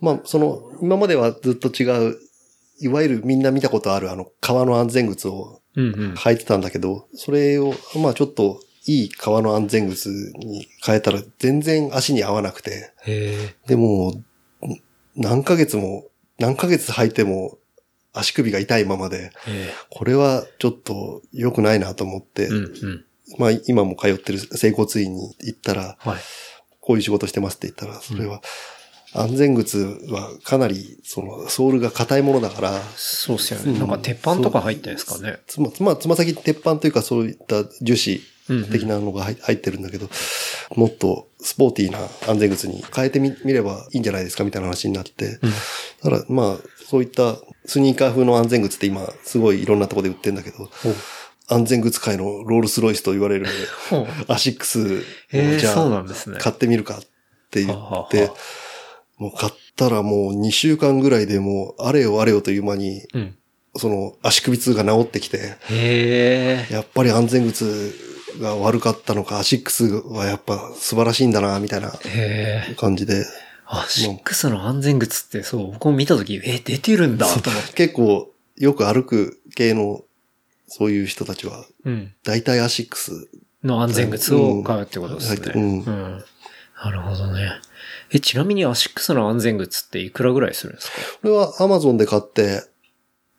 [0.00, 2.16] まあ、その、今まではずっと違う、
[2.80, 6.14] いわゆるみんな見たことあるあの、革の安全靴をうんうん。
[6.14, 14.24] 履いてたんだけど、それを、まあちょっと、いい革の安全靴に変えたら全然足に合わなくて、へでも、ん
[15.14, 16.06] 何ヶ月も、
[16.38, 17.58] 何ヶ月履いても
[18.12, 19.32] 足首が痛いままで、
[19.90, 22.46] これはちょっと良くないなと思って、え。
[22.46, 22.58] うんう
[22.88, 23.04] ん。
[23.38, 26.18] まあ今も通ってる整骨院に行ったら、はい。
[26.80, 28.40] こういう仕事してますって言ったら、それは、
[29.14, 33.72] 安全靴はかなり、その、ソールが硬いものだから、そうっすよね。
[33.72, 35.38] うんなんか鉄板とか入ってるんですかね。
[35.46, 38.20] つま、つま、つま先鉄板というかそういった樹脂
[38.70, 40.08] 的なのが入入ってるんだけど、
[40.76, 41.98] もっとスポーティーな
[42.28, 45.52] 安全靴に変えてみ、みればいいんじゃないですかみたいな話になって、うん
[46.02, 46.56] ただまあ、
[46.88, 47.36] そういった
[47.66, 50.70] スニーカー風の安全靴って今、すごいいろんなところで売ってるんだけど。
[51.52, 53.46] 安全靴界のロールスロイスと言われる
[53.90, 54.06] ほう。
[54.28, 56.38] アシックスをじゃそうなんあですね。
[56.38, 57.00] 買ってみるかっ
[57.50, 58.30] て言って、
[59.20, 63.36] もう買ったらもう2週間ぐらいでもうあれよあれよという間に、うん。
[63.76, 66.74] その足首痛が治ってきて、へえ。
[66.74, 67.94] やっぱり安全靴
[68.40, 71.92] が悪かったのか、アシックスはやっぱ素晴らしいんだな、みたいな。
[72.76, 73.24] 感じで。
[73.66, 77.72] アシックスの安全靴ってそう、僕も見たとき、え、出てるんだと思って。
[77.74, 80.02] 結構よく歩く系の
[80.66, 82.12] そういう人たちは、うん。
[82.24, 83.28] 大体アシックス。
[83.62, 85.52] の安全靴を買うってことですね。
[85.54, 86.24] うんうん。
[86.82, 87.52] なるほどね。
[88.12, 90.96] え、ちなみにアシックスの安全靴っていくらぐらいするんですか？
[91.22, 92.62] これはアマゾンで買って、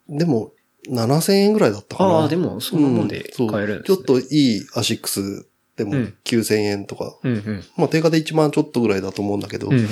[0.07, 0.53] でも
[0.89, 2.11] 7000円ぐらいだったかな。
[2.11, 3.95] ああ、でもそんなもんでうん買えるんですね。
[3.95, 5.45] そうちょっといいアシックス
[5.75, 7.17] でもうん9000円とか。
[7.23, 7.63] うんうん。
[7.77, 9.67] まあ定価で1万ちょっとぐらいだと思うんだけど。
[9.67, 9.87] うん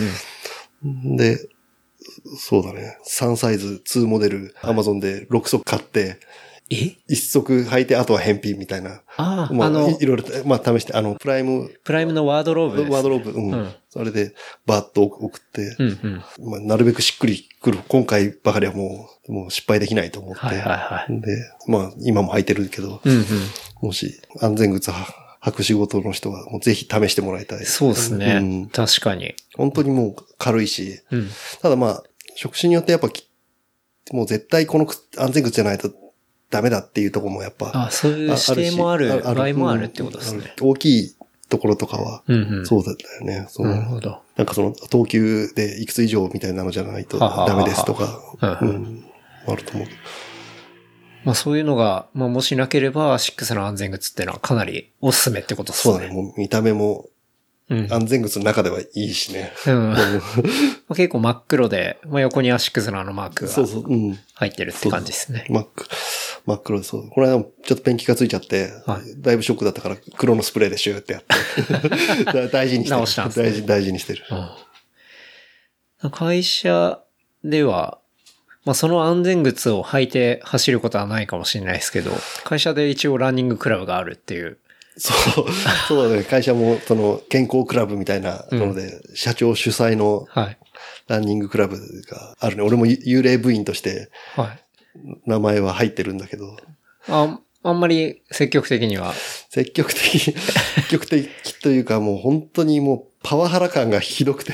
[0.84, 1.18] うん。
[1.18, 1.38] で、
[2.38, 2.98] そうだね。
[3.08, 6.20] 3サイズ、2モデル、アマゾンで6足買って、
[6.70, 9.02] え？1足履いてあとは返品みたいな。
[9.18, 13.52] ああ、まあ、あのい、いろいろと、まあ試して、あの、プライム、プライムのワードローブです、ワードローブ、うん。
[13.52, 14.36] うんそれで、
[14.68, 16.52] バーッと送って、うんうん。
[16.52, 17.80] まあ、なるべくしっくりくる。
[17.88, 20.40] 今回ばかりはもう、もう失敗できないと思って。
[20.42, 21.22] はいはいはい。
[21.22, 21.28] で、
[21.68, 23.26] まあ、今も履いてるけど、うんうん。
[23.82, 25.08] もし安全靴は
[25.42, 27.66] 履く仕事の人は、もうぜひ試してもらいたい。
[27.66, 28.38] そうですね。
[28.40, 29.34] うん確かに。
[29.56, 31.28] 本当にもう軽いし、うん。
[31.64, 32.04] ただまあ、
[32.36, 33.28] 職種によってやっぱき、
[34.12, 35.92] もう絶対この靴安全靴じゃないと
[36.50, 37.72] ダメだっていうところもやっぱ。
[37.74, 40.54] あ、そういう指定もある場合もあるってことですね。
[40.60, 41.16] 大きい
[41.50, 42.66] ところとかは、うんうん。
[42.66, 43.46] そうだったよね。
[43.50, 44.22] そのなるほど。
[44.36, 48.20] なんかその、等級でいくつ以上みたいなのじゃないとダメですとか、
[48.62, 49.06] ううんん、
[49.48, 49.88] あると思う。
[51.26, 55.94] まあそういうのが、まあもしなければ、シックスの安全靴っていうのはかなりおすすめってことですね。
[55.94, 56.14] そうだね。
[56.14, 57.08] もう見た目も
[57.70, 57.88] うん。
[57.94, 59.52] 安全靴の中ではいいしね。
[59.68, 59.90] うん。
[59.94, 59.98] ま
[60.90, 64.20] あ結構真っ黒で、まあ横にアシックスのあのマークがそうそう、うん。
[64.34, 65.46] 入ってるって感じですね。
[65.50, 65.90] 真っ黒、
[66.50, 67.10] 真っ黒でそう。
[67.10, 72.24] この間もちょっとペンキがついちゃって、はいだいぶショックだったから黒のスプレーでシューってやって。
[72.26, 72.98] だ大事にしてる。
[72.98, 74.24] 直したんですね大事、大事にしてる。
[74.32, 74.50] うん
[76.12, 77.02] 会社
[77.44, 78.00] では、
[78.64, 82.12] まあその安全靴を履いて走ることはないかもしれないですけど、
[82.46, 84.60] 会社で一応ランニングクラブがあるっていう。
[84.98, 85.46] そう、
[85.90, 86.24] そうだね。
[86.24, 90.58] 会社も、その、健康クラブみたいなので、社長主催のはい。
[91.08, 92.62] ランニングクラブがあるね。
[92.62, 94.64] 俺も幽霊部員としてはい。
[95.26, 96.58] 名前は入ってるんだけど、
[97.08, 99.14] あ、あんまり積極的には。
[99.50, 100.38] 積極的、積
[100.90, 101.30] 極的
[101.62, 104.54] というかもう本当にもうパワハラ感がひどくて、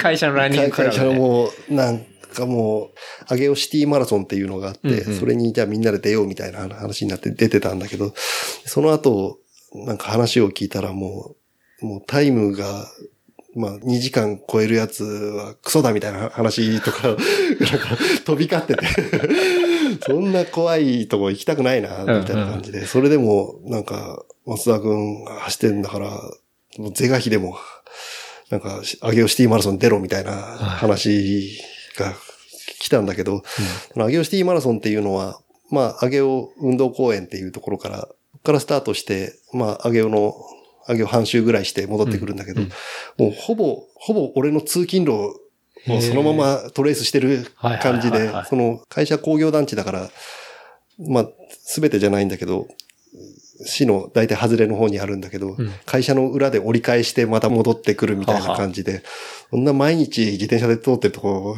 [0.00, 1.14] 会社のランニングクラ会社ブで。
[1.14, 2.90] のもう、なんかもう、
[3.26, 8.14] アゲオシティマラソンっていうのがあって、うんうんそれにじゃあみんなで出ようみたいな話になって出てたんだけど、
[8.64, 9.38] その後、
[9.74, 11.34] なんか話を聞いたらも
[11.82, 12.86] う、もうタイムが、
[13.54, 17.18] まあ2時間超えるやつはクソだみたいな話とか、 なんか
[18.24, 18.86] 飛び交ってて、
[20.06, 26.10] そんな怖いとこ行きたくないな、みたいな感じで、それでもなんか松田くんが走ってんだから、
[26.78, 27.58] もう是が非でも、
[28.50, 31.60] なんか、アゲオシティマラソン出ろみたいな話
[31.96, 32.14] が
[32.80, 33.42] 来たんだけど、
[33.96, 35.40] アゲオシティマラソンっていうのは、
[35.70, 40.34] まあ、アゲオ運動公園っていうところから、ここからスタートして、まあ、アゲオの、
[40.86, 42.68] アゲオ半周ぐらいして戻ってくるんだけど、うん。
[43.18, 45.36] もうほぼ、ほぼ俺の通勤路
[45.88, 47.46] をそのままトレースしてる
[47.82, 50.10] 感じでその会社工業団地だから、
[50.98, 51.28] まあ、
[51.62, 52.66] すべてじゃないんだけど、
[53.64, 55.70] 市の大体外れの方にあるんだけど、うん。
[55.84, 59.02] 会社の裏で折り返してまた戻ってくるみたいな感じで、
[59.50, 61.56] そんな毎日自転車で通ってるとこ、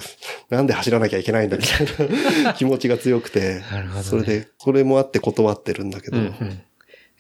[0.51, 3.63] なんで走らなきゃいけないんだみたいな 気持ちが強くて、ね。
[4.03, 6.33] それで、それもあって断ってるんだけど、うんうん。
[6.41, 6.63] え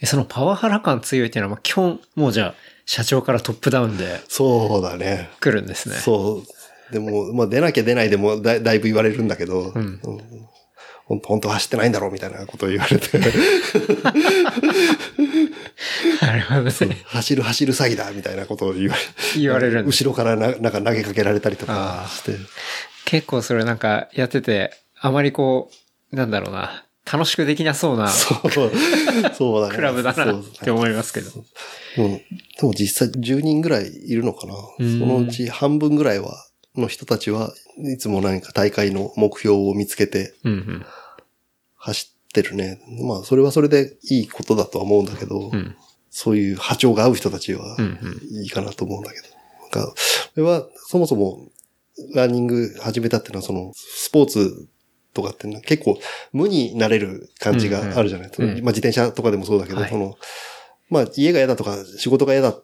[0.06, 2.54] そのパワハラ感強いっていうのは、まあ基本、もうじゃあ、
[2.86, 5.30] 社長からトップダウンでそうだね。
[5.40, 5.96] 来るんですね。
[5.96, 6.42] そ
[6.90, 6.92] う。
[6.92, 10.00] でも、まあ出なきゃ出ないでもだだいぶ言われるんだけど、ん
[11.04, 13.18] 本当本当は走ってないんだろうみたいなことを言われて、
[16.20, 17.02] なるほどね。
[17.06, 19.00] 走る走る詐欺だみたいなことを言われ
[19.40, 19.84] 言われる。
[19.84, 22.36] 後ろからななんか投げかけられたりとかして、
[23.04, 25.70] 結構それなんかやってて、あまりこ
[26.12, 28.50] う、なんだろうな、楽しくできなそうなそう、
[29.34, 29.74] そうだね。
[29.74, 31.30] クラブだなって思いますけど。
[31.96, 32.20] でも
[32.58, 34.54] でも実際10人ぐらいいるのかな。
[34.78, 37.52] そんのうち半分ぐらいは、の人たちは
[37.92, 40.86] いつも何か大会の目標を見つけてうんうん。
[41.76, 42.80] 走ってるね。
[43.06, 45.76] まあそれはそれでいいことだとは思うんだけど、うん。
[46.08, 48.42] そういう波長が合う人たちはうんうん。
[48.42, 49.26] いいかなと思うんだけど。
[49.60, 51.46] なんか、それはそもそも
[52.14, 54.68] ランニング始めたっていうのはそのスポーツ
[55.14, 55.98] とかって結構
[56.32, 58.64] 無になれる感じがあるじゃない、うんうん。
[58.64, 59.90] まあ自転車とかでもそうだけど、はい。
[59.90, 60.16] その、
[60.90, 62.56] まあ家が嫌だとか仕事が嫌だ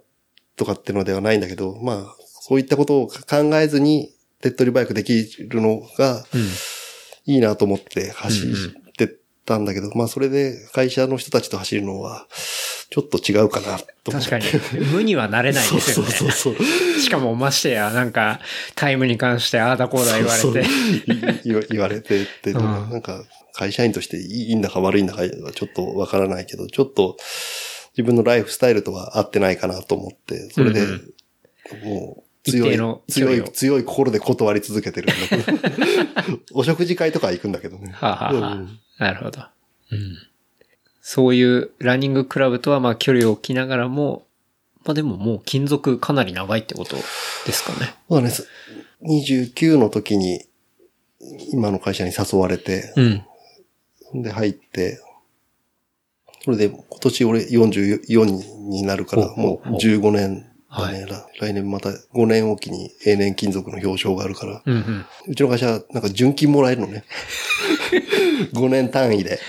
[0.56, 6.48] とかっていうのではないんだけど、まあそういったことを考えずに手っ取り早くできるのがうん。
[7.26, 12.26] いいなと思って走ってたんだけど、まあそれで会社の人たちと走るのは
[12.90, 14.12] ちょっと違うかなと。
[14.12, 14.44] 確かに、
[14.92, 16.12] 無にはなれないですよね。
[16.12, 17.00] そうそうそうそう。
[17.00, 18.40] しかもましてや、なんか、
[18.74, 20.42] タイムに関してああだこうだ言われて。
[20.42, 27.16] そうそう言われてって、うんなんか会社員としていいんだか悪いんだかはちょっとわからないけど、ちょっと
[27.92, 31.14] 自分のライフスタイルとは合ってないかなと思って、それで、うん
[31.84, 32.76] もう強い
[33.08, 35.68] 強い、強い心で断り続けてるんだけ
[36.32, 36.38] ど。
[36.54, 37.92] お食事会とかは行くんだけどね。
[37.92, 39.42] はあ、はあはあうんなるほど。
[39.92, 40.16] うん。
[41.10, 44.26] そういうランニングクラブとはまあ距離を置きながらも、
[44.84, 47.02] まあでももう勤続かなり長いってことで
[47.54, 47.94] すかね。
[48.10, 48.34] そうだね。
[49.04, 50.44] 29の時に、
[51.50, 52.92] 今の会社に誘われて、
[54.12, 54.22] うん。
[54.22, 55.00] で入って、
[56.44, 65.06] それで今年俺44になるから、もうほう15年だね、はら来年また5年おきに永年金属の表彰があるから、うんうん。
[65.28, 67.04] うちの会社なんか純金もらえるのね。
[68.52, 69.40] 5年単位で。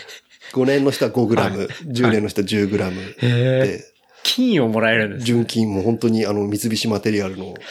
[0.53, 2.95] 5年の人は5グラム、10年の人は10グラム。
[3.19, 3.83] で、
[4.23, 5.25] 金をもらえるんですね。
[5.25, 7.53] 純金も本当にあの三菱マテリアルの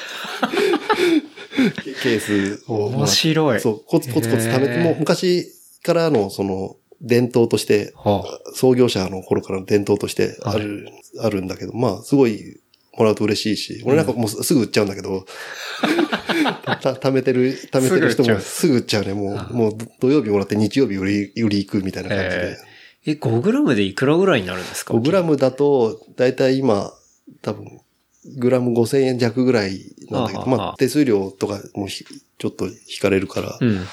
[2.03, 2.87] ケースを。
[2.87, 3.61] 面白い。
[3.61, 5.47] そう、コツコツコツ貯めて、もう昔
[5.83, 8.25] からのその伝統として、は
[8.55, 10.89] 創業者の頃からの伝統としてある、
[11.21, 12.61] あるんだけど、まあ、すごい、
[12.97, 15.25] もらうと嬉しいし、俺なんかもうすぐ売っちゃうんだけど、
[16.83, 19.05] た貯めてる、貯めてる人もすぐ売っちゃう。
[19.05, 19.15] ね。
[19.15, 22.57] もう、もう土曜日もらって日曜日売り、売り行くみたいな感じで。
[23.13, 26.93] え、5グラムでいくらぐらいになるんですか？5グラムだと、だいたい今、
[27.43, 27.81] 多分、
[28.37, 29.81] グラム5000円弱ぐらい
[30.11, 32.05] なんだけど、はあはあまあ、手数料とかもひ
[32.39, 33.79] ちょっと引かれるから、うん。
[33.79, 33.89] だか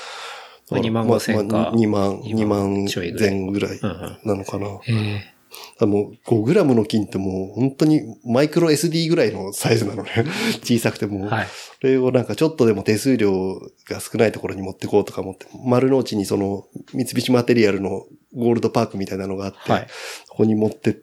[0.72, 3.32] ら2万5千円かまあ2万、2 2万万ちょいぐらい。
[3.32, 4.68] 前ぐらいうんうんなのかな。
[4.68, 5.14] だかええ。
[5.18, 5.35] ら
[5.82, 10.12] もう5グラムの金ってもう本当にマイクロ SD ぐらいのサイズなのね。
[10.64, 11.30] 小さくてもう。
[11.30, 11.48] はい。
[11.82, 19.88] それをなんかちょっとでも手数料が少ないところに持ってこうとか思って、丸の内にその三菱マテリアルのゴールドパークみたいなのがあって、はい。
[20.26, 20.94] そこに持ってい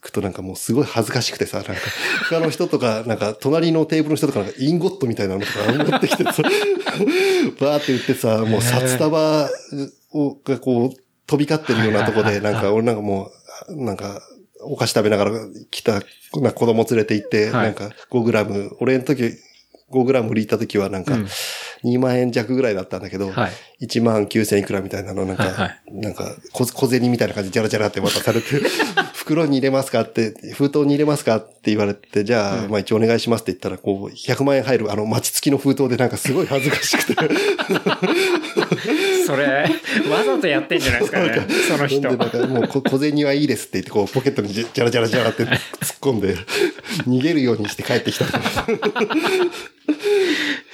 [0.00, 1.74] くとなんかもうすごい恥ずかしくてさ、なんか
[2.28, 6.42] 他の人とか、なんか隣のテーブルの人とかなんかインゴットみたいなのとか持ってきてさ、
[7.60, 9.48] バーって言ってさ、もう札束
[10.12, 13.30] をがこう飛び交ってるようなとこで、なんか俺なんかもう、
[13.70, 14.20] なんか
[14.64, 15.30] お菓子食べながら
[15.70, 16.02] 来た
[16.40, 17.64] な子供連れて行って、はい。
[17.66, 19.32] なんか5グラム、俺の時
[19.92, 21.26] 5グラム売り行った時はなんかうん。
[21.84, 23.86] 2万円弱ぐらいだったんだけど、はい。
[23.86, 25.80] 1万9千いくらみたいなの、なんか、はいはい。
[25.88, 28.46] なんか小、小銭みたいな感じでジャラジャラって渡されて、
[29.14, 30.02] 袋に入れますか？
[30.02, 31.38] って、封筒に入れますか？
[31.38, 32.70] って言われて、じゃあ、うん。
[32.70, 37.16] まあ一応お願いしますって言ったら、こう、100万円入る、あの、餅付きの封筒でなんかすごい恥ずかしくて。
[39.26, 39.46] それ、
[40.10, 41.46] わざとやってんじゃないですかね。
[41.68, 42.00] その人。
[42.00, 45.58] で、なんかもうこ小銭はいいですって言って、こう、ポケットにジャジャラジャラジャラって突っ
[46.00, 46.36] 込んで、
[47.06, 48.26] 逃げるようにして帰ってきた。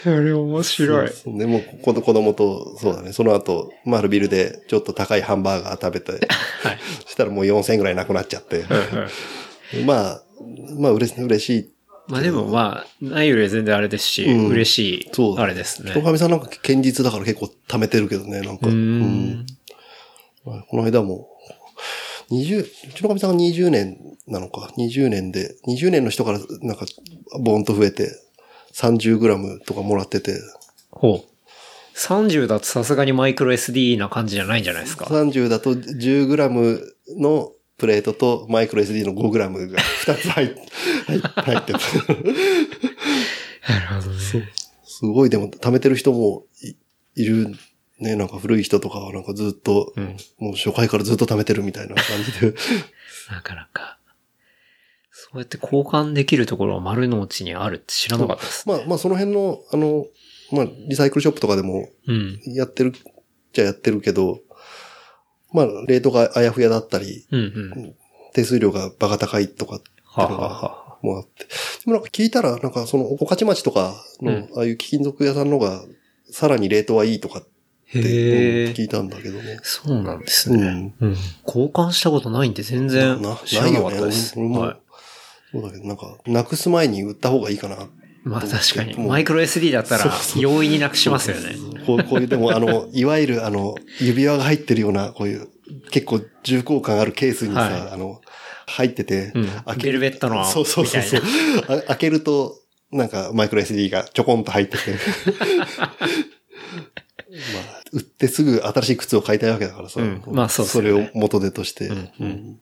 [0.03, 1.09] それ面白い。
[1.09, 6.79] そうでもう子子供と、そうだね、その後、丸ビルでちょっと高いハンバーガー食べて、はい。
[7.05, 8.65] そしたらもう4000円ぐらいなくなっちゃって。
[9.85, 10.23] まあ、
[10.79, 11.78] まあ嬉し嬉しい。
[12.09, 16.03] まあでもまあ、ないよりは全然あれですし、うん嬉しいそ、うあれですね人。
[16.03, 18.67] 神さんなんか堅実だから結構貯めてるけどね、なんか。
[18.67, 19.01] ううん
[19.31, 19.47] ん。
[20.45, 21.29] まあこの間も、
[22.31, 26.87] 20、うちの神さんが20年なのか、20年で、20年の人からなんか、
[27.41, 28.11] ボーンと増えて、
[28.75, 30.39] 30グラムとかもらってて、
[30.91, 31.29] ほう。
[31.99, 36.81] 30だとさすがにマイクロ SD な感じじゃないんじゃないですか？30だと10グラム
[37.19, 40.61] のプレートとマイクロ SD の5グラムが2つ入って、
[41.07, 41.79] 入入ってた。
[43.73, 44.19] なるほどね。
[44.85, 46.75] すごいでも貯めてる人もい
[47.15, 47.55] いる
[48.01, 50.17] ね、なんか古い人とかはなんかずっと、うん。
[50.39, 52.55] もう初回からずっと貯めてるみたいな感じで。
[53.31, 53.99] なかなか。
[55.11, 58.69] そうやって交換できるところは丸の内にあるって知らなかったです。
[58.69, 60.07] まあまあその辺の、あの、
[60.53, 62.41] まあリサイクルショップとかでもうん。
[62.47, 62.93] やってる
[63.53, 64.41] じゃやってるけど、
[65.53, 67.45] まあレートがあやふやだったり、うんう
[67.81, 67.95] ん。
[68.35, 69.89] 手数料がバカ高いとかって
[70.23, 71.45] いうのがもうあって。
[71.45, 71.49] で
[71.87, 75.83] もなんか聞いたら、なんかその、御徒町とかの、うんああいう貴金属屋さんのが、
[76.31, 77.43] さらにレートはいいとかっ
[77.93, 79.59] て、聞いたんだけどね。
[79.63, 80.93] そうなんですね。
[81.01, 81.09] うん。
[81.09, 81.17] うん。
[81.47, 84.35] 交換したことないんで全然な、知らなかったです。
[84.37, 84.77] 俺もはい。
[85.53, 87.89] そうだけど、なんか、なくす前に売った方がいいかな。
[88.25, 88.95] まあ確かに。
[88.99, 91.57] マイクロ SD だったら容易になくしますよね。
[91.87, 95.49] こうこういう、でも、あの、 いわゆる、あの、指輪が入ってるような、こういう、
[95.91, 97.91] 結構重厚感あるケースにさ、はい。
[97.93, 98.21] あの、
[98.67, 99.49] 入ってて、うん。
[99.49, 101.23] 開けベルベットのそうそうそうそう。
[101.69, 102.61] あ開けると、
[102.91, 104.93] なんか、マイクロ SD がちょこんと入ってて。
[107.29, 110.01] まあ、売ってすぐ新しい靴を買いたいわけだからさ。
[110.01, 110.23] うん。
[110.27, 111.89] まあそうですそれを元手として。
[111.89, 112.11] うんうん。
[112.21, 112.61] うん。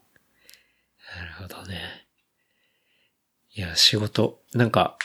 [1.17, 2.07] なるほどね。
[3.55, 4.99] いや、仕事、なんか、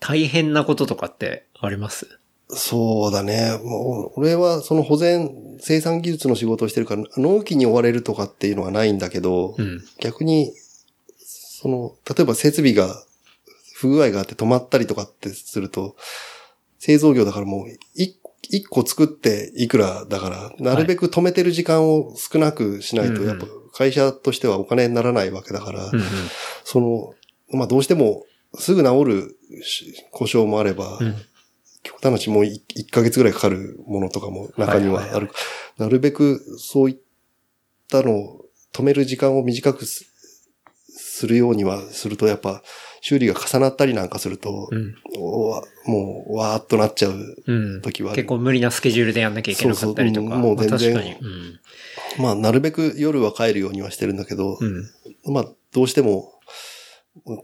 [0.00, 2.18] 大変なこととかってあります？
[2.48, 3.58] そうだね。
[3.64, 9.82] もう、俺はその保全、生産技術の仕事をしてるから、納期に追われるとかっていうのはないんだけど、うん。
[10.00, 10.52] 逆に、
[11.18, 13.02] その、例えば設備が
[13.74, 15.96] 不具合があって止まったりとかってすると、
[16.78, 18.16] 製造業だからもう、一
[18.48, 26.04] 一個作っていくらだから、なるべく止めてる時間を少なくしないと、うんやっぱ会社としてはお金にならないわけだから、うんうん。
[26.62, 27.14] その、
[27.50, 28.24] まあどうしても
[28.54, 29.35] すぐ治るし
[30.10, 31.14] 故障もあれば、うん。
[31.82, 35.10] 極端な話もう1ヶ月ぐらいかかるものとかも中にはある。
[35.10, 35.30] はいはい
[35.78, 36.96] なるべくそういっ
[37.88, 40.06] たのを止める時間を短くす
[40.88, 42.62] するようにはすると、やっぱ
[43.00, 44.94] 修理が重なったりなんかすると、うん。
[45.86, 47.82] もうわーっとなっちゃううん。
[47.82, 50.30] 時はある結構無理なスケジュールでやんなきゃいけなかったりとか。
[50.30, 51.28] そうそううんもう全然まあ確かに。
[52.18, 52.22] うん。
[52.22, 55.32] まあなるべく夜は帰るようにはしてるんだけど、うん。
[55.32, 56.32] まあどうしても、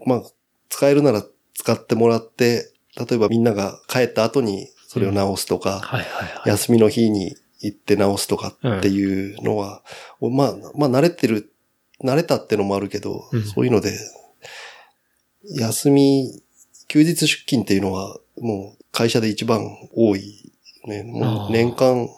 [0.05, 0.23] まあ
[0.69, 1.23] 使えるなら
[1.53, 6.49] 使ってもらって、例えばみんなが帰った後にそれを直すとか、はいはいはい。
[6.49, 9.81] 休みの日に行って直すとかっていうのは、
[10.21, 11.51] まあ、まあ慣れてる、
[12.03, 13.97] 慣れたってのもあるけど、うんそういうので、
[15.55, 16.43] 休み、
[16.87, 19.65] 休日出勤っていうのはもう会社で一番
[19.95, 20.51] 多い。
[20.85, 22.09] ね、もう年間、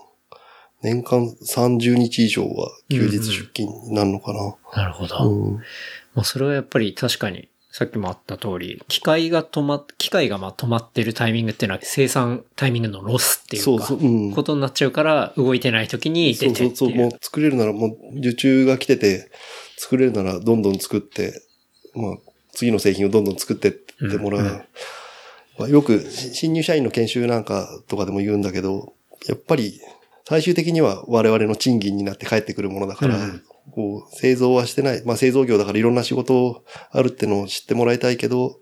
[0.81, 4.55] 年間30日以上は休日出勤になるのかな。
[4.73, 5.29] なるほど。
[5.29, 5.55] うん
[6.13, 16.56] まあそれはやっぱり確かに、さっきもあった通り、機械が止まっ、機械がまあ止まってるタイミングっていうのは生産タイミングのロスっていうか、そうそううんことになっちゃうから、動いてない時に出て。
[16.56, 19.30] そうそうそう、もう作れるならもう受注が来てて、
[19.76, 21.34] 作れるならどんどん作って、
[21.95, 22.15] まあ、
[22.53, 24.41] 次の製品をどんどん作ってってもらう。
[24.41, 24.64] うんうん
[25.60, 28.93] まあ、よくし新入社員の研修なんかとかでも言うんだけど、
[29.27, 29.81] やっぱり
[30.23, 35.03] 最終的には我々の賃金になって帰ってくるものだから、うんこう製造はしてない。
[35.05, 38.57] まあ製造業だからいろんな仕事あるってのを知ってもらいたいけど、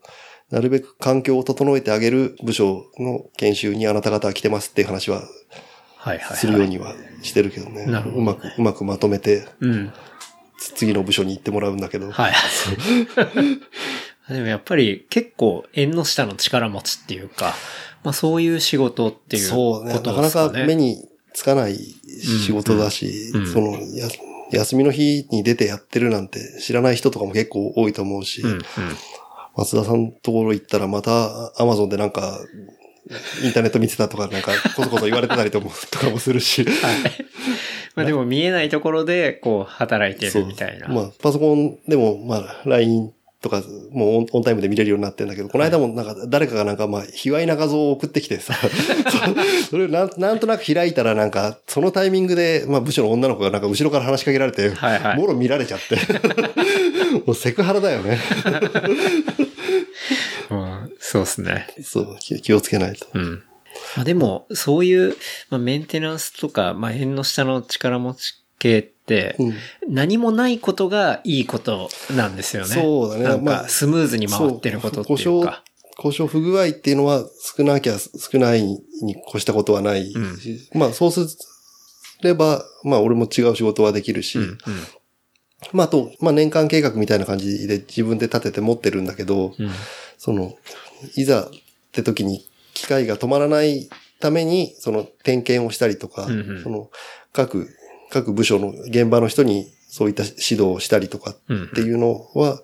[0.49, 5.23] なるべく環境を整えてあげる部署の研修にあなた方は来てますっていう話は
[5.97, 6.37] はいはい、はい。
[6.37, 7.85] するようにはしてるけどね。
[7.85, 9.93] なるほどねうまく、うまくまとめて、うん。
[10.59, 12.11] つ次の部署に行ってもらうんだけど。
[12.11, 12.33] はい。
[14.29, 17.53] でもやっぱり結構縁の下の力持ちっていうか、
[18.03, 19.93] まあそういう仕事っていうそうね。
[19.93, 20.61] ことなかなですかね。
[20.61, 24.07] か目につかない仕事だし、うんうんそのや、
[24.51, 28.61] 休みの日に出てやってるなんて知らない人とかも結構多いと思うし、うんうん。
[29.55, 32.39] 松田さんのところ行ったらまたアマゾンでなんか、
[33.43, 36.63] インターネット見てたとかなんかこそこそ言われてたりともとかもするし。
[36.63, 36.73] はい。
[37.95, 40.87] まあでも見えないところでこう働いてるみたいな。
[40.87, 43.13] まあ、パソコンでも、まあ、LINE
[43.43, 43.61] とか、
[43.91, 48.55] もうオンタイムで見れるようになってるんだけど、この間もなんか、誰かがなんか、まあ、卑猥な画像を送ってきてさ、
[49.69, 55.97] それをなんなんとなく開いたらなんか、そのタイミングで、まあ、部署の女の子がなんか後ろから話しかけられて、はいはいもろ見られちゃって。
[57.27, 58.17] もうセクハラだよね。
[60.49, 61.67] うん、そうですね。
[61.83, 63.07] そう、気気をつけないと。
[63.13, 63.43] うん。
[63.97, 65.17] まあでも、そういう、
[65.49, 69.53] まあ、メンテナンスとか、まあ、縁の下の力持ち系って、うん
[69.87, 72.69] 何もないことがいいことなんですよね。
[72.69, 75.63] そうだねなんまあか、スムーズに回ってることっていうか。
[75.95, 77.23] 故障不具合っていうのは
[77.55, 78.81] 少なきゃ少ないに
[79.29, 81.37] 越したことはないし、まあそうす
[82.23, 84.57] れば、まあ俺も違う仕事はできるし、うん、うん。
[85.71, 89.69] まああと、まあ年間計画みたいな感じで自分で立てて持ってるんだけど、うん。
[90.17, 90.57] その、
[91.15, 91.49] いざっ
[91.91, 93.89] て時に機械が止まらない
[94.19, 96.89] ために、その点検をしたりとか、うんうんその
[97.33, 97.67] 各、
[98.13, 101.63] 各部署の現場の人にそういった指導をしたりとかうん。
[101.65, 102.61] っていうのは、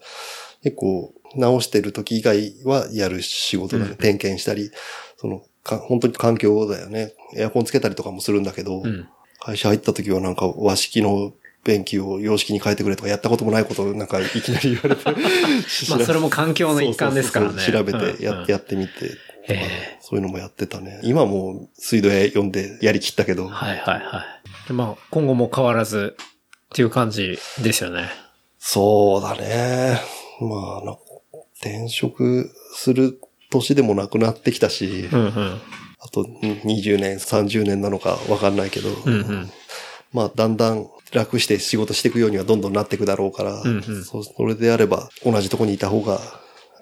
[0.62, 3.92] 結構直してる時以外はやる仕事だね。
[3.92, 4.70] うん点検したり、
[5.18, 7.14] その、か本当に環境だよね。
[7.36, 9.08] エアコンつけたりとかもするんだけど、うん。
[9.40, 15.04] 会社入った時はなんか和式の便器を洋式に変えてくれとかやったこともないことをなんかいきなり言われて。
[15.90, 17.52] まあ、それも環境の一環ですからね。
[17.54, 19.16] そうそうそう調べてや,、うんうんやってみてと
[19.48, 21.00] かへえそういうのもやってたね。
[21.04, 24.24] 今もう水道屋読んでやりきったけど、はいはいは
[24.66, 24.68] い。
[24.68, 26.26] でまあ、今後も変わらずっ
[26.74, 28.10] ていう感じですよね。
[28.58, 30.00] そうだね。
[30.42, 30.98] まあな、
[31.62, 33.20] 転職する
[33.52, 35.62] 年でもなくなってきたし、うんうん。
[36.00, 39.52] あと20年、30年なのかわかんないけど、うんうん。
[40.14, 46.20] まあだんだん楽して仕事していくようにはどんどんなっていくだろうから、うんうんそそれであれば同じとこにいた方が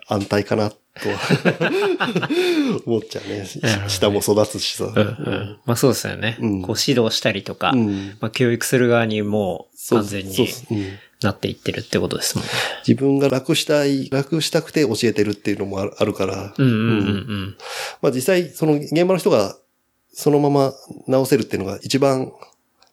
[0.07, 0.77] 安泰かなと
[1.09, 3.45] は 思っちゃうね。
[3.87, 4.85] 下も育つしさ。
[4.85, 5.57] うんうん。
[5.65, 6.37] まあそうですよね。
[6.39, 10.49] うんこう指導したりとか、うんまあ教育する側にも完全に
[11.21, 12.51] なっていってるってことですもんね。
[12.87, 16.53] 自分が楽したい、楽したくて教えてるっていうのもあるから。
[18.01, 19.57] まあ実際、その現場の人が
[20.13, 20.73] そのまま
[21.07, 22.31] 直せるっていうのが一番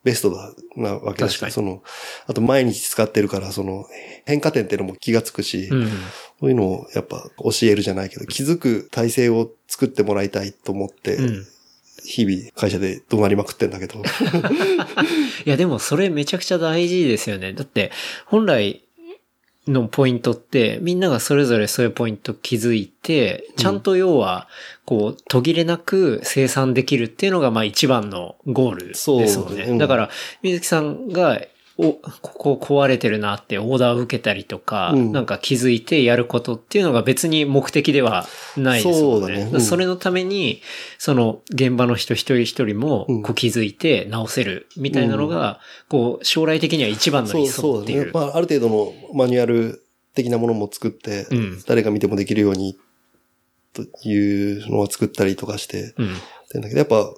[0.04, 1.82] ベストだなわけだしその、
[2.26, 3.86] あと毎日使ってるから、その
[4.26, 5.88] 変化点っていうのも気がつくし、うんうん。
[6.40, 11.46] そういうのをやっぱ教えるじゃないけど、気づく体制を作ってもらいたいと思って、うん。
[12.04, 14.02] 日々会社で怒鳴りまくってんだけど。
[15.46, 17.54] いやでもそれめちゃくちゃ大事ですよね。
[17.54, 17.90] だって
[18.26, 18.83] 本来
[19.66, 24.48] のポイントってみんながそれぞれそういうポイント気づいて、ちゃんと要は
[24.84, 29.64] こう途切れなく生産できるっていうのがまあ一番のゴールですもんね。
[29.64, 30.10] うんだから
[30.42, 31.40] 水木さんが
[31.76, 38.26] お、ここ壊れてるなってオーダーを受けたりとか、うんなんか気づいてやることっていうのが別に目的では
[38.56, 39.26] ないですもんね。
[39.26, 40.62] そうだねうんそれのために、
[40.98, 47.94] その現場の人一人一人もうんこう気づいて直せるみたいなのが、こう将来的には一番の理そうそうだね。
[47.94, 48.12] 想っていう。
[48.14, 49.84] まあある程度のマニュアル
[50.14, 52.78] 的なものも作って、うん誰が見てもできるように
[53.72, 56.14] というのを作ったりとかして、うん。
[56.14, 57.12] ってんだけど、やっぱ、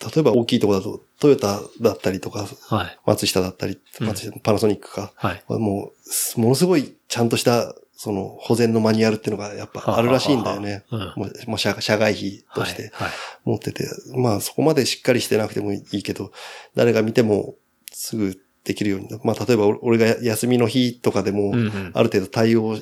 [0.00, 2.98] 例えば大きいところだと、トヨタだったりとか、はい。
[3.06, 5.44] 松下だったり、うん松下パナソニックか、はい。
[5.48, 5.92] も
[6.36, 10.84] う、ものすごいちゃんとした、その保全のマニュアルっていうのがやっぱあるらしいんだよね。
[10.88, 12.90] はははもうもう社社外費としてはい。
[12.92, 13.12] はい
[13.44, 16.32] 持ってて、まあそこまでしっかりしてなくてもいいけど、
[16.74, 17.54] 誰が見ても
[17.92, 19.08] すぐできるように。
[19.22, 22.76] まあ例えば俺が休みの日とかでも、うんうんある程度対応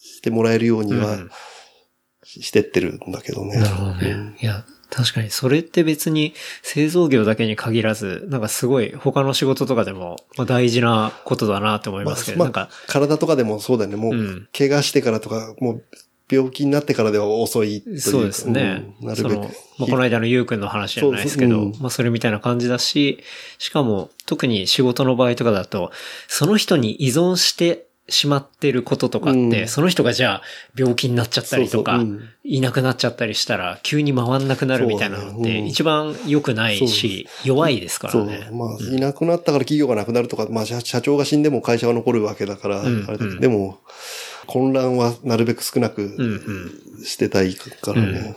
[0.00, 1.30] してもらえるようには、うん
[2.28, 3.56] してってるんだけどね。
[3.56, 4.36] なるほどね。
[4.40, 13.96] いや、確かにそれって別に製造業だけに限らず、なんかすごい他の仕事とかでもまあ大事なことだなって思いますけど、まあなんか、体とかでもそうだよね。
[13.96, 15.84] もう、うん怪我してからとか、もう
[16.30, 18.10] 病気になってからでは遅いというか。
[18.10, 18.92] そうですね。
[19.00, 23.22] うんなるべくその、まあ、この間のゆうくんの話じゃないですけど、うんまあそれみたいな感じだし、
[23.58, 25.90] しかも特に仕事の場合とかだと、
[26.28, 30.42] その人に依存してしまってることとかって、うんその人がじゃあ
[30.76, 38.08] 病気になっちゃったりとか、そうそううんいなくなっちゃったりしたら、急に回んなくなるみたいなのって一番良くないし、弱いですか。
[38.08, 38.48] らね。
[38.50, 43.80] まあ、いなくなったから企業がなくなるとか、まあ、社社長が死んでも会社は残るわけだから、うんうんでも、
[44.46, 47.04] 混乱はなるべく少なうんくうん。
[47.04, 48.34] してたいからね。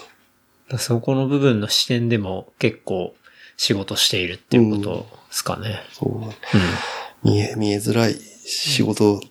[0.78, 3.16] そこの部分の視点でも結構
[3.56, 5.82] 仕事しているっていうことですかね。
[5.94, 6.18] そう。
[6.18, 6.32] うん
[7.24, 9.22] 見え、見えづらい仕事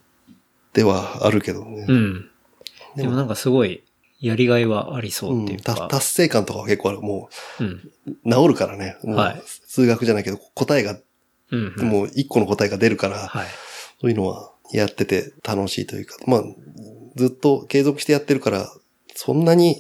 [0.73, 1.87] ではあるけどね。
[1.89, 2.31] うん。
[2.97, 3.83] でもなんかすごい、
[4.21, 5.75] やりがいはありそうっていうか。
[5.75, 7.01] た達成感とかは結構ある。
[7.01, 7.29] も
[7.59, 7.91] うん。
[8.27, 8.97] う、治るからね。
[9.05, 10.99] はい数学じゃないけど、答えが、
[11.51, 11.89] うんうん。
[11.89, 13.47] もう一個の答えが出るから、はい。
[14.01, 16.45] そういうのはやってて楽しいというか、まあ、
[17.17, 18.69] ずっと継続してやってるから、
[19.15, 19.77] そんなに、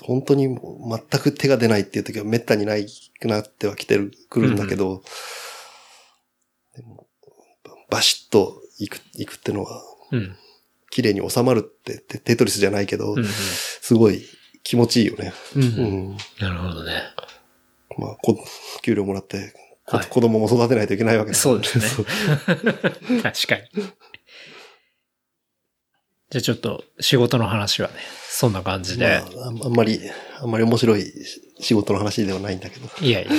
[0.00, 2.86] 本当に全く手が出ないっていう時は滅多にない
[3.20, 5.02] くなってはきてる、くるんだけど、
[6.74, 7.06] でも
[7.90, 10.36] バシッといく、いくってのは、うん。
[10.90, 13.24] 綺麗に収まるって、テテトリスじゃないけど、うんうん。
[13.24, 14.22] すごい
[14.62, 15.32] 気持ちいいよね。
[15.56, 16.16] うん。
[16.40, 17.02] なるほどね。
[17.98, 18.36] まあ、こ
[18.82, 19.54] 給料もらって、
[19.86, 21.84] こはい子供も育てないといけないわけだからそうですね
[23.22, 23.92] 確かに。
[26.30, 27.94] じゃあちょっと仕事の話はね、
[28.28, 29.22] そんな感じで。
[29.34, 30.00] まあ、あんまり、
[30.40, 31.12] あんまり面白い
[31.60, 32.88] 仕事の話ではないんだけど。
[33.04, 33.30] いやいや。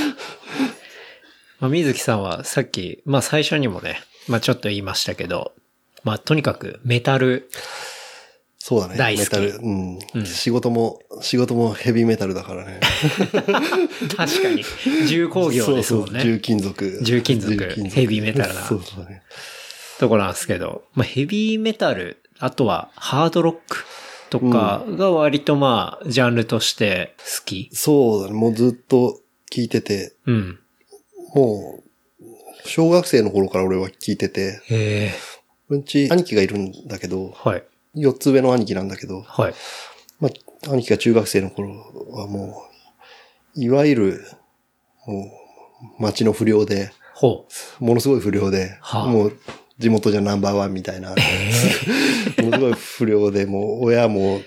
[1.60, 5.54] まあ、水木さんはさっき、まあ最初にもね、まあちょっと言いましたけど、
[6.04, 7.50] まあとにかくメタル、
[8.66, 8.96] そうだね。
[8.96, 9.60] 大好きメタル。
[9.62, 10.00] うん。
[10.16, 12.80] うん仕事も、仕事もヘビーメタルだからね。
[14.16, 14.64] 確かに、
[15.06, 16.12] 重工業ですもんね。
[16.14, 17.00] そうそう重金属。
[17.04, 17.52] 重金属
[17.90, 19.22] ヘビーメタルなそうだね。
[20.00, 23.84] ところなんですけど、まあ、ヘビーメタル、あとはハードロック
[24.30, 27.70] とかが割とまあ、ジャンルとして好き。
[27.74, 28.34] そうだね。
[28.34, 29.20] もうずっと
[29.52, 30.60] 聞いてて、うん。
[31.36, 31.83] もう、
[32.66, 34.62] 小学生の頃から俺は聞いてて。
[35.70, 37.64] うち兄貴がいるんだけど、はい。
[37.96, 39.54] 4つ上の兄貴なんだけど、はい。
[40.20, 41.70] まあ、兄貴が中学生の頃
[42.12, 42.64] はも
[43.56, 44.26] う、いわゆる、
[45.06, 45.32] も
[46.00, 47.48] う、町の不良で、ほ
[47.80, 49.38] ものすごい不良で、はあもう
[49.78, 51.10] 地元じゃナンバーワンみたいな、
[52.42, 54.42] ものすごい不良で、もう親も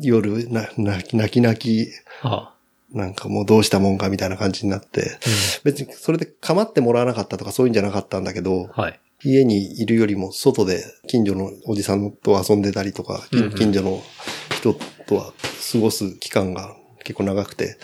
[0.00, 1.90] 夜な、泣き泣き泣き、
[2.24, 2.28] う。
[2.28, 2.55] は
[2.92, 5.18] なんかもうどうしたもんかみたいな感じになって、
[5.64, 8.82] 別にそれで構ってもらわなかったとかそういうんじゃなかったんだけど、あ。
[8.82, 9.00] はい。
[9.24, 14.02] 家にいるよりも外で近所のおじさんと遊んでたりとか、うんうん近所の
[14.50, 14.74] 人
[15.06, 15.32] とは
[15.72, 17.78] 過ごす期間が結構長くて、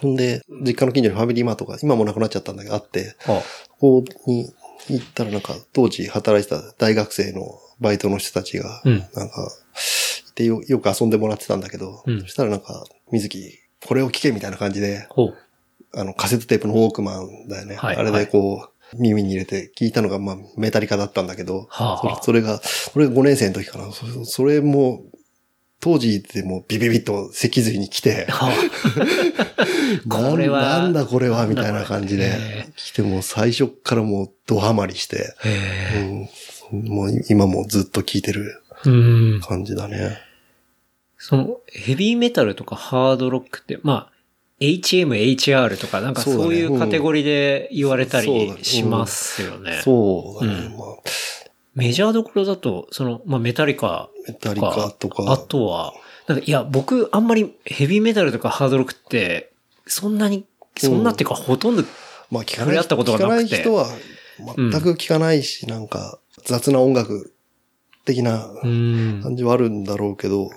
[0.00, 3.42] ほんで、実家の近所にファミリーマートが今もなくなっちゃったんだけどあって、は
[3.78, 4.52] ここに
[4.88, 7.42] 行ったらなんか当時働いてた大学生の
[7.80, 9.28] バイトの人たちが、うんなん
[10.34, 15.08] か、いてよよく遊んでもらってたんだけど、うんそしたらなんか、水木、これを聞けみたいな感じで。
[15.96, 17.76] あの、カセットテープのウォークマンだよね。
[17.76, 23.90] はいあれでこう、耳に入れて聞いたのが、まあ、メタリカだったんだけど、はあはあそれが、それが5年生の時かな。
[23.92, 25.02] そそれも、
[25.80, 28.52] 当時でもビビビッと脊髄に来て、 はあ、
[30.08, 30.62] これは。
[30.62, 36.28] なんなんだこれはみたいな感じでへ、来てもう最初からもうドハマりして、へ
[36.72, 38.62] うん、もう今もずっと聞いてる。
[39.40, 40.18] 感じだね。
[41.26, 44.12] その、ヘビーメタルとかハードロックって、まあ、
[44.60, 49.80] HM、HR とか、なんかそういうカテゴリーで言われたりしますよね。
[49.82, 50.66] そうだね。
[50.66, 50.76] うん。
[50.76, 50.88] まあ、
[51.74, 55.32] メジャーどころだと、その、まあ、メタリカメタリカとか。
[55.32, 55.94] あとは、
[56.26, 59.50] なんか、いや、僕、あんまりヘビーメタルとかハードロックって、
[59.86, 60.44] そんなに、
[60.76, 61.84] そんなっていうか、ほとんど、
[62.30, 63.56] まあ聞かない、触れ合ったことがなくて。
[63.56, 63.88] 聞かない人は
[64.56, 67.32] 全く聞かないし、なんか雑な音楽
[68.04, 69.20] 的なうん。
[69.22, 70.50] 感じはあるんだろうけど、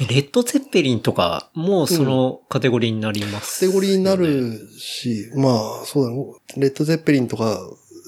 [0.00, 4.14] レッド・ゼッペリンとかもそのカテゴリーになります、カテゴリーにな。
[4.14, 5.50] るし、ま
[5.82, 6.24] あそうだね。
[6.56, 7.58] レッド・ゼッペリンとか、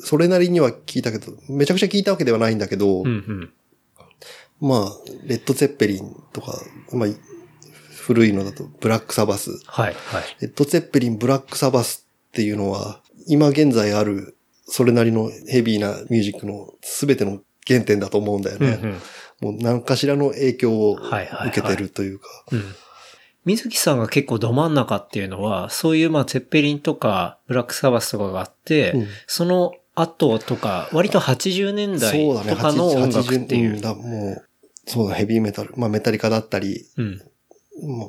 [0.04, 3.52] それなりには聞いたけど、めちゃくちゃ聞いたわけではないんだけど、うんうん。
[4.60, 4.92] まあ、
[5.24, 6.58] レッド・ゼッペリンとか、
[6.92, 7.08] まあ、
[7.96, 9.50] 古いのだとブラック・サバス。
[9.66, 10.24] はい、はい。
[10.40, 14.36] レッド・ゼッペリン、ブラック・サバスっていうのは、今現在ある、
[14.66, 18.78] それなりのヘビーなミュージックの全ての原点だと思うんだよね。
[18.82, 18.98] うんうん。
[19.40, 22.26] もう何かしらの影響を受けてるというか。
[22.52, 22.62] うん。
[23.44, 33.80] 水木さんが結構ど真ん中っていうのは、そういうまあ、ゼッペリンとか、ブラックサバスとかがあって、うんその後とか、割と80年代そうだね、とかの音楽ってい80んう。
[33.80, 34.48] だもう、
[34.86, 35.74] そうだ、ヘビーメタル。
[35.76, 37.20] まあメタリカだったり、うん。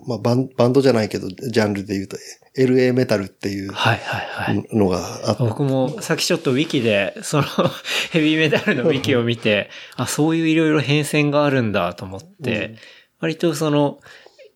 [0.08, 2.18] まあバンバンドじゃないけど、ジャンルで言うと、
[2.58, 4.76] LA メタルっていうはいはいはい。
[4.76, 4.98] のが
[5.30, 7.44] あって、僕もさっきちょっとウィキで、その
[8.12, 12.76] ヘビーメタルのウィキを見て、あ、そういういろいろ変遷があるんだと思って、
[13.20, 14.00] 割とその、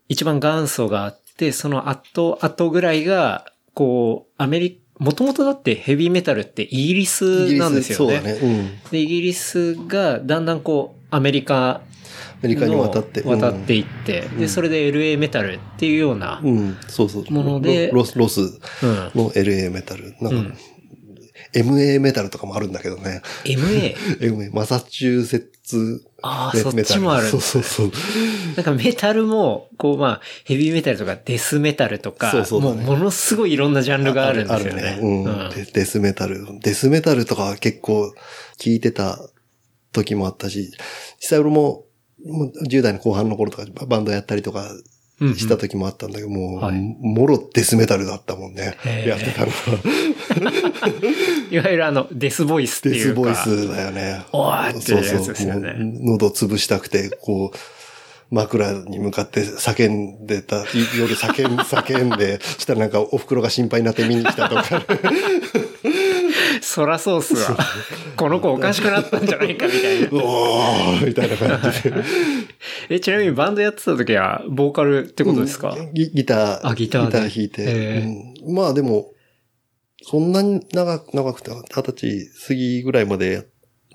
[0.09, 8.15] 一番元祖があって、その後、後ぐらいが、こう、アメリカ、もともとだってヘビーメタルってイギリスなんですよね。
[8.15, 8.31] そうだね。
[8.41, 8.79] うん。
[8.91, 11.81] で、イギリスがだんだんこう、アメリカア
[12.41, 13.21] メリカに渡って。
[13.21, 17.31] の渡っていって、で、それで LA メタルっていうような、うん、うん、そうそう。
[17.31, 18.49] ものでロロスうん。
[19.15, 20.15] の LA メタル。
[20.21, 20.55] なんか、
[21.53, 23.21] MA メタルとかもあるんだけどね。
[23.45, 23.95] MA?
[24.19, 27.91] MA、マサチューセッツああ、メそっちもあるそうそうそう。
[28.55, 34.81] なんかメタルも、こうまあ、ヘビーメタルとかデスメタルとか、そうそうだねもうものすごいいろんなジャンルがあるんですよね。
[34.81, 36.45] あるうんデデスメタル。
[36.59, 38.13] デスメタルとかは結構
[38.57, 39.19] 聞いてた
[39.93, 40.71] 時もあったし、
[41.19, 41.84] 実際俺も
[42.25, 44.69] もう10代の後半の頃とかバンドやったりとか
[45.21, 48.75] うんうんした時もあったんだけど、もう、はいもろデスメタルだったもんね。
[49.07, 49.79] やってたのは。
[51.49, 53.33] いわゆるあの、デスボイスってデいうか。
[53.33, 54.25] スボイスだよね。
[54.33, 57.57] おーっていうやつですよねそう喉潰したくて、こう、
[58.29, 60.65] 枕に向かって叫んでた、い
[60.99, 64.63] 夜叫ん、叫んで、したらなんかお袋が心配になって見に来たとか、
[66.75, 67.57] そらそうっすわ。
[68.17, 70.07] この子おかしくなったんじゃないかみたいな。
[70.09, 71.93] う おーみたいな感じで。
[72.91, 78.03] え、ちなみにバンドやってた時は、ボーカルってことですか、ギギター、あギターで弾いて、へ
[78.43, 79.13] うんまあでも、
[80.01, 83.43] そんなに長く、長くて、二十歳過ぎぐらいまでや、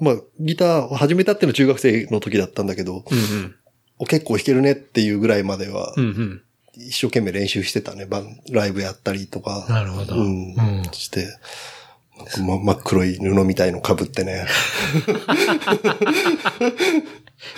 [0.00, 3.54] まあギターを始めたってのは中学生の時だったんだけど、うんうん。
[3.98, 6.42] お結構弾けるねっていうぐらいまではう、んうん。
[6.76, 8.06] 一生懸命練習してたね。
[8.06, 9.66] バンライブやったりとか。
[9.68, 10.54] なるほどうん。
[10.54, 11.26] うんして、
[12.46, 14.46] ま、真っ黒い布みたいの被ってね、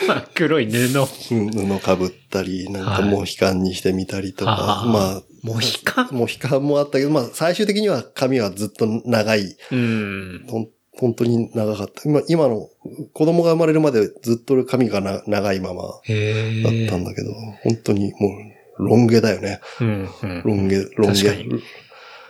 [0.06, 0.78] まあ、黒い布。
[0.78, 6.08] うん布被ったり、なんかはいモヒカンにしてみたりとか、あーまあ、モヒカン？
[6.12, 10.46] モヒカンもあったけど、まあ最終的には髪はずっと長い、うん。
[10.94, 12.02] 本当に長かった。
[12.04, 12.68] 今、今の
[13.12, 16.86] 子供が生まれるまでずっと髪がな長いままへだっえ。
[16.86, 17.32] たんだけど、
[17.64, 18.28] 本当にも
[18.78, 19.60] う、ロン毛だよね。
[19.80, 20.42] うんうん。
[20.44, 21.18] ロン毛、ロン毛。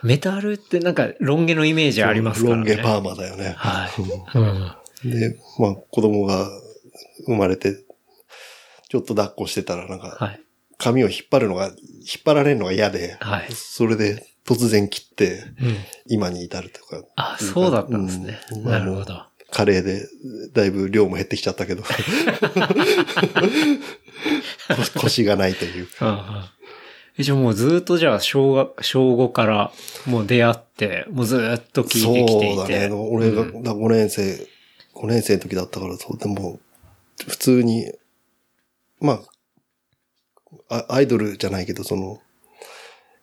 [0.03, 2.65] メタルってなんか、ロン毛のイメージありますからね。
[2.65, 3.53] ロン毛パーマだよね。
[3.57, 3.91] はい。
[5.03, 5.19] うん。
[5.19, 6.47] で、まあ子供が
[7.25, 7.75] 生まれて、
[8.89, 10.41] ちょっと抱っこしてたらなんか、はい。
[10.77, 11.75] 髪を引っ張るのが、引っ
[12.25, 15.77] 張られるのが嫌で、はいそれで突然切って、うん。
[16.07, 17.01] 今に至るとか。
[17.15, 18.39] あ、そうだったんですね。
[18.51, 19.25] うんなるほど。
[19.51, 20.05] カレーで、
[20.53, 21.83] だいぶ量も減ってきちゃったけど、
[24.99, 25.87] 腰がないという。
[26.01, 26.62] うんうんえ
[27.19, 29.71] じゃあもうずっとじゃあ小学、小5から
[30.07, 32.55] もう出会って、もうずっと聞いてきていて。
[32.55, 32.89] そうだね。
[32.91, 34.47] 俺がうん5年生、
[34.95, 36.59] 5年生の時だったから、そう、でも、
[37.27, 37.91] 普通に、
[38.99, 39.21] ま
[40.69, 42.19] あ、あアイドルじゃないけど、その、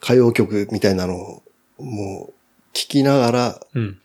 [0.03, 1.43] 歌謡曲みたいなのを、
[1.79, 2.33] もう、
[2.73, 4.01] 聞きながら、うん。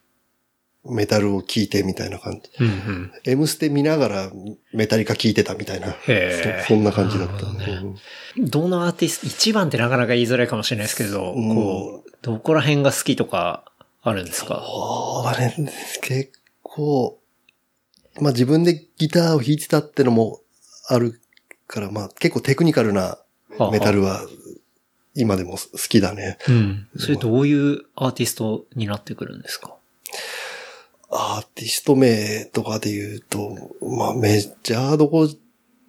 [0.87, 2.63] メタルを聴いてみたいな感じ。
[2.63, 3.11] うんうん。
[3.25, 4.31] M ステ見ながら
[4.73, 5.95] メタリカ聴いてたみたいな。
[6.61, 7.51] そそんな感じだった。
[7.53, 7.79] ね
[8.37, 13.63] うんどのアーティスト、一番ってなかなか言いづらいかもしれないですけど、うんこう、どこら辺が好きとか
[14.01, 14.61] あるんですか？
[14.65, 15.71] そうだね。
[16.01, 17.17] 結構、
[18.19, 20.41] まあ自分でギターを弾いてたってのも
[20.87, 21.21] ある
[21.67, 23.17] から、まあ結構テクニカルな
[23.71, 24.27] メタルは
[25.15, 26.37] 今でも好きだね。
[26.49, 26.87] うん。
[26.97, 29.73] それどういうアーティストになってくるんですか？
[31.09, 35.27] アーティスト名とかで言うと、まあメジャーどこ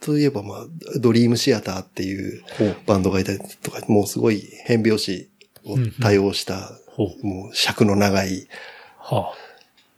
[0.00, 0.66] といえば、まあ、
[1.00, 2.42] ドリームシアターっていう
[2.86, 5.28] バンドがいたりとか、もうすごい変拍子
[5.64, 6.70] を多用した。
[7.22, 8.48] もう尺の長い、
[8.98, 9.34] は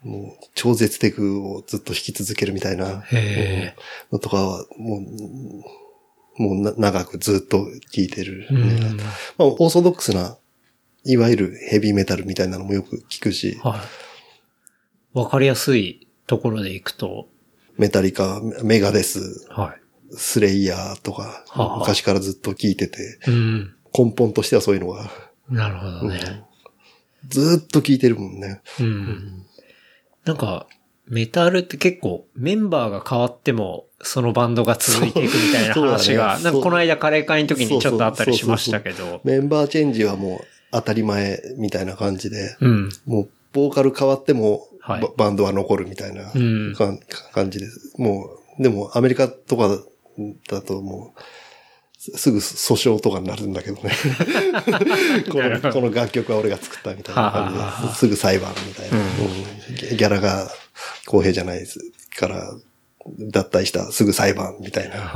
[0.03, 3.05] もう超絶テクをずっと弾き続けるみたいな。
[4.12, 8.49] のとかは、もう、もうな長くずっと聴いてる。
[9.36, 10.36] まあ、オーソドックスな、
[11.05, 14.07] いわゆるヘビーメタルみたいなのもよく聞くし、はい。
[15.19, 17.28] わかりやすいところでいくと、
[17.77, 19.81] メタリカ、メガデス、はい。
[20.11, 23.74] スレイヤーとかはあ、昔からずっと聞いてて、うん。
[23.97, 25.11] 根本としてはそういうのが、
[25.49, 26.45] なるほどね。
[27.28, 28.62] ずっと聞いてるもんね。
[28.81, 29.47] うん。
[30.24, 30.66] なんか、
[31.07, 39.20] メタルって結構メンバーが変わってもそのバンドが続いていくみたいな話が、ねなんかこの間カレー会の時にちょっとあったりしましたけど。
[39.24, 42.90] メンバーチェンジはもう当たり前みたいな感じで、うん。
[43.07, 46.32] もうボーカル変わっても、はいババンドは残るみたいな
[47.32, 47.93] 感じです。
[47.98, 49.69] もう、でもアメリカとか
[50.48, 51.20] だともう、
[51.98, 53.90] すすぐ訴訟とかになるんだけどね。
[55.31, 58.97] このこの楽曲は俺が作ったみたいな感はあじで、すぐ裁判みたいな。
[58.97, 59.09] うんうん
[59.69, 60.51] ギャラが
[61.06, 61.78] 公平じゃないです
[62.16, 62.51] から、
[63.19, 65.12] 脱退したすぐ裁判みたいな。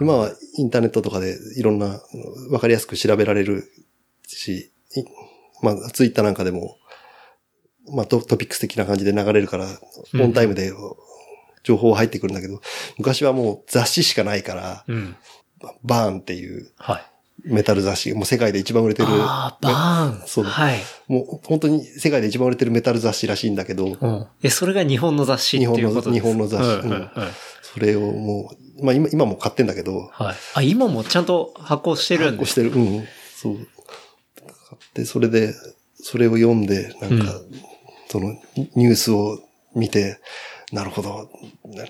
[0.00, 2.00] 今はインターネットとかでいろんな、
[2.50, 3.70] わかりやすく調べられる
[4.26, 5.04] し、い
[5.62, 6.76] まあ、ツイッターなんかでも、
[7.88, 10.72] まあト、トピックス的な感じで流れるから、うんオンタイムで
[11.62, 12.60] 情報入ってくるんだけど、
[12.98, 15.16] 昔はもう雑誌しかないから、うん。
[15.82, 17.04] バーンっていうはい。
[17.44, 20.28] メタル雑誌、もう世界で一番売れてる、ああ、バーン。
[20.28, 20.78] そうはい。
[21.08, 24.26] もう本当に世界で一番売れてるメタル雑誌らしいんだけど、うん。
[24.42, 27.10] え、それが日本の雑誌っていうことです日本の日本の雑誌うんうんうん
[27.62, 28.50] それをも
[28.80, 30.36] う、まあ今、今も買ってんだけど、はい。
[30.54, 32.72] あ、今もちゃんと発行してるんですこうしてる。
[32.72, 33.04] うん。
[33.34, 33.56] そう。
[33.56, 33.64] 買
[34.74, 35.54] って、それで、
[35.94, 37.40] それを読んで、なんか、
[38.10, 38.34] その、
[38.74, 39.38] ニュースを
[39.74, 40.18] 見て、
[40.72, 41.30] なるほど、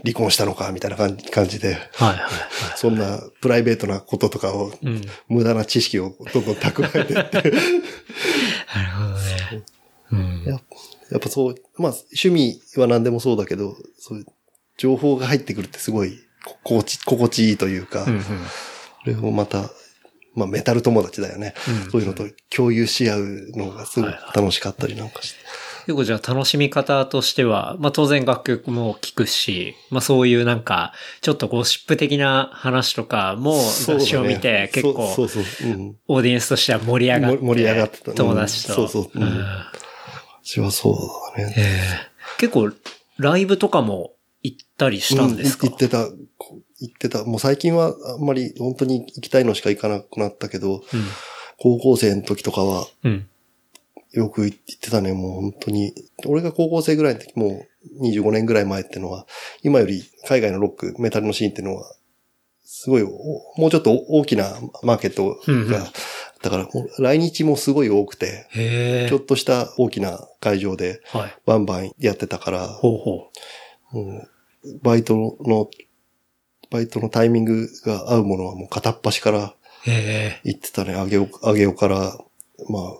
[0.05, 1.17] 離婚したのか、みたいな感
[1.47, 2.31] じで、はいはいはい。
[2.77, 5.03] そんなプライベートなこととかを、うん。
[5.29, 7.51] 無駄な知識をどんどん蓄えてって、
[8.75, 9.65] なるほどね。
[10.13, 10.45] うん。
[10.45, 10.61] や
[11.11, 14.27] やっぱそう、まあ、趣味は何でもそうだけど、そういう
[14.79, 18.23] 情報が入ってくるってすごい、こ心地、心地いいというか、うんうん。
[18.23, 18.31] そ
[19.07, 19.71] れをまた、
[20.35, 21.55] まあメタル友達だよね。
[21.85, 25.39] うんそういうのと共有し合うのがすごい楽しかったりなんかして。
[25.86, 33.55] 結構じゃあ楽しみ方としては、まあ当然楽曲も聴くし、まあそういうなんか、ちょっとゴシップ的な話とかも
[33.86, 35.69] 雑誌を見て結構そうそうそう。
[35.69, 35.97] うん。
[36.09, 37.39] オーディエンスとしては盛り上がって。
[37.39, 38.74] も盛り上がってたうん友達と。
[38.74, 39.44] そうそううんん
[40.43, 41.55] 私はそうだね。
[41.57, 41.61] え
[42.07, 42.70] え結構
[43.19, 44.12] ライブとかも
[44.43, 45.98] 行ったりしたんですか、うん行ってた。
[45.98, 46.15] 行
[46.86, 47.24] ってた。
[47.24, 50.82] もう最近はあんまり本当に行きたいのしか行かなくなったけど、
[51.59, 53.28] 高校生の時とかはうん。
[54.15, 54.23] うん。
[54.23, 55.12] よく行ってたね。
[55.12, 55.95] もう本当に。
[56.27, 57.66] 俺が高校生ぐらいの時、も
[58.01, 59.27] う25年ぐらい前ってのは、
[59.62, 61.85] 今より海外のロック、メタルのシーンってのは、
[62.65, 63.09] すごいお、
[63.61, 65.91] もうちょっと大きなマーケットが、
[66.43, 66.69] だから
[66.99, 68.47] 来日もすごい多くて。
[69.09, 71.37] ちょっとした大きな会場ではい。
[71.47, 72.81] バンバンやってたから、
[74.82, 75.69] バイトの、
[76.70, 79.55] バイトのタイミングが合うものはもう片っ端から。
[80.45, 80.95] 行ってたね。
[80.95, 81.99] あげお、あげおから、
[82.69, 82.93] まあ、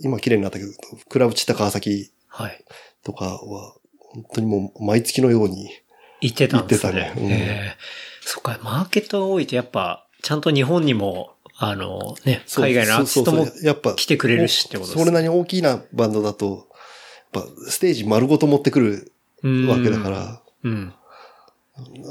[0.00, 0.70] 今綺麗になったけど、
[1.08, 2.64] クラブチッタ川崎はい。
[3.02, 5.70] とかは、本当にもう毎月のように、
[6.20, 6.92] 行ってたんですね。
[6.92, 7.74] 行ってたね
[8.22, 8.28] うん。
[8.28, 16.68] そっか、マーケットが多いとやっぱ、ちゃんと日本にも、あのね、海外のアーティストも来てくれるしってことですそれなりに大きなバンドだと、
[17.32, 19.12] やっぱステージ丸ごと持ってくる
[19.42, 20.94] うんわけだから、うん。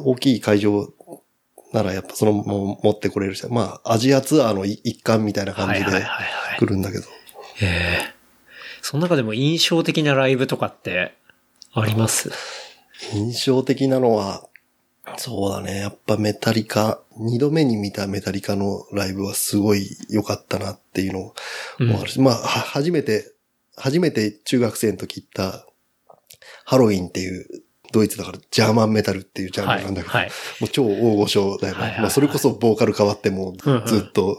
[0.04, 0.90] 大きい会場
[1.74, 2.54] ならやっぱそのまま
[2.84, 5.92] 持ってこれるし、まあアジアツアーの一環みたいな感じで
[6.58, 7.06] 来るんだけど、
[7.56, 8.14] へえ。
[8.82, 11.16] その中でも印象的なライブとかって
[11.74, 12.32] あります？
[13.14, 14.48] 印象的なのは、
[15.18, 15.80] そうだね。
[15.80, 23.34] やっぱメタリカ、二度目に見たメタリカのライブはすごい良かったなっていうのもあるし、まあ、は初めて、
[23.76, 25.66] 初めて中学生の時行った、
[26.64, 27.48] ハロウィンっていう、
[27.92, 29.80] ドイツだからジャーマンメタルっていうジャンはい。
[29.80, 30.30] ルなんだけど、はい。
[30.60, 31.82] もう超大御所だよね。
[31.82, 34.38] はいはいはいまあそれこそボーカル変わってもうんうんずっと、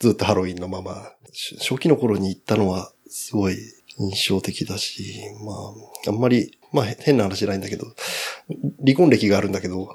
[0.00, 1.17] ずっとハロウィンのまま、し
[1.60, 3.56] 初期の頃に行ったのはすごい
[3.98, 7.86] 印象的だし、まあ、あんまり、まあ変な話じゃないんだけど、
[8.84, 9.88] 離婚歴があるんだけど、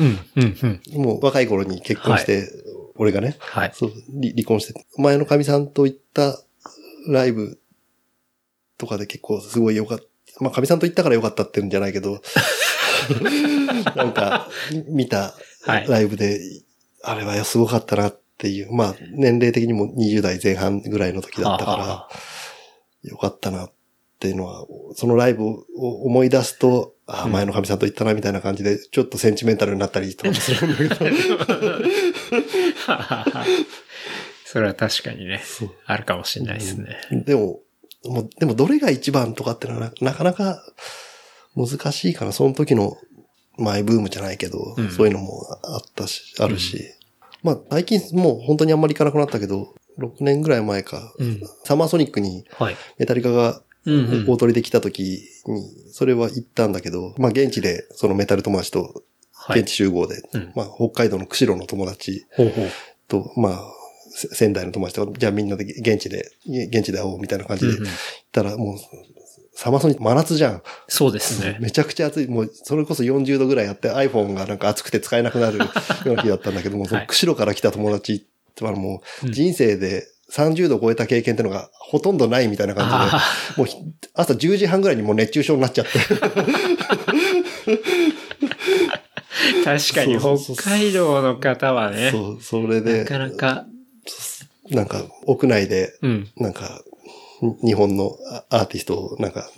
[0.00, 1.02] うん、うん、うん。
[1.02, 2.48] もう若い頃に結婚して、
[2.96, 3.72] 俺がね、はい。
[3.74, 6.38] そう、離離婚して、前の神さんと行った
[7.08, 7.58] ライブ
[8.76, 10.04] とかで結構すごい良かった。
[10.40, 12.22] まあ、神さんと行ったから良かったって言うんじゃないけど、
[13.96, 14.48] なんか、
[14.88, 16.40] 見たはいライブで、
[17.02, 22.08] あれはすごかったなっていう、まあ、年齢的にも20代前半ぐらいの時だったから、
[23.02, 23.72] 良かったなっ
[24.18, 25.64] ていうのは、そのライブを
[26.04, 31.10] 思い出すと、あ前の神さんと行ったなみたいな感じで、ちょっとセンチメンタルになったりとかもするんだけど、
[34.46, 35.42] それは確かにね
[35.86, 36.96] あるかもしれないですね。
[37.26, 37.60] でも、
[38.04, 40.62] もうでもどれが一番とかってのはななかなか
[41.56, 42.32] 難しいかな。
[42.32, 42.96] その時の
[43.58, 46.82] マイブームじゃないけど、うんそういうのもあったし、あるし。
[47.42, 51.40] まあ最近もう本当にあんまり行かなくなったけど、6年ぐらい前か、うん。
[51.64, 52.76] サマーソニックにはい。
[52.98, 53.62] メタリカが。
[54.28, 59.72] 大鳥で来た時に、それは行ったんだけど、まあ現地でそのメタル友達とはい現地。
[59.72, 62.70] 集合で、うんまあ北海道の釧路の友達ほうほう。
[63.08, 63.60] と、まあ、
[64.12, 67.92] せ仙台の友達とか、じゃあみんなで現地で、現地で会おうみたいな感じで行っ
[68.32, 68.76] たら、もう、
[69.62, 70.62] サマソニ真夏じゃん。
[70.88, 71.58] そうですね。
[71.60, 72.28] めちゃくちゃ暑い。
[72.28, 75.66] もう、それこそ40度ぐらいあって iPhone がなんか暑くて使えなくなる よ
[76.06, 78.18] うな日だったんだけども、その釧路から来た友達っ
[78.54, 83.20] てのはもううん人生で30度超えた経験ってのがほとんどないみたいな感あ
[83.50, 83.76] じで、もうひ
[84.14, 85.98] 朝10時半ぐらいにもう熱中症になっちゃって。
[85.98, 86.06] ー
[89.64, 93.66] 確かに北海道の方はね、そう、それでな、かなか、
[94.70, 96.28] なんか屋内でうん。
[96.38, 96.82] なんか、
[97.62, 98.16] 日本の
[98.50, 99.50] アアーティストをなんか、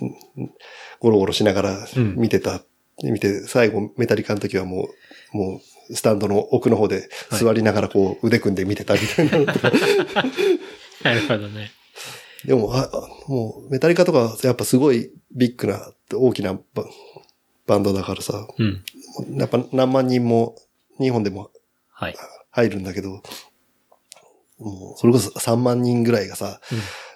[0.99, 2.65] ゴロゴロしながらうん見てたっ
[3.01, 4.89] 見て、最後メタリカの時はも
[5.33, 9.71] う、もう、スタンドの奥の方で座りながらこう腕組んで見てたみたいなのとか。
[11.03, 11.71] なるほどね。
[12.45, 12.89] でも、あ
[13.27, 16.85] もう、メタリカとかやっぱすごいビッグな、大きなバ
[17.65, 18.83] バンドだからさ、うん。
[19.37, 20.55] やっぱ何万人も
[20.99, 21.51] 日本でも
[21.89, 22.15] はい。
[22.51, 23.21] 入るんだけど、
[24.59, 26.61] もう、それこそ3万人ぐらいがさ、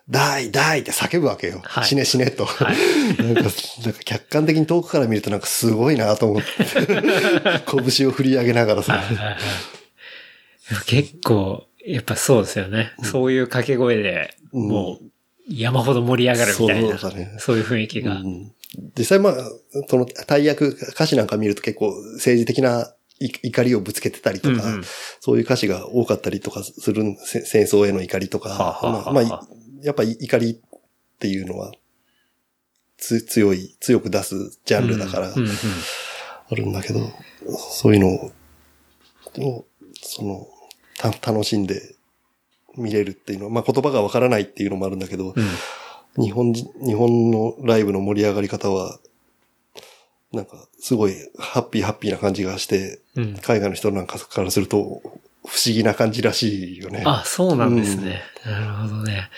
[0.10, 1.62] 大大って叫ぶわけよ。
[1.64, 2.46] はい死ね死ねと。
[2.46, 2.78] はい
[3.22, 6.48] なんか、なんか客観的に遠くから見るとなんかすごいなと思って。
[7.96, 8.94] 拳を振り上げながらさ。
[8.94, 9.38] はいはいはい
[10.86, 12.92] 結構、やっぱそうですよね。
[13.02, 15.06] そういう掛け声で、うんもう、
[15.50, 16.98] 山ほど盛り上がるみたいな。
[16.98, 18.16] そうだねそういう雰囲気が。
[18.16, 18.52] うん
[18.98, 19.36] 実際まあ、
[19.88, 24.84] その大役、歌詞なんか見ると結構政治的ない怒りをぶつけてたりとか、うんうん
[25.22, 29.48] そういう歌詞が多かったりとかする戦争への怒りとか、はあはあはあまあまあ、
[29.82, 30.58] やっぱり怒りっ
[31.20, 31.72] ていうのは、
[32.98, 35.34] つ、強い、強く出すジャンルだから、
[36.50, 37.00] あるんだけど、
[37.58, 39.66] そういうのを、
[40.02, 40.48] その、
[40.98, 41.96] た、楽しんで
[42.76, 46.24] 見れるっていうのは、まあ言葉がわからないっていうのもあるんだけど、うん。
[46.24, 49.00] 日本人、日本のライブの盛り上がり方は、
[50.34, 53.38] なんか、すごいハッピーハッピーな感じがして、うん。
[53.38, 55.02] 海外の人なんかからすると、
[55.48, 57.04] 不思議な感じらしいよね。
[57.06, 58.22] あ、そうなんですね。
[58.46, 59.30] なるほどね。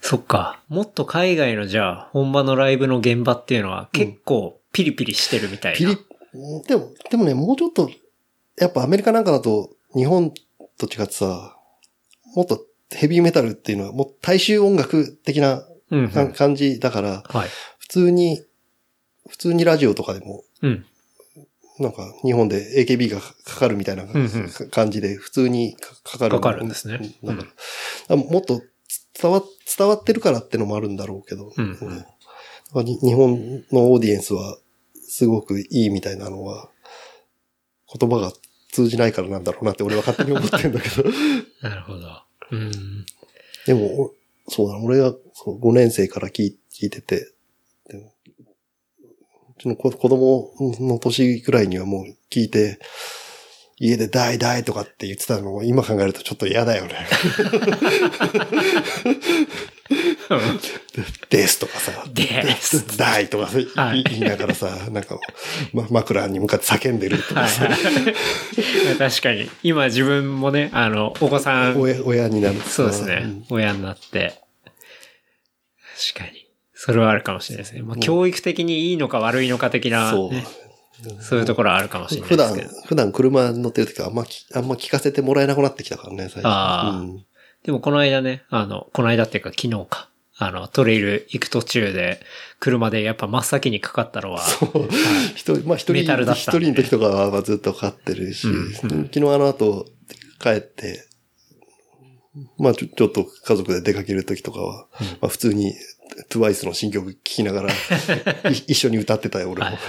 [0.00, 0.60] そっか。
[0.68, 5.78] もっと海外のじゃあ、本場のライブの現場っていうのは結構ピリピリしてるみたいな。
[5.78, 5.96] ピリ、
[6.66, 7.90] でも、でもね、もうちょっと、
[8.58, 10.32] やっぱアメリカなんかだと、日本
[10.78, 11.56] と違ってさ、
[12.34, 15.62] もっとヘビーメタルっていうのは、もう大衆音楽的な
[16.34, 17.48] 感じだから、はい。
[17.78, 18.42] 普通に、
[19.28, 20.86] 普通にラジオとかでも、うん。
[21.78, 26.34] なんか日本で AKB がかかるみたいなうんうん感じで普通にかかかる。
[26.36, 27.46] かかるんですねだか
[28.08, 28.62] らもっと
[29.20, 29.42] 伝わ、
[29.78, 32.08] 伝わってるからってのもあるんだろうけど、うんだか
[32.74, 34.58] らに日本のオーディエンスは
[34.94, 36.70] すごくいいみたいなのは、
[37.98, 38.32] 言葉が
[38.72, 41.04] 通じないからなんだろうなって俺は勝手に思ってるんだけど。
[41.60, 42.22] なるほど。
[42.52, 43.06] うん。
[43.66, 44.14] でも、お
[44.48, 46.44] そうだ、俺がそう5年生から聞
[46.80, 47.31] いてて、
[49.62, 52.80] うちの子子供の年ぐらいにはもう聞いて、
[53.78, 57.06] 家で大大とかって言ってたのを今考えるとちょっと嫌だよね。
[61.30, 62.04] ですとかさ。
[62.12, 65.18] です大とか言いながらさ、なんか、
[65.72, 67.76] ま、枕に向かって叫んでるとはいかさ、はい。
[68.98, 69.48] 確かに。
[69.62, 73.44] 今自分もね、あの、お子さん、親親になるそうですね。
[73.50, 74.40] 親になって。
[76.14, 76.41] 確かに。
[76.84, 77.82] それはあるかもしれないですね。
[77.82, 80.32] まあ、教育的にいいのか悪いのか的な、そう。
[80.32, 80.44] ね
[81.20, 86.50] そういうところはあるかもしれない普段ですけど。、普段車乗ってる時はあんまき、あんま聞かせてもらえなくなってきたからね、最近。
[86.50, 87.24] あーうん
[87.62, 90.08] でもこの間ね、あの、この間っていうか昨日か。
[90.36, 92.20] あの、トレイル行く途中で、
[92.58, 94.42] 車でやっぱ真っ先にかかったのは、
[95.36, 96.04] 一人、まあ一人、一
[96.58, 99.86] 人の時とかはずっと飼ってるし、うん昨日あの後
[100.40, 101.06] 帰って、
[102.58, 104.88] まあちょちょっと家族で出かける時とかは、
[105.20, 105.72] まあ普通に
[106.30, 107.70] TWICE の新曲聴きながら
[108.50, 109.66] い一緒に歌ってたよ、俺も。
[109.66, 109.78] はい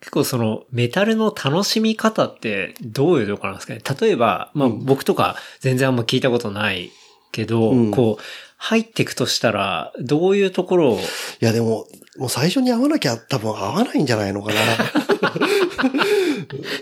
[0.00, 3.80] 結構そのメタルの楽しみ方ってどういうところなんですかね？
[4.00, 6.90] 例えば、まあうん僕とか全然あんま聞いたことない
[7.32, 8.22] けど、うんこう、
[8.58, 11.02] 入っていくとしたら、どういうところを、い
[11.40, 11.86] やでも、
[12.18, 14.60] もう最初に会わなきゃ多分会わないんじゃないのかな。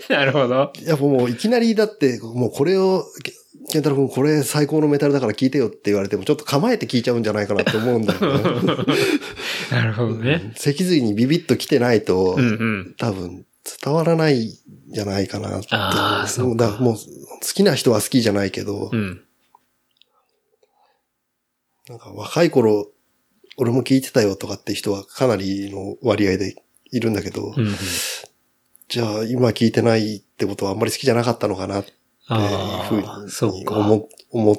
[0.17, 0.73] なるほど。
[0.83, 3.05] やっぱもういきなりだって、もうこれを、
[3.67, 8.43] けケンタロウ君これ最高のメタルだから聞いてよって言われてもちょっと構えて聞いちゃうんじゃないかなって思うんだよね。
[9.71, 10.53] なるほどね。
[10.55, 12.95] 脊髄にビビッと来てないと、うんうん。
[12.97, 13.45] 多分
[13.83, 14.53] 伝わらないん
[14.93, 15.67] じゃないかなって。
[15.71, 16.99] あーそうかだもう好
[17.41, 19.21] きな人は好きじゃないけど、うん。
[21.89, 22.89] なんか若い頃、
[23.57, 26.55] 俺も聞いてたよとかって人はかなりの割合で
[26.91, 27.75] いるんだけど、うんうん。
[28.89, 31.93] じゃあ今聞いてないってことはあんまり好きじゃなかったのかなって
[32.27, 33.67] あふうあ、そに。
[33.67, 34.55] 思思っ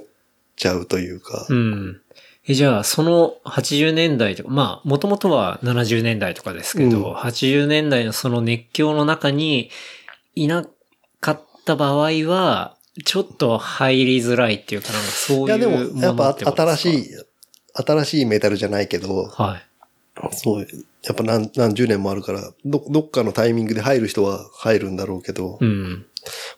[0.57, 2.01] ちゃうというか、うん。
[2.47, 9.71] え、じゃあ、その80年代とか、まあ、もともとは70年代とかですけど、うん80年代のその熱狂の中に
[10.35, 10.67] いな
[11.21, 17.09] かった場合は、ちょっと入りづらいっていうかなんかそういやでもいうもやっぱ新しい、
[17.75, 19.67] 新しいメタルじゃないけど、はい。
[20.37, 20.67] そう、
[21.07, 26.07] やっぱ何何十年もあるから、ど、どっかのタイミングで入る人は入るんだろうけど、うん。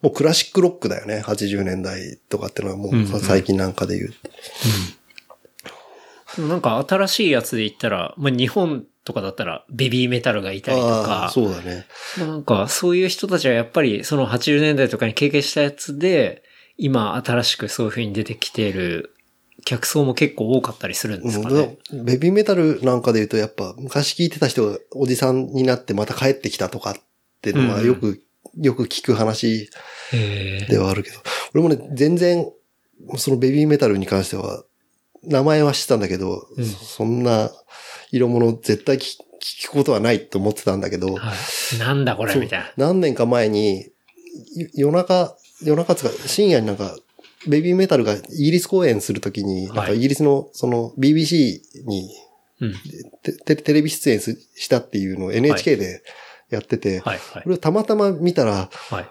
[0.01, 4.15] もうクラシックロックだよね、80年代とかってのはもう、うんうん最近なんかで言う。
[6.37, 11.87] でもなんか新しいやつで言ったら、まあ日本とかだったらベビーメタルがいたりとあかあ、、そうだね。
[12.19, 16.45] なんかそういう人たちはやっぱりその80年代とかに経験したやつで、
[16.77, 19.16] 今新しくそういう風に出てきてる
[19.67, 21.79] 客層も結構多かったりするんですかね。
[21.93, 26.95] うんベビーメタルなんかで言うと、やっぱ昔聞いてた人がおじさんになってまた帰ってきたとかっ
[27.43, 28.23] ていうのはうんよく、
[28.57, 29.69] よく聞く話
[30.69, 31.17] ではあるけど、
[31.53, 32.49] 俺もね、全然、
[33.17, 34.63] そのベビーメタルに関しては、
[35.25, 37.51] 名前は知ってたんだけど、うんそんな
[38.13, 41.33] 色物絶対聞聞くことはないと思ってたんだけど、は
[41.75, 41.79] い。
[41.79, 42.73] なんだこれみたいな。
[42.77, 43.91] 何年か前に、い
[44.75, 46.97] 夜中、夜中つうか深夜になんか、
[47.47, 52.11] ベビーメタルがイギリス公演するときに、はいなんかイギリスのその BBC に
[52.61, 52.75] うん。
[53.45, 56.03] テレビ出演すしたっていうのを NHK で
[56.49, 57.51] やってて、はい、はいこ。
[57.51, 59.07] れをたまたま見たら、はい。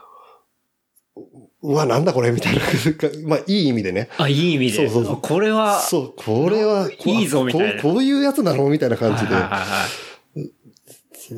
[1.61, 2.61] うわ、なんだこれみたいな。
[3.27, 4.09] まあ、いい意味でね。
[4.17, 4.77] あ、いい意味で。
[4.77, 8.69] そうそうそうこれは、そう、これは、こいいぞみたいなこうこういうやつなの？
[8.69, 9.33] みたいな感じで。
[9.33, 9.91] はいはいはいはい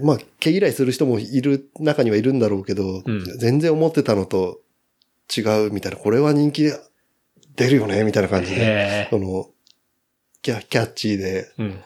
[0.04, 4.60] まあ、毛嫌いする人もいる、中にはいるんだろうけど、うん全然思ってたのと
[5.36, 6.72] 違うみたいな、これは人気
[7.56, 9.08] 出るよねみたいな感じで。
[9.10, 9.50] その、
[10.42, 11.84] キャキャッチーで、うん。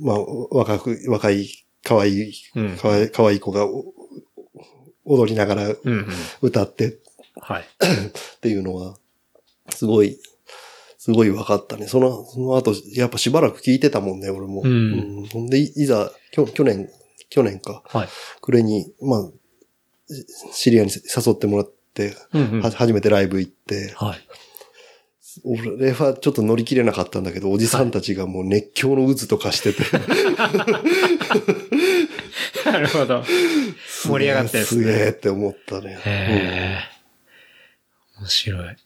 [0.00, 0.18] まあ、
[0.50, 1.48] 若く、若い、
[1.84, 2.76] 可愛い、うん。
[2.80, 3.92] 可愛い、可愛い子がお
[5.04, 6.06] 踊りながらうんうん。
[6.40, 6.94] 歌ってっ
[7.40, 7.64] はい。
[8.40, 8.98] ていうのは、
[9.70, 10.18] すごい、
[10.98, 11.86] すごい分かったね。
[11.88, 14.62] その、その後、やっぱしばらく聞いてたもんね、俺も。
[14.64, 16.88] うんほんで、いいざ、きょ去年、
[17.28, 18.08] 去年か、はい。
[18.40, 19.30] 暮れに、まあ、
[20.52, 21.72] 知り合いに誘ってもらって、
[22.32, 22.62] うんうん。
[22.62, 24.20] は初めてライブ行って、はい。
[25.44, 29.82] 俺はちょっと乗り切れなかったんだけど、おじさんたちがもう熱狂の渦とかしてて、
[32.66, 33.24] なるほど。
[34.04, 35.92] 盛り上がってですねすげえって思ったね。
[35.92, 36.78] へえ。
[38.20, 38.76] 面白い。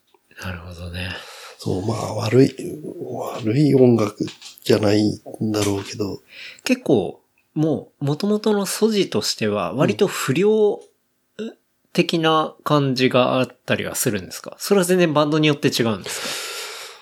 [0.42, 1.10] なるほどね。
[1.58, 2.54] そう、まあ悪い、
[3.42, 4.24] 悪い音楽
[4.62, 6.20] じゃないんだろうけど、
[6.64, 7.20] 結構、
[7.54, 10.80] もう、元々の素地としては、割と不良
[11.96, 14.54] 的な感じがあったりはするんですか？
[14.58, 16.92] それは全然バンドによって違うんです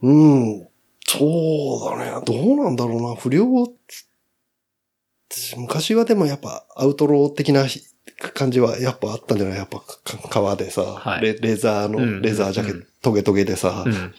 [0.00, 0.68] うん、
[1.06, 2.24] そうだね。
[2.24, 3.14] どうなんだろうな。
[3.14, 3.44] 不良
[5.56, 7.66] 昔はでもやっぱアウトロー的な
[8.34, 9.58] 感じはやっぱあったんじゃない？
[9.58, 9.98] やっぱか
[10.30, 14.14] 革でさ、はいレレザーの、うんレザージャケッうんト、トゲトゲでさ、かうん。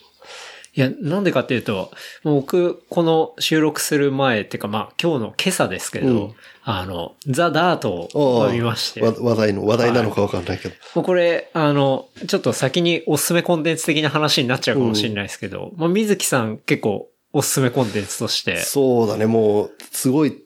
[0.75, 1.91] いや、なんでかっていうと、
[2.23, 6.35] 僕、この収録する前っていうか、まあ、今日の今朝ですけど、うん。
[6.63, 10.75] あの、ザ・ダートを見まして、わ話題の、話題なのかわかんないけど。
[10.93, 20.43] もうこれ、あの、ちょっと先におすすめコンテンツ的な話になっちゃうかもしれないですけど、まあ、水木さん結構おすすめコンテンツとして、そうだね、もう、すごい、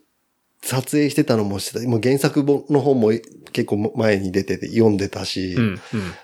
[0.63, 1.89] 撮影してたのもしてた。
[1.89, 3.11] もう原作本の本も
[3.51, 5.79] 結構前に出てて読んでたし、うん、うん。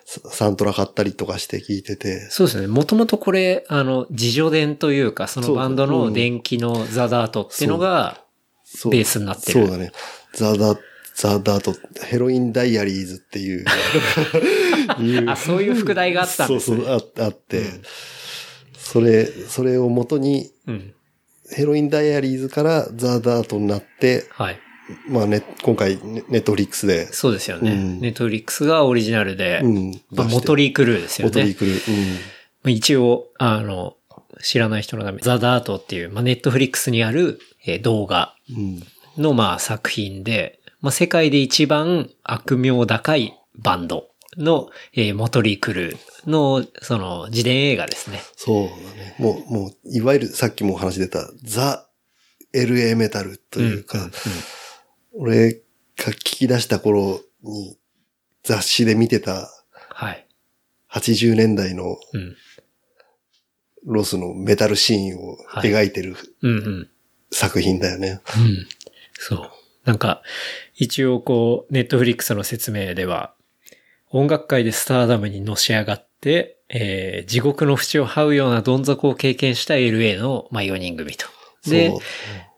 [0.06, 2.22] ササントラ買ったりとかして聞いてて。
[2.30, 2.68] そうですね。
[2.68, 8.24] もともとこれ、あの、自助伝というか、そのバンドの電気のザ・ダートっていうのが、
[8.90, 9.92] ベースになってるそうだね。
[10.34, 10.80] ザ・ダ、
[11.16, 11.76] ザ・ダート、
[12.06, 13.66] ヘロイン・ダイアリーズっていう。
[15.28, 16.78] あ、そういう副題があったんですね。
[16.78, 17.64] そうそう、ああって、
[18.78, 20.94] それ、それを元に、うん。
[21.52, 24.60] ヘロイン・ダイアリーズからザ・ダートになって、はい。
[25.08, 27.72] まあね、今回ネ、ネットフリックスで、そうですよね。
[27.72, 31.30] うんネットフリックスがオリジナルで、うん、まあモトリークルーですよね。
[31.30, 32.14] モトリークルー、
[32.64, 33.96] まあ一応、あの、
[34.42, 38.58] 知らない人のために、ザ・ダートっていう、まあ、ネットフリックスにある、えー動画うん。
[39.18, 39.24] うん。
[39.24, 45.98] の、まあ、作品で、まあ、世界で一番悪名高いバンドの、えーモトリークルー
[46.28, 48.22] の、その、自伝映画ですね。
[48.36, 49.16] そうだね。
[49.20, 51.88] もう、もう、いわゆるさっきもお話出た、ザ・
[52.54, 54.12] LA メタルというか、んん
[55.14, 55.60] 俺が
[55.98, 57.78] 聞き出した頃に
[58.44, 59.50] 雑誌で見てた
[59.90, 60.28] はい。
[60.92, 62.36] 80年代のうん。
[63.86, 66.90] ロスのメタルシーンを描いてるうんうん。
[67.32, 68.22] 作品だよね。
[68.38, 68.68] うん。
[69.14, 69.52] そう。
[69.86, 70.22] なんか、
[70.76, 73.34] 一応こう、ネットフリックスの説明では、
[74.12, 81.26] 音楽界でスターダムにのし上がって、えー地獄の淵を這うようなどん底を経験した LA の、まあ、4人組と。
[81.68, 81.94] で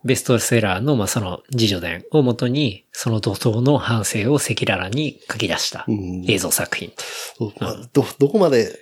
[0.03, 6.25] ベストセラーの、まあ、その、自助伝をもとに、その怒涛の反省を赤裸々に書き出したうん。
[6.27, 6.91] 映像作品。
[7.37, 8.79] そうまあど、どこまで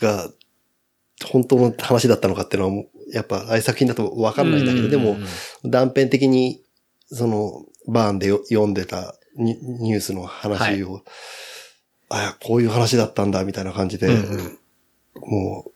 [0.00, 0.28] が
[1.24, 5.16] 本当の話だったのかっていうのはやっぱ、ああいう作品だとわかんないんだけど、でも、
[5.64, 6.62] 断片的に、
[7.06, 11.02] その、バーンでよ読んでたニニュースの話を、
[12.08, 14.58] あこういう話だったんだ、みたいな感じで、うんうん
[15.20, 15.72] もう、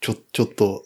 [0.00, 0.84] ちょ、ちょっと、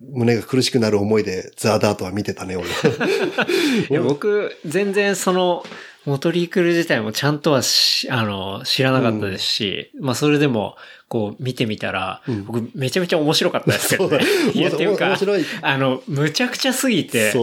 [0.00, 2.66] 胸が苦しくなる思いで、ザ・ダートは見てたね、俺。
[3.88, 5.64] いや僕、全然その、
[6.04, 10.76] モトリークル自体もちゃんとはし、あの、知らなかったですし、まあそれでも、
[11.12, 14.24] こう見てみたら、うん僕めちゃめちゃ面白かったですけどね。
[14.54, 15.14] いや、 っていうか。
[15.60, 17.34] あの、むちゃくちゃすぎて。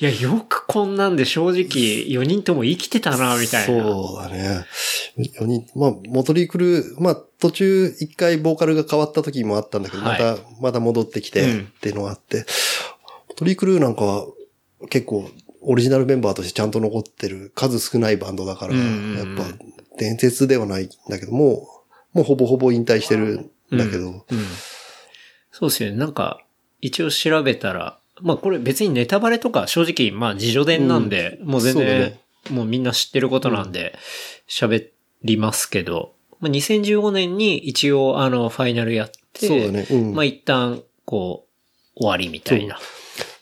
[0.00, 1.58] いや、よくこんなんで正直
[2.06, 3.82] 4人とも生きてたな、みたいな。
[3.82, 4.64] そうだね。
[5.18, 12.46] 4人、まあ、モトリークルー、まあ、途中一回ボーカルが変わった時もあったんだけど、はいまた、また戻ってきてうんっていうのがあって、
[13.28, 14.26] モトリークルーなんかは
[14.88, 15.30] 結構
[15.70, 19.64] オリジナルメンバーとしてちゃんと残ってる数少ないバンドだから、うんうんうんやっぱ
[19.98, 21.68] 伝説ではないんだけども、
[22.12, 24.24] もうほぼほぼ引退してるんだけど、うん。
[25.50, 25.96] そうですよね。
[25.96, 26.40] なんか、
[26.80, 32.20] 一応調べたら、まあこれ別にネタバレとか正直、まあ自助伝なんで、もう全然、ね
[32.50, 33.98] もうみんな知ってることなんで、
[34.48, 34.86] 喋
[35.24, 39.86] りますけど、まあ2015年に一応あのファイナルやって、そうだね。
[39.90, 40.14] うん。
[40.14, 41.44] まあ一旦、こ
[41.96, 42.78] う、終わりみたいな。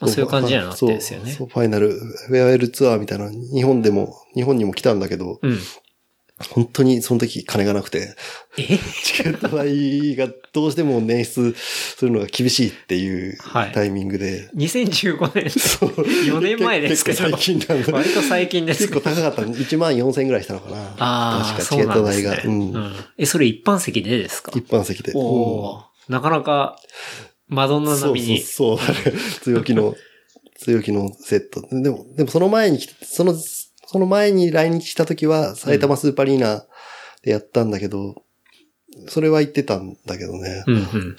[0.00, 1.32] まあそういう感じにはなってですよね。
[1.32, 5.58] そう、ファイナル、フェアウェルツアーみたいな、日本でも、日本にも来たんだけど、うん。
[6.50, 8.14] 本当にその時金がなくて、
[8.58, 8.78] え？
[9.02, 15.48] チケット代がどうしても捻出するのが厳しいっていうはいタイミングで、?2015 年。
[15.48, 17.16] そう4年前ですけど。
[17.16, 17.90] 最近なんだ。
[17.90, 19.42] 割と最近です結構高かった。
[19.50, 20.76] 1万4千円ぐらいしたのかな。
[20.76, 22.32] ああ、確かチケット代が。
[22.32, 22.54] んですね。
[22.54, 22.56] う。
[22.58, 22.94] うんん。
[23.16, 24.52] え、それ一般席でですか？
[24.54, 25.12] 一般席で。
[25.14, 26.76] おーなかなか、
[27.48, 28.38] マドンナそう並みに。
[28.40, 29.12] そう、そう、あれ
[29.42, 29.94] 強気の、
[30.58, 31.62] 強気のセット。
[31.70, 36.66] でも、でもその前にその、その前に来日した時は、埼玉スーパーアリーナ
[37.22, 38.22] でやったんだけど、
[39.08, 40.64] それは言ってたんだけどね。
[40.66, 41.16] うんうん。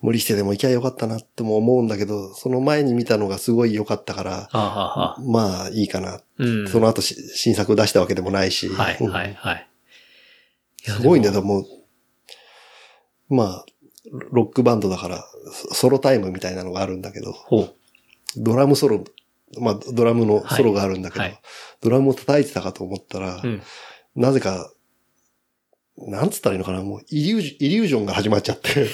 [0.00, 6.20] 無理してでも行きゃよかったなっても思うんだけど、その前に見たのがすごい良かったから、はあ、はあはあ、まあいいかな。
[6.38, 6.68] うん。
[6.68, 8.68] その後し新作出したわけでもないし。
[8.68, 9.68] はい、うんはい、はい。
[10.84, 11.64] すごいね、でも、
[13.30, 13.64] まあ、
[14.30, 15.24] ロックバンドだから、
[15.54, 17.34] ソソロタイムみたいなのがあるんだけど。
[18.36, 19.04] ドラムソロ、
[19.58, 21.40] まあ、ドラムのソロがあるんだけど、はいはい
[21.80, 23.62] ドラムを叩いてたかと思ったら、うん。
[24.16, 24.70] なぜか、
[25.98, 28.88] なんつったらいいのかな、もうイリュージイリュージョンが始まっちゃって、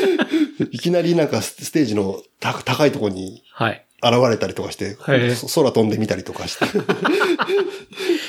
[0.72, 3.86] いきなりなんかスステージの高高いところにはい。
[4.02, 6.64] 現れたりとかして、はいそ空飛んでみたりとかして。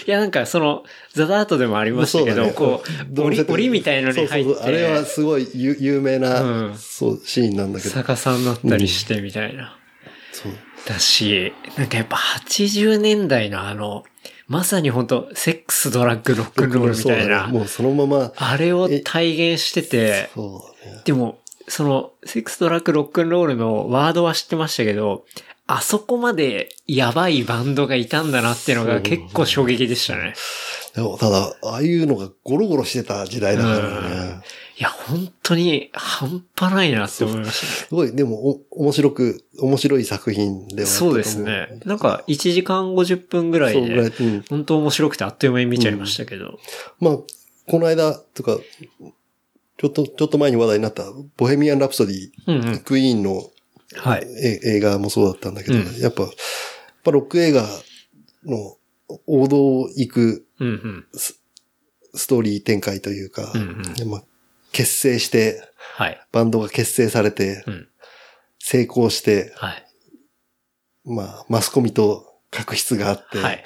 [0.06, 2.84] いや、なんかその、ザダートでもありましたけど、そうだねこ
[3.16, 7.96] う、 檻、檻みたいのに入って、そうそうそうあれはすごい有有名な、うんそう、シーンなんだけど。
[7.96, 9.78] 逆さになったりしてみたいな。
[10.32, 10.52] そう。
[10.86, 14.04] だし、なんかやっぱ80年代のあの、
[14.48, 21.02] まさに本当セックス、ドラッグ、ロックンロールみたいな、ねもうそのまま、あれを体現してて、そうだね。
[21.06, 25.26] でも、その、セックス、ドラッグ、ロックンロールのワードは知ってましたけど、
[25.66, 30.34] あそこまでやばいバンドがいたんだなっていうのが結構衝撃でしたね。
[30.94, 34.42] でもただ、ああいうのがゴロゴロしてた時代だからね。
[34.78, 37.72] いや、本当に半端ないなって思いましたね。
[37.72, 41.80] すごい、でも、お、面白く、面白い作品ではそうですね。
[41.86, 44.44] なんか、1時間50分ぐらいで、うん。
[44.50, 46.60] 本当面白くてあっという間に見ちゃいましたけど。
[47.00, 47.18] まあ、
[47.68, 48.58] この間、とか、
[49.78, 51.06] ちょっと、ちょっと前に話題になった、
[51.38, 52.80] ボヘミアン・ラプソディ、うんうん。
[52.80, 53.44] クイーンの
[53.96, 54.28] はい。
[54.44, 56.32] え映画もそうだったんだけど、うんやっぱ、やっ
[57.04, 57.68] ぱロック映画
[58.46, 58.78] の
[59.28, 61.06] 王道を行くうんうん。
[62.16, 64.24] ストーリー展開というか、うんうんでまあ
[64.72, 65.62] 結成して、
[65.96, 66.20] はい。
[66.32, 67.88] バンドが結成されて、うん。
[68.58, 69.86] 成功して、はい。
[71.06, 73.64] まあ、マスコミと確執があって、はい。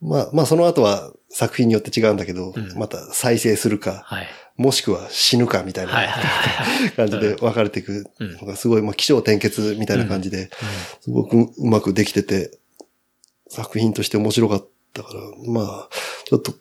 [0.00, 4.26] まあ、まあその後は作品によって違うんだけど、うんまた再生するか、はい。
[4.60, 6.06] もしくは死ぬかみたいはい。
[6.06, 6.90] なはい。
[6.90, 8.04] 感じで分かれていく。
[8.18, 10.50] うんのがすごい、まあ、気象転結みたいな感じで、
[11.00, 12.50] すごくうまくできてて、
[13.48, 15.20] 作品として面白かったから、
[15.50, 15.88] まあ、
[16.26, 16.52] ちょっと、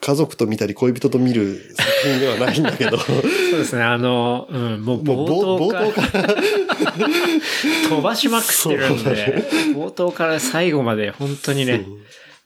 [0.00, 6.36] 家族と見たり恋人と見る作品ではないんだけど、 そうですね、あの、うん、もう冒冒頭冒から頭から、
[7.88, 11.86] 飛ばしまくってるんで、冒頭から最後まで本当にね、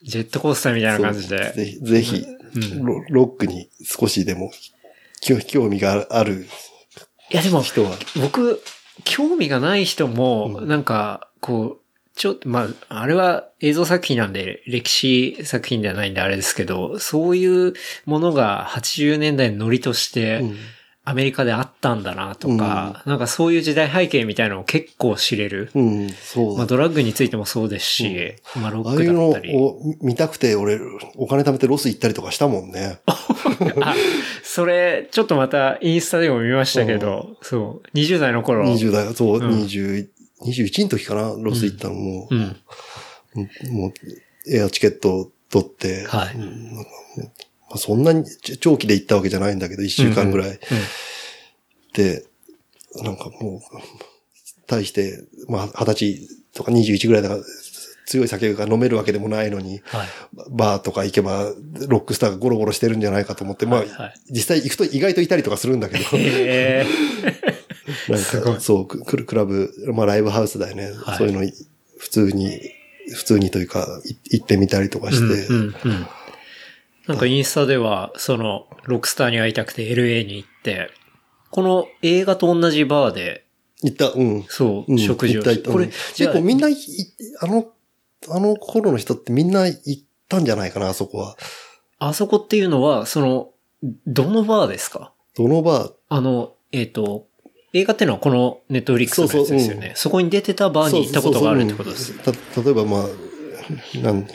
[0.05, 1.53] ジェットコースターみたいな感じで。
[1.55, 4.53] ぜひ、ぜひ、うんロロックに少しでも
[5.21, 6.47] 興興味がある。
[7.31, 8.63] いやでも、人は、僕、
[9.05, 10.69] 興味がない人も、うん。
[10.69, 11.83] なんか、こう、
[12.15, 17.73] ちょっと、まあ、あれは映像作品なんで、歴史作品ではないんであれですけど、そういう
[18.05, 20.57] ものが80年代のノリとして、うん
[21.05, 25.71] アメリカであったんだなとか、なんかそういう時代背景みたいなのを結構知れる。
[25.75, 29.57] うん、そうだまあドラッグについてもそうですし、まあロックああいうのだったり。
[29.57, 30.79] を見たくて、俺、
[31.17, 33.01] お金貯めてロス行ったりとかしたもんね。
[33.07, 33.95] あ、
[34.45, 38.65] それ、ちょっとまたインスタでも見ましたけど、そう、20代の頃。
[38.65, 40.07] 20代、そう、うん20
[40.45, 42.39] 21の時かな、ロス行ったのも、うん。
[42.39, 42.57] うん
[43.73, 43.93] もう、
[44.55, 46.37] エアチケットを取って、はい
[47.73, 50.61] まあ、そんなにち長期で行ったわけじゃないんだけど、1週間ぐらい。
[51.95, 52.23] で、
[52.97, 53.61] なんかもう、
[54.67, 57.41] 対して、まあ、20歳とか21ぐらいだから、
[58.05, 60.09] 強い酒が飲めるわけでもないのに、はい。
[60.51, 61.45] バーとか行けば、
[61.89, 66.85] ロックスターがゴロゴロしてるんじゃないかと思って、まあ、はいはい実際行くと意外といたりとかするんだけど、 え
[68.11, 70.93] なんすごいか、そう、クククラブ、まあライブハウスだよね。
[71.05, 71.51] はいそういうの、
[71.97, 72.61] 普通に、
[73.15, 75.13] 普通にというか、い行ってみたりとかー。
[75.13, 76.07] して、うんうんうん。
[77.07, 80.91] なんかインスタでは、その、ロックスターに会いたくて LA に行って、
[81.51, 83.45] この映画と同じバーで、
[83.83, 84.45] 行った、うん。
[84.49, 85.55] そう、うん食事をして。
[85.55, 86.77] 行ったこれ、結構みんない、
[87.41, 87.67] あの、
[88.29, 91.37] あの頃の人ってみんな行ったんじゃないかな、あそこは。
[91.99, 93.51] あそこっていうのは、その、
[94.07, 95.13] どのバーですか？
[95.37, 95.93] どのバー？
[96.09, 97.27] あの、えっ、と、
[97.73, 99.59] 映画っていうのはこのネットフリックスのやつですよね。
[99.59, 102.13] そうそううんそこに出てたバーに行ったことがあるってことです。
[102.13, 104.27] そうそうそうた例えばまあ、なん、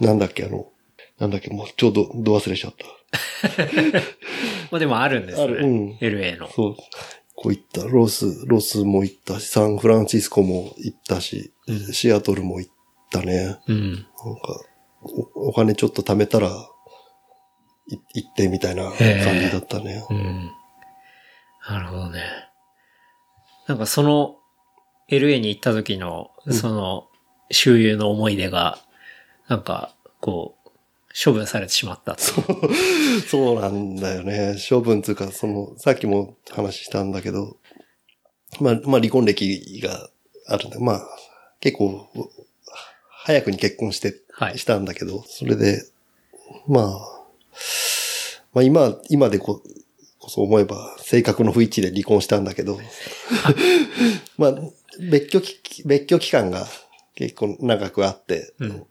[0.00, 0.66] なんだっけ、あの、
[1.22, 2.84] なんだっけ、もうちょうど、ど忘れしちゃった。
[4.72, 5.44] まあでもあるんですね。
[5.44, 6.50] あるうん LA の。
[6.50, 6.76] そう。
[7.36, 7.84] こう行った。
[7.84, 12.72] ロス、ロスも行ったし、サンフランシスコも行ったし、うんシアトルも行っ
[13.12, 13.56] たね。
[13.68, 13.92] うん。
[13.92, 14.10] なんか、
[15.36, 16.48] おお金ちょっと貯めたら、
[17.86, 20.04] い行ってみたいな感じだったね。
[20.10, 20.50] うん。
[21.68, 22.20] なるほどね。
[23.68, 24.38] なんかその
[25.08, 27.06] LA に行った時の、その、
[27.52, 28.80] 周遊の思い出が、
[29.46, 30.61] なんか、こう、
[31.12, 33.20] 処分されてしまったっていう。
[33.22, 34.56] そうなんだよね。
[34.68, 37.56] 処分つうか、その、さっきも話したんだけど、
[38.60, 40.08] まあ、まあ離婚歴が
[40.46, 40.80] あるんだ。
[40.80, 41.08] まあ、
[41.60, 42.08] 結構、
[43.24, 45.84] 早くに結婚して、はいしたんだけど、それで、
[46.66, 46.86] まあ、
[48.54, 49.62] まあ今、今でこ
[50.18, 52.80] こそ思えば、性格の不一致で離婚したんだけど、
[54.38, 54.54] まあ、
[55.10, 56.66] 別居き、別居期間が
[57.14, 58.86] 結構長くあって、うん。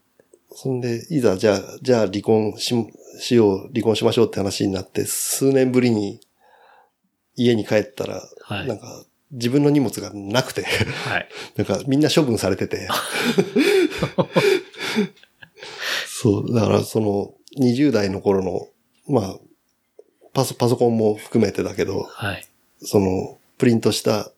[0.54, 2.76] そんで、いざ、じゃあ、じゃあ離婚し、
[3.20, 6.20] しよう、離婚しましょうって話になって、数年ぶりに
[7.36, 11.30] 家に帰ったら、はいなんか、自分の荷物がなくて、はい。
[11.56, 12.90] なんかみんな処分されてて。
[16.06, 18.68] そう、だからその、20代の頃の、
[19.08, 19.36] まあ、
[20.34, 22.46] パソ、パソコンも含めてだけど、はい。
[22.82, 24.32] その、プリントした、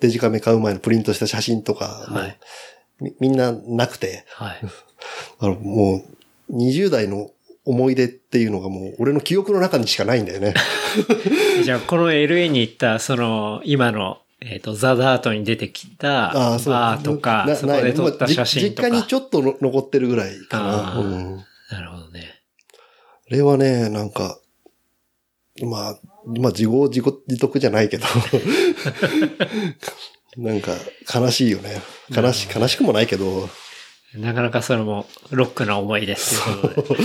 [0.00, 2.38] デジカメ買う前のプリントした写真とかも、はい。
[3.00, 4.60] みみんななくて、はい。
[5.38, 6.04] あの、も
[6.50, 7.30] う、20代の
[7.64, 10.54] 思い出っていうのがもう、俺の記憶の中にしかないんだよね。
[11.64, 16.74] じゃあ、この LA に行った、その、今の、えっ、と、ザ・ダートに出てきた、ああ、そう。
[16.74, 18.88] バーとか、なそこで撮った写真とか。
[18.88, 20.98] 実家にちょっとの残ってるぐらいかな。
[20.98, 21.36] うん。
[21.70, 22.42] なるほどね。
[23.30, 24.38] あれはね、なんか、
[25.62, 27.02] まあ、まあ自業自
[27.38, 28.04] 得じゃないけど、
[30.36, 30.72] なんか
[31.14, 31.80] 悲しいよね。
[32.14, 33.48] 悲し、悲しくもないけど、
[34.16, 37.00] なかなかそれも、ロックな思い出っていうことで。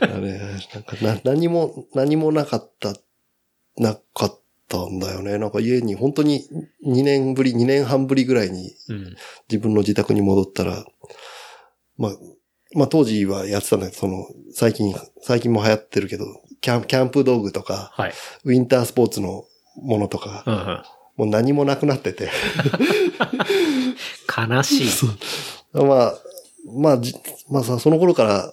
[0.00, 2.94] あれ、なんかな、何も、何もなかった、
[3.76, 5.38] なかったんだよね。
[5.38, 6.48] なんか家に本当に
[6.86, 9.16] 2年ぶり、2年半ぶりぐらいにうん。
[9.48, 10.84] 自分の自宅に戻ったら、
[11.98, 12.12] まあ、
[12.74, 16.24] まあ当時はやってたんだけど、その、最近、最近も流行ってるけど、
[16.62, 18.14] キャンキャンプ道具とか、はい。
[18.44, 19.44] ウィンタースポーツの
[19.76, 20.82] ものとか、うんうん。
[21.16, 22.30] もう何もなくなってて。
[24.36, 24.88] 悲しい。
[25.72, 26.14] まあ、
[26.66, 27.14] まあ、じ
[27.50, 28.52] まあさ、その頃から、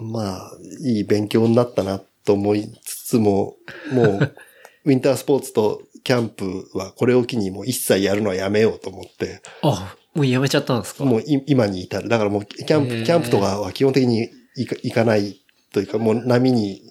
[0.00, 0.52] まあ、
[0.84, 3.56] いい勉強になったなと思いつつも、
[3.92, 4.34] もう、
[4.86, 11.04] ウィンタースポーツとキャンプはこれを機にもう一切やるのはやめようと思って、あ、もうやめちゃったんですか？
[11.04, 12.08] もうい今に至る。
[12.08, 15.40] だからもうキャンプ、キャンプとかは基本的に行か行かない
[15.72, 16.82] というか、もう波に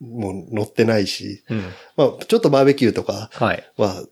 [0.00, 1.62] もう乗ってないし、うん。
[1.96, 3.28] まあ、ちょっとバーベキューとか
[3.76, 4.04] は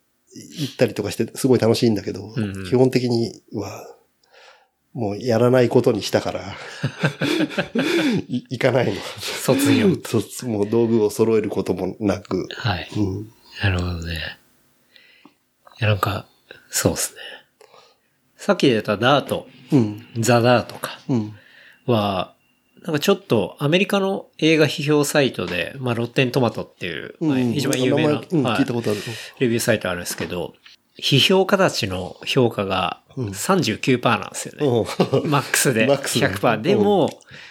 [0.59, 2.69] 行ったりとかしてすごい楽しいんだけど、うんうん。
[2.69, 3.94] 基本的には
[4.95, 6.41] もうやらないことにしたから、
[8.29, 8.93] い行かないの。
[9.21, 9.89] 卒業。
[10.05, 12.89] そうもう道具を揃えることもなく、はい。
[12.97, 14.39] うん、なるほどね。
[15.81, 16.27] いや、なんか、
[16.71, 17.21] そうですね。
[18.37, 21.35] さっき出たダート、うん、ザ・ダートかうん、
[21.87, 22.35] は、
[22.85, 29.01] なんかちょっとアメリカの映画批評サイトで、まあ、ロッテントマトっていう、まあうん一番有名な、うんはい聞いたことある。
[29.41, 30.55] レビューサイトあるんですけど、
[31.01, 34.87] 批評家たちの評価が39%なんですよね。
[35.23, 35.27] う。
[35.27, 35.87] んマックスで。
[35.87, 36.29] マックスで。
[36.35, 36.61] 100%。
[36.61, 37.11] でも、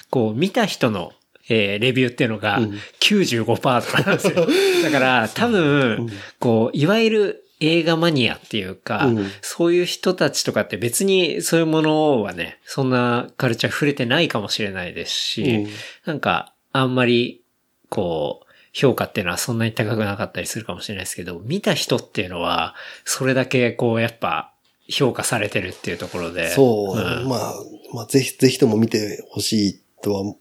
[0.09, 1.11] こう、見た人の、
[1.49, 2.79] えーレビューっていうのがうん。
[2.99, 4.47] 95%とかなんですよ。
[4.81, 6.09] だから、多分、
[6.39, 9.31] こう、いわゆる映画マニアっていうか、うん。
[9.41, 15.69] そういう人たちとかって別にそういうものはね、そんなカルチャー触れてないかもしれないですし、うん。
[16.05, 17.41] なんか、あんまり、
[17.89, 22.75] こう、評価っていうのはそんなに高くなかったりするかもしれないですけど、見た人っていうのは、
[23.05, 24.51] それだけこう、やっぱ、
[24.89, 26.49] 評価されてるっていうところで。
[26.49, 27.53] そう、んまあ、
[27.93, 30.35] まあ、ぜひ、ぜひとも見てほしいとは、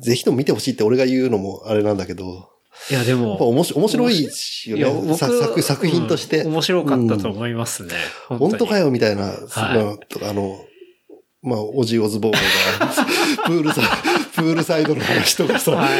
[0.00, 2.50] ぜひとも見てほしいって俺が言うのもあれなんだけど、
[2.90, 5.14] いや、でも、面白面白いしよね。
[5.16, 6.40] 作作品として。
[6.40, 7.94] うん面白かったとうん思いますね。
[8.28, 8.86] 本当かよ。
[8.86, 10.64] よみたいな、はいあの、
[11.42, 12.38] まあ、おじおズボンが、
[13.46, 13.84] プールサイ、
[14.34, 15.90] プールサイドの話とかさ、はい。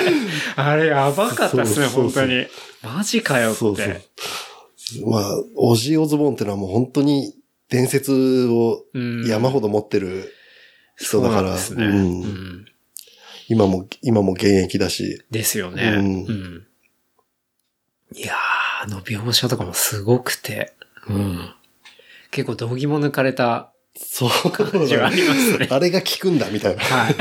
[0.56, 2.46] あれやばかったですね、そうそうそう本当に。
[2.82, 3.58] マジかよって。
[3.58, 5.10] そうそう。
[5.10, 5.22] まあ、
[5.56, 7.34] オジオズボンってのはもう本当に
[7.68, 10.32] 伝説をうん山ほど持ってる
[10.96, 11.90] 人だから、そうなん。
[11.90, 12.66] うんうん
[13.48, 15.94] 今も、今も現役だし、ですよね。
[15.96, 16.66] うんうん
[18.14, 20.74] いやー、あの描写とかもすごくて、
[21.08, 21.54] うん。
[22.30, 25.68] 結構道義も抜かれたそう感じはありますね。
[25.70, 26.82] あれが効くんだみたいな。
[26.82, 27.14] はい。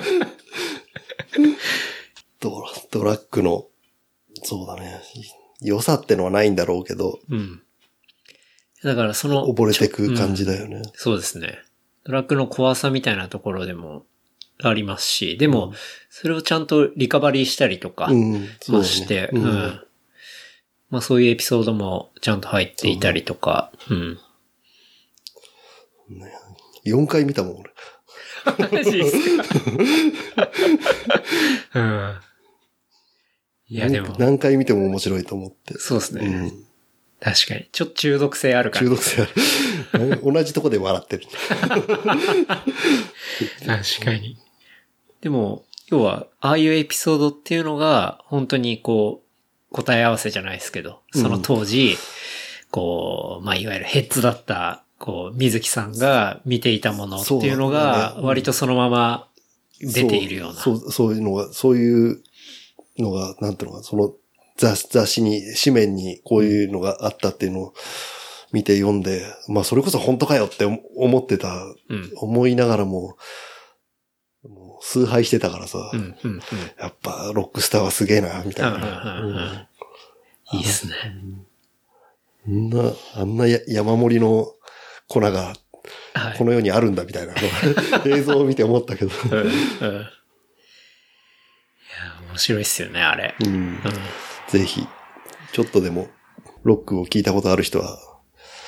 [2.40, 3.66] ドラドラッグの、
[4.42, 5.00] そうだね。
[5.60, 7.62] 良さってのはないんだろうけど、うん。
[8.84, 10.82] だからその、溺れてく感じだよね。
[10.94, 11.58] そうですね。
[12.04, 14.04] ドラッグの怖さみたいなところでも
[14.62, 15.72] ありますし、でも、
[16.10, 18.48] それをちゃんとリカバリーしたりとか、うん。
[18.60, 19.80] そうだねまして、ううんん。
[20.90, 24.18] まあそういうエピソードもちゃんと入っていたりとか、うん。
[26.84, 27.70] 4回見たもん、俺。
[28.58, 29.44] マジですか
[31.74, 32.14] うん。
[33.68, 35.78] いやでも、何回見ても面白いと思って。
[35.78, 36.26] そうですね。
[36.26, 36.66] うん。
[37.20, 37.68] 確かに。
[37.72, 38.86] ちょっと中毒性あるから。
[38.86, 40.20] 中毒性ある。
[40.22, 41.24] 同じとこで笑ってる。
[43.66, 44.38] 確かに。
[45.20, 49.22] でも、要は、ああいうエピソードっていうのが、本当にこ
[49.70, 51.96] う、答え合わせじゃないですけど、その当時、
[52.70, 59.28] こう、まあ、いわゆるヘッズだった、こう、水木さんが見ていたものっていうのが、割とそのまま
[59.80, 60.60] 出ているような。
[60.60, 62.22] そう、そういうのが、そういう
[62.98, 64.14] のが、なんていうのか、その
[64.56, 67.74] 雑雑誌に、紙面にこういうのがあったっていうのを
[68.52, 70.64] 見て読んで、まあそれこそ本当かよって
[70.96, 72.12] 思ってた、うん。
[72.16, 73.16] 思いながらも、
[74.48, 76.40] もう崇拝してたからさ、うん、うん、うん。
[76.78, 78.76] やっぱロックスターはすげえな、みたいな。
[78.76, 79.66] うんうんうんうん
[80.52, 80.94] いいっすね。
[82.46, 84.52] あんな、あんなや山盛りの
[85.08, 85.54] 粉が
[86.14, 86.44] はいこ。
[86.44, 87.34] の世にあるんだみたいな
[88.06, 89.10] 映像を見て思ったけど。
[89.30, 89.46] うん、うん。
[89.46, 90.06] いや、
[92.30, 93.34] 面白いっすよね、あれ。
[93.40, 93.80] うんうん。
[94.48, 94.86] ぜひ、
[95.52, 96.08] ちょっとでも
[96.64, 97.98] ロックを聞いたことある人は、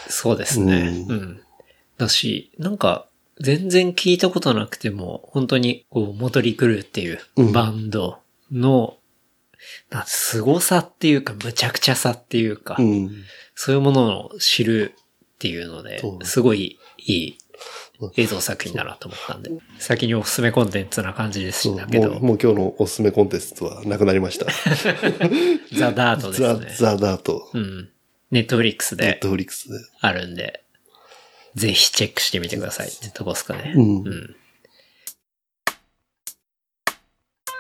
[0.09, 1.05] そうですね。
[1.09, 1.41] ううんん。
[1.99, 3.07] だし、なんか、
[3.41, 8.19] 全然聞いたことなくても、本当に、こう、モトリクルーっていううんバンド
[8.51, 8.97] の、
[9.91, 13.25] な凄さっていうか、むちゃくちゃさっていうか、うん。
[13.55, 14.95] そういうものを知る
[15.39, 17.39] っていうのですごいいい
[18.17, 24.47] 映像作品だなと思ったんで、先におすすめコンテンツな感じでそうしたけど、もうもう今日のおすすめコンテンツはなくなりました。
[25.79, 26.75] ザ・ダートですザ・ね。
[26.77, 27.49] ザ・ダート。
[27.55, 27.91] うん。
[28.33, 29.79] ネットフリックスでネットフリックスで。
[30.01, 30.65] あるんで、
[31.55, 33.73] ぜひチェックしてみてくださいってとこですかね。
[33.77, 34.37] うんうん。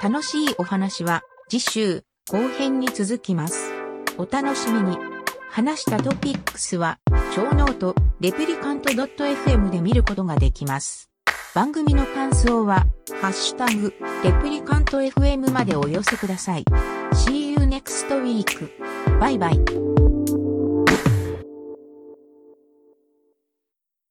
[0.03, 3.73] 楽しいお話は次週後編に続きます。
[4.17, 5.18] お楽しみに。
[5.59, 7.01] 話したトピックスは、
[7.35, 11.11] ショーノート、レプリカント .fm で見ることができます。
[11.53, 12.87] 番組の感想は、
[13.21, 16.65] ハッシュタグ、レプリカント FM までお寄せください。
[17.13, 18.71] See you next week.
[19.19, 19.98] バイバイ。